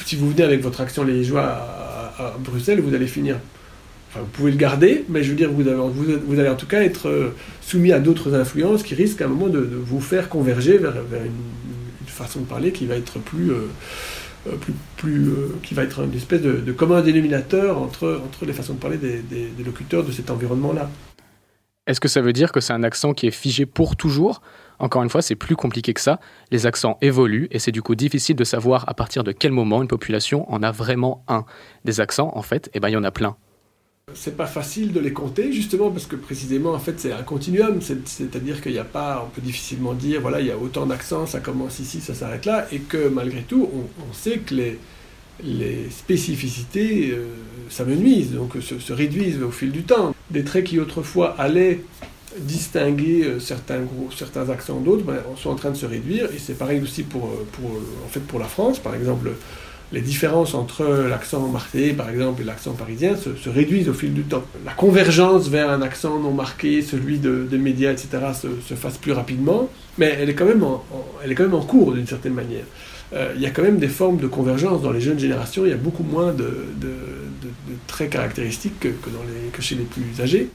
si 0.06 0.18
vous 0.18 0.30
venez 0.30 0.44
avec 0.44 0.62
votre 0.62 0.82
accent 0.82 1.04
liégeois 1.04 1.44
à, 1.44 2.14
à, 2.18 2.34
Bruxelles, 2.38 2.82
vous 2.82 2.94
allez 2.94 3.08
finir 3.08 3.38
vous 4.20 4.28
pouvez 4.28 4.52
le 4.52 4.58
garder, 4.58 5.04
mais 5.10 5.24
je 5.24 5.30
veux 5.30 5.36
dire, 5.36 5.52
vous 5.52 5.64
vous, 5.64 6.40
allez 6.40 6.50
en 6.50 6.56
tout 6.56 6.68
cas 6.68 6.82
être 6.82 7.10
euh, 7.10 7.34
soumis 7.62 7.92
à 7.92 8.00
d'autres 8.00 8.34
influences 8.34 8.84
qui 8.84 8.96
risquent 8.96 9.22
à 9.22 9.26
un 9.26 9.30
moment 9.30 9.48
de, 9.48 9.60
vous 9.60 10.00
faire 10.00 10.30
converger 10.30 10.78
vers, 10.78 10.94
une, 10.94 12.08
façon 12.08 12.40
de 12.40 12.46
parler 12.46 12.72
qui 12.72 12.86
va 12.86 12.96
être 12.96 13.20
plus, 13.20 13.52
euh, 13.52 13.56
euh 13.56 13.68
plus, 14.62 14.74
plus 14.98 15.30
euh, 15.30 15.56
qui 15.64 15.74
va 15.74 15.84
être 15.84 16.04
une 16.04 16.14
espèce 16.14 16.42
de, 16.42 16.54
de, 16.54 16.72
commun 16.72 17.02
dénominateur 17.02 17.78
entre, 17.78 18.22
entre 18.26 18.46
les 18.46 18.54
façons 18.54 18.74
de 18.74 18.80
parler 18.80 18.98
des 18.98 19.64
locuteurs 19.64 20.04
de 20.04 20.12
cet 20.12 20.30
environnement-là. 20.30 20.90
Est-ce 21.88 22.00
que 22.00 22.08
ça 22.08 22.22
veut 22.22 22.34
dire 22.34 22.52
que 22.52 22.62
c'est 22.62 22.74
un 22.74 22.84
accent 22.84 23.14
qui 23.14 23.28
est 23.28 23.32
figé 23.32 23.68
pour 23.68 23.96
toujours? 23.96 24.42
Encore 24.80 25.04
une 25.04 25.10
fois, 25.10 25.22
c'est 25.22 25.36
plus 25.36 25.56
compliqué 25.56 25.94
que 25.94 26.02
ça. 26.02 26.20
Les 26.50 26.66
accents 26.66 26.98
évoluent 27.02 27.48
et 27.52 27.60
c'est 27.60 27.72
du 27.72 27.84
coup 27.84 27.94
difficile 27.94 28.36
de 28.36 28.44
savoir 28.44 28.90
à 28.90 28.96
partir 28.96 29.24
de 29.24 29.32
quel 29.32 29.52
moment 29.52 29.84
une 29.84 29.88
population 29.88 30.52
en 30.52 30.64
a 30.64 30.72
vraiment 30.72 31.24
un. 31.28 31.46
Des 31.86 32.02
accents, 32.02 32.32
en 32.34 32.42
fait, 32.42 32.72
eh 32.74 32.80
ben, 32.80 32.90
il 32.90 32.94
y 32.94 32.98
en 32.98 33.04
a 33.04 33.12
plein 33.12 33.38
c'est 34.14 34.38
pas 34.38 34.46
facile 34.46 34.94
de 34.94 35.00
les 35.00 35.14
compter 35.14 35.52
justement 35.52 35.90
parce 35.90 36.06
que 36.06 36.16
précisément 36.16 36.74
en 36.74 36.80
fait 36.80 37.00
c'est 37.00 37.12
un 37.12 37.24
continuum. 37.24 37.80
C'est-à-dire 37.82 38.62
qu'il 38.62 38.74
n'y 38.74 38.80
a 38.80 38.84
pas 38.84 39.26
on 39.26 39.30
peut 39.30 39.42
difficilement 39.42 39.94
dire 39.94 40.22
voilà 40.22 40.40
il 40.42 40.48
y 40.48 40.52
a 40.52 40.58
autant 40.58 40.86
d'accents 40.86 41.26
ça 41.26 41.40
commence 41.40 41.80
ici 41.80 42.02
ça 42.02 42.14
s'arrête 42.14 42.46
là 42.46 42.68
et 42.72 42.80
que 42.80 43.08
malgré 43.08 43.42
tout 43.42 43.70
on, 43.74 44.14
sait 44.14 44.40
que 44.40 44.56
les, 44.56 45.90
spécificités 45.90 47.12
euh, 47.12 47.26
s'amenuisent 47.70 48.32
donc 48.32 48.54
se, 48.62 48.80
se 48.80 48.94
réduisent 48.94 49.42
au 49.42 49.52
fil 49.52 49.72
du 49.72 49.84
temps. 49.84 50.16
Des 50.30 50.44
traits 50.44 50.66
qui 50.66 50.80
autrefois 50.80 51.36
allaient 51.38 51.82
distinguer 52.40 53.24
euh, 53.26 53.40
certains 53.40 53.82
gros, 53.82 54.10
certains 54.16 54.50
accents 54.50 54.80
d'autres 54.80 55.04
ben, 55.04 55.22
sont 55.38 55.50
en 55.50 55.56
train 55.56 55.72
de 55.72 55.78
se 55.78 55.86
réduire 55.86 56.30
et 56.34 56.38
c'est 56.38 56.58
pareil 56.58 56.82
aussi 56.82 57.04
pour, 57.04 57.30
pour 57.54 57.72
en 58.06 58.10
fait 58.10 58.22
pour 58.22 58.40
la 58.40 58.46
France. 58.46 58.80
Par 58.80 58.96
exemple 58.96 59.32
les 59.92 60.02
différences 60.02 60.54
entre 60.54 60.84
l'accent 61.10 61.48
marseillais, 61.48 61.94
par 61.94 62.10
exemple, 62.10 62.42
et 62.42 62.46
l'accent 62.46 62.74
parisien 62.74 63.16
se, 63.16 63.36
se, 63.36 63.50
réduisent 63.50 63.90
au 63.90 63.94
fil 63.94 64.14
du 64.14 64.24
temps. 64.24 64.44
La 64.66 64.74
convergence 64.74 65.48
vers 65.48 65.70
un 65.70 65.82
accent 65.82 66.20
non 66.20 66.32
marqué, 66.32 66.82
celui 66.82 67.20
de, 67.20 67.48
des 67.50 67.58
médias, 67.58 67.92
etc., 67.92 68.08
se, 68.34 68.48
se, 68.68 68.74
fasse 68.74 68.98
plus 68.98 69.12
rapidement, 69.12 69.70
mais 69.98 70.18
elle 70.20 70.30
est 70.30 70.34
quand 70.34 70.46
même 70.46 70.64
en, 70.64 70.84
en 70.92 71.06
elle 71.24 71.32
est 71.32 71.36
quand 71.36 71.44
même 71.44 71.54
en 71.54 71.62
cours 71.62 71.94
d'une 71.94 72.08
certaine 72.08 72.34
manière. 72.34 72.66
Euh, 73.14 73.34
il 73.36 73.42
y 73.42 73.46
a 73.46 73.52
quand 73.52 73.62
même 73.62 73.78
des 73.78 73.88
formes 73.88 74.18
de 74.18 74.28
convergence 74.28 74.82
dans 74.82 74.92
les 74.92 75.02
jeunes 75.02 75.20
générations, 75.20 75.66
il 75.66 75.70
y 75.70 75.74
a 75.74 75.78
beaucoup 75.78 76.04
moins 76.04 76.34
de, 76.34 76.66
de, 76.82 76.88
de 76.88 77.76
traits 77.88 78.10
caractéristiques 78.10 78.80
que, 78.80 78.88
que, 78.88 79.10
dans 79.10 79.24
les, 79.24 79.50
que 79.52 79.62
chez 79.62 79.76
les 79.76 79.84
plus 79.84 80.22
âgés. 80.22 80.50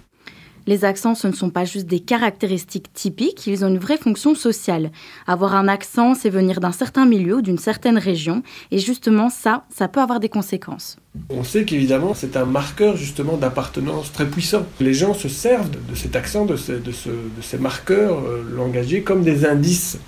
Les 0.66 0.85
accents, 0.85 1.14
ce 1.14 1.27
ne 1.27 1.33
sont 1.33 1.51
pas 1.51 1.64
juste 1.64 1.87
des 1.87 2.01
caractéristiques 2.01 2.92
typiques, 2.92 3.46
ils 3.46 3.64
ont 3.64 3.68
une 3.68 3.79
vraie 3.79 3.96
fonction 3.96 4.35
sociale. 4.35 4.90
Avoir 5.27 5.55
un 5.55 5.68
accent, 5.68 6.14
c'est 6.14 6.31
venir 6.31 6.61
d'un 6.61 6.73
certain 6.73 7.07
milieu 7.07 7.42
d'une 7.42 7.59
certaine 7.59 7.99
région, 7.99 8.42
et 8.70 8.79
justement 8.79 9.31
ça, 9.31 9.64
ça 9.75 9.88
peut 9.88 10.01
avoir 10.01 10.20
des 10.20 10.29
conséquences. 10.29 10.96
On 11.29 11.42
sait 11.42 11.64
qu'évidemment, 11.64 12.14
c'est 12.14 12.37
un 12.37 12.44
marqueur 12.44 12.96
justement 12.96 13.37
d'appartenance 13.37 14.12
très 14.12 14.27
puissant. 14.27 14.66
Les 14.81 14.94
gens 14.94 15.14
se 15.14 15.29
servent 15.29 15.70
de 15.70 15.94
cet 15.94 16.14
accent, 16.14 16.46
de, 16.46 16.57
ce, 16.57 16.73
de, 16.73 16.92
ce, 16.92 17.09
de 17.09 17.42
ces 17.42 17.59
marqueurs 17.59 18.20
euh, 18.20 18.44
langagiers 18.55 19.03
comme 19.03 19.23
des 19.23 19.44
indices 19.44 19.99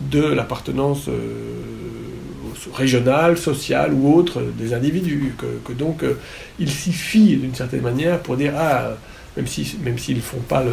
de 0.00 0.22
l'appartenance 0.22 1.08
euh, 1.08 1.12
régionale, 2.72 3.36
sociale 3.36 3.92
ou 3.94 4.14
autre 4.14 4.42
des 4.56 4.74
individus. 4.74 5.34
Que, 5.64 5.72
donc, 5.72 6.02
euh, 6.02 6.14
il 6.58 6.70
s'y 6.70 6.92
fie 6.92 7.36
d'une 7.36 7.54
certaine 7.54 7.82
manière 7.82 8.20
pour 8.20 8.36
dire 8.36 8.52
Ah, 8.56 8.96
même 9.36 9.46
s'ils 9.46 9.78
même 9.80 9.98
s'ils 9.98 10.20
font 10.20 10.40
pas 10.40 10.62
le 10.62 10.72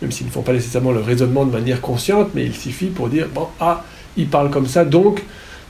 même 0.00 0.10
s'ils 0.12 0.26
ne 0.26 0.32
font 0.32 0.42
pas 0.42 0.52
nécessairement 0.52 0.92
le 0.92 1.00
raisonnement 1.00 1.44
de 1.46 1.52
manière 1.52 1.80
consciente, 1.80 2.30
mais 2.34 2.44
il 2.44 2.54
suffit 2.54 2.86
pour 2.86 3.08
dire 3.08 3.28
bon 3.28 3.48
ah 3.60 3.84
il 4.16 4.28
parle 4.28 4.50
comme 4.50 4.66
ça 4.66 4.84
donc 4.84 5.22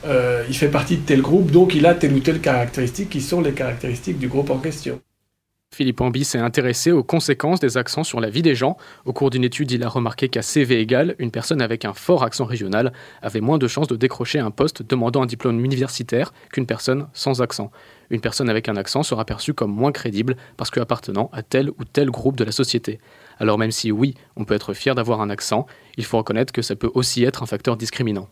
euh, 0.05 0.43
il 0.49 0.55
fait 0.55 0.69
partie 0.69 0.97
de 0.97 1.05
tel 1.05 1.21
groupe 1.21 1.51
donc 1.51 1.75
il 1.75 1.85
a 1.85 1.93
telle 1.93 2.13
ou 2.13 2.19
telle 2.19 2.41
caractéristique 2.41 3.09
qui 3.09 3.21
sont 3.21 3.41
les 3.41 3.53
caractéristiques 3.53 4.19
du 4.19 4.27
groupe 4.27 4.49
en 4.49 4.57
question. 4.57 4.99
Philippe 5.73 6.01
Ambi 6.01 6.23
s'est 6.23 6.37
intéressé 6.37 6.91
aux 6.91 7.03
conséquences 7.03 7.59
des 7.59 7.77
accents 7.77 8.03
sur 8.03 8.19
la 8.19 8.29
vie 8.29 8.43
des 8.43 8.53
gens. 8.53 8.77
Au 9.05 9.11
cours 9.11 9.31
d'une 9.31 9.43
étude, 9.43 9.71
il 9.71 9.83
a 9.83 9.89
remarqué 9.89 10.29
qu'à 10.29 10.43
CV 10.43 10.79
égal, 10.79 11.15
une 11.17 11.31
personne 11.31 11.63
avec 11.63 11.83
un 11.83 11.93
fort 11.93 12.23
accent 12.23 12.45
régional 12.45 12.93
avait 13.23 13.41
moins 13.41 13.57
de 13.57 13.67
chances 13.67 13.87
de 13.87 13.95
décrocher 13.95 14.37
un 14.37 14.51
poste 14.51 14.83
demandant 14.87 15.23
un 15.23 15.25
diplôme 15.25 15.65
universitaire 15.65 16.31
qu'une 16.51 16.67
personne 16.67 17.07
sans 17.13 17.41
accent. 17.41 17.71
Une 18.11 18.21
personne 18.21 18.51
avec 18.51 18.69
un 18.69 18.75
accent 18.75 19.01
sera 19.01 19.25
perçue 19.25 19.55
comme 19.55 19.73
moins 19.73 19.91
crédible 19.91 20.37
parce 20.57 20.69
qu'appartenant 20.69 21.31
à 21.33 21.41
tel 21.41 21.71
ou 21.71 21.85
tel 21.91 22.11
groupe 22.11 22.35
de 22.35 22.43
la 22.43 22.51
société. 22.51 22.99
Alors 23.39 23.57
même 23.57 23.71
si 23.71 23.91
oui, 23.91 24.13
on 24.35 24.45
peut 24.45 24.53
être 24.53 24.75
fier 24.75 24.93
d'avoir 24.93 25.21
un 25.21 25.31
accent, 25.31 25.65
il 25.97 26.05
faut 26.05 26.19
reconnaître 26.19 26.53
que 26.53 26.61
ça 26.61 26.75
peut 26.75 26.91
aussi 26.93 27.23
être 27.23 27.41
un 27.41 27.47
facteur 27.47 27.77
discriminant. 27.77 28.29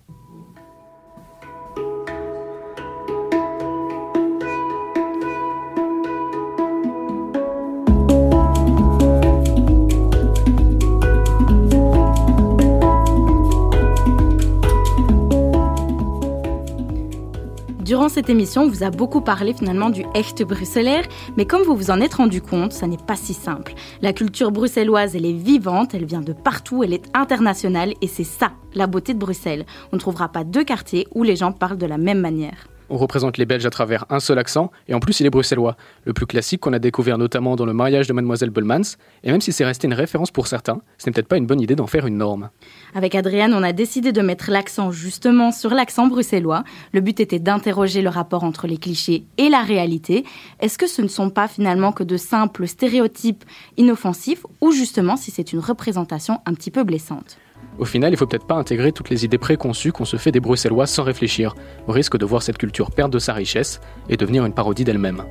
Cette 18.12 18.30
émission, 18.30 18.64
on 18.64 18.68
vous 18.68 18.84
a 18.84 18.90
beaucoup 18.90 19.22
parlé 19.22 19.54
finalement 19.54 19.90
du 19.90 20.04
Echt 20.14 20.44
bruxellaire, 20.44 21.06
mais 21.38 21.46
comme 21.46 21.62
vous 21.62 21.78
vous 21.78 21.92
en 21.92 22.02
êtes 22.02 22.16
rendu 22.16 22.42
compte, 22.42 22.74
ça 22.74 22.86
n'est 22.86 22.98
pas 22.98 23.16
si 23.16 23.34
simple. 23.34 23.74
La 24.02 24.12
culture 24.12 24.52
bruxelloise, 24.52 25.16
elle 25.16 25.26
est 25.26 25.32
vivante, 25.32 25.94
elle 25.94 26.04
vient 26.04 26.20
de 26.20 26.34
partout, 26.34 26.84
elle 26.84 26.94
est 26.94 27.06
internationale, 27.14 27.94
et 28.02 28.08
c'est 28.08 28.26
ça, 28.26 28.52
la 28.76 28.86
beauté 28.86 29.14
de 29.14 29.20
Bruxelles. 29.20 29.66
On 29.94 29.96
ne 29.96 30.02
trouvera 30.02 30.28
pas 30.28 30.44
deux 30.44 30.66
quartiers 30.66 31.08
où 31.16 31.24
les 31.24 31.38
gens 31.38 31.54
parlent 31.54 31.78
de 31.78 31.86
la 31.86 31.98
même 31.98 32.20
manière. 32.20 32.68
On 32.94 32.98
représente 32.98 33.38
les 33.38 33.46
Belges 33.46 33.66
à 33.66 33.70
travers 33.70 34.04
un 34.10 34.20
seul 34.20 34.38
accent, 34.38 34.70
et 34.90 34.94
en 34.94 35.00
plus 35.00 35.22
il 35.22 35.26
est 35.26 35.30
bruxellois, 35.30 35.78
le 36.04 36.12
plus 36.12 36.26
classique 36.26 36.60
qu'on 36.60 36.74
a 36.74 36.80
découvert 36.80 37.18
notamment 37.18 37.56
dans 37.56 37.66
le 37.66 37.72
mariage 37.72 38.06
de 38.06 38.12
Mademoiselle 38.12 38.50
Belmans, 38.50 38.98
et 39.24 39.32
même 39.32 39.40
si 39.40 39.54
c'est 39.54 39.64
resté 39.64 39.88
une 39.88 39.94
référence 39.94 40.30
pour 40.30 40.46
certains, 40.46 40.82
ce 40.98 41.08
n'est 41.08 41.14
peut-être 41.14 41.30
pas 41.30 41.38
une 41.38 41.46
bonne 41.46 41.62
idée 41.62 41.78
d'en 41.78 41.88
faire 41.88 42.06
une 42.06 42.18
norme. 42.18 42.50
Avec 42.94 43.16
Adrienne, 43.16 43.54
on 43.54 43.64
a 43.64 43.72
décidé 43.72 44.12
de 44.12 44.22
mettre 44.22 44.52
l'accent 44.52 44.92
justement 44.92 45.54
sur 45.54 45.70
l'accent 45.70 46.08
bruxellois. 46.08 46.66
Le 46.92 47.00
but 47.00 47.22
était 47.22 47.40
d'interroger 47.40 48.02
le 48.02 48.10
rapport 48.10 48.44
entre 48.44 48.68
les 48.68 48.78
clichés 48.78 49.24
et 49.38 49.48
la 49.48 49.62
réalité. 49.62 50.26
Est-ce 50.60 50.78
que 50.78 50.88
ce 50.88 51.02
ne 51.02 51.08
sont 51.08 51.30
pas 51.30 51.48
finalement 51.48 51.94
que 51.94 52.04
de 52.04 52.18
simples 52.18 52.68
stéréotypes 52.68 53.46
inoffensifs, 53.78 54.46
ou 54.60 54.74
justement 54.74 55.16
si 55.16 55.32
c'est 55.32 55.54
une 55.54 55.60
représentation 55.60 56.42
un 56.46 56.54
petit 56.54 56.72
peu 56.72 56.84
blessante? 56.84 57.38
Au 57.80 57.86
final, 57.86 58.14
il 58.14 58.18
faut 58.18 58.28
peut-être 58.28 58.46
pas 58.46 58.56
intégrer 58.56 58.92
toutes 58.92 59.10
les 59.10 59.26
idées 59.26 59.38
préconçues 59.38 59.92
qu'on 59.92 60.06
se 60.06 60.18
fait 60.18 60.32
des 60.32 60.40
Bruxellois 60.40 60.86
sans 60.86 61.04
réfléchir, 61.04 61.56
au 61.88 61.92
risque 61.92 62.18
de 62.18 62.26
voir 62.26 62.44
cette 62.44 62.58
culture 62.58 62.92
perdre 62.92 63.14
de 63.14 63.20
sa 63.20 63.34
richesse 63.34 63.82
et 64.10 64.18
devenir 64.18 64.46
une 64.46 64.54
parodie 64.54 64.84
d'elle-même. 64.84 65.24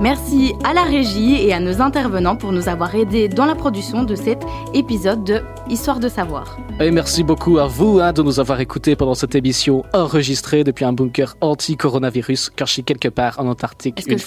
Merci 0.00 0.52
à 0.64 0.74
la 0.74 0.82
régie 0.82 1.46
et 1.46 1.52
à 1.52 1.60
nos 1.60 1.80
intervenants 1.80 2.34
pour 2.34 2.50
nous 2.50 2.68
avoir 2.68 2.92
aidés 2.96 3.28
dans 3.28 3.46
la 3.46 3.54
production 3.54 4.02
de 4.02 4.16
cet 4.16 4.44
épisode 4.74 5.22
de 5.22 5.42
Histoire 5.68 6.00
de 6.00 6.08
savoir. 6.08 6.58
Et 6.80 6.90
merci 6.90 7.22
beaucoup 7.22 7.58
à 7.58 7.68
vous 7.68 8.00
hein, 8.00 8.12
de 8.12 8.20
nous 8.20 8.40
avoir 8.40 8.58
écoutés 8.60 8.96
pendant 8.96 9.14
cette 9.14 9.36
émission 9.36 9.84
enregistrée 9.92 10.64
depuis 10.64 10.84
un 10.84 10.92
bunker 10.92 11.36
anti-coronavirus 11.40 12.50
caché 12.50 12.82
quelque 12.82 13.08
part 13.08 13.38
en 13.38 13.46
Antarctique 13.46 14.02
une 14.08 14.18
je... 14.18 14.24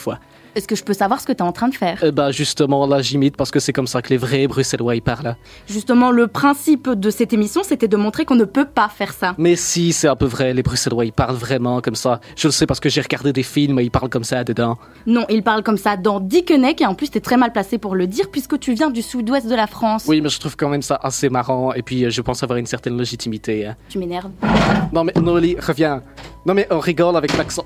Est-ce 0.56 0.70
que 0.70 0.76
je 0.76 0.84
peux 0.84 0.94
savoir 0.94 1.20
ce 1.20 1.26
que 1.26 1.34
tu 1.34 1.40
es 1.40 1.42
en 1.42 1.52
train 1.52 1.68
de 1.68 1.76
faire 1.76 2.02
ben 2.14 2.32
Justement, 2.32 2.88
là, 2.88 3.02
j'imite 3.02 3.36
parce 3.36 3.52
que 3.52 3.60
c'est 3.60 3.74
comme 3.74 3.88
ça 3.88 4.02
que 4.02 4.10
les 4.10 4.18
vrais 4.18 4.48
Bruxellois 4.48 4.96
y 4.96 5.02
parlent. 5.02 5.36
Justement, 5.68 6.12
le 6.12 6.28
principe 6.28 6.90
de 6.90 7.10
cette 7.10 7.34
émission, 7.34 7.62
c'était 7.64 7.90
de 7.90 7.98
montrer 7.98 8.24
qu'on 8.24 8.36
ne 8.36 8.46
peut 8.46 8.66
pas 8.66 8.88
faire 8.88 9.12
ça. 9.12 9.36
Mais 9.38 9.58
si, 9.58 9.92
c'est 9.92 10.08
un 10.08 10.16
peu 10.16 10.26
vrai. 10.26 10.54
Les 10.54 10.64
Bruxellois, 10.64 11.04
ils 11.04 11.12
parlent 11.12 11.36
vraiment 11.36 11.82
comme 11.82 11.96
ça. 11.96 12.22
Je 12.38 12.48
le 12.48 12.54
sais 12.54 12.66
parce 12.66 12.80
que 12.80 12.88
j'ai 12.88 13.02
regardé 13.02 13.34
des 13.34 13.44
films 13.44 13.80
et 13.80 13.84
ils 13.84 13.92
parlent 13.92 14.10
comme 14.10 14.24
ça 14.24 14.46
dedans. 14.46 14.78
Non, 15.06 15.26
ils 15.30 15.44
parlent 15.44 15.64
comme 15.64 15.78
ça 15.78 15.98
dans 15.98 16.22
Dickeneck 16.22 16.80
et 16.80 16.86
en 16.86 16.96
plus, 16.96 17.10
t'es 17.10 17.20
très 17.20 17.36
mal 17.36 17.52
placé 17.52 17.78
pour 17.78 17.96
le 17.96 18.08
dire 18.08 18.30
puisque 18.32 18.58
tu 18.58 18.74
viens 18.74 18.90
du 18.90 19.02
sud-ouest 19.02 19.48
de 19.48 19.56
la 19.56 19.68
France. 19.68 20.06
Oui, 20.08 20.22
mais 20.22 20.30
je 20.30 20.40
trouve 20.40 20.56
quand 20.56 20.70
même 20.70 20.82
ça 20.82 20.98
assez 21.04 21.28
marrant 21.28 21.74
et 21.74 21.82
puis 21.82 22.10
je 22.10 22.22
pense 22.22 22.44
avoir 22.44 22.58
une 22.58 22.66
certaine 22.66 22.98
légitimité. 22.98 23.66
Hein. 23.66 23.76
Tu 23.90 24.00
m'énerves. 24.00 24.32
Non 24.94 25.04
mais 25.04 25.14
Noli, 25.22 25.58
reviens. 25.60 26.02
Non 26.46 26.54
mais 26.54 26.66
on 26.72 26.80
rigole 26.80 27.18
avec 27.18 27.36
l'accent. 27.38 27.66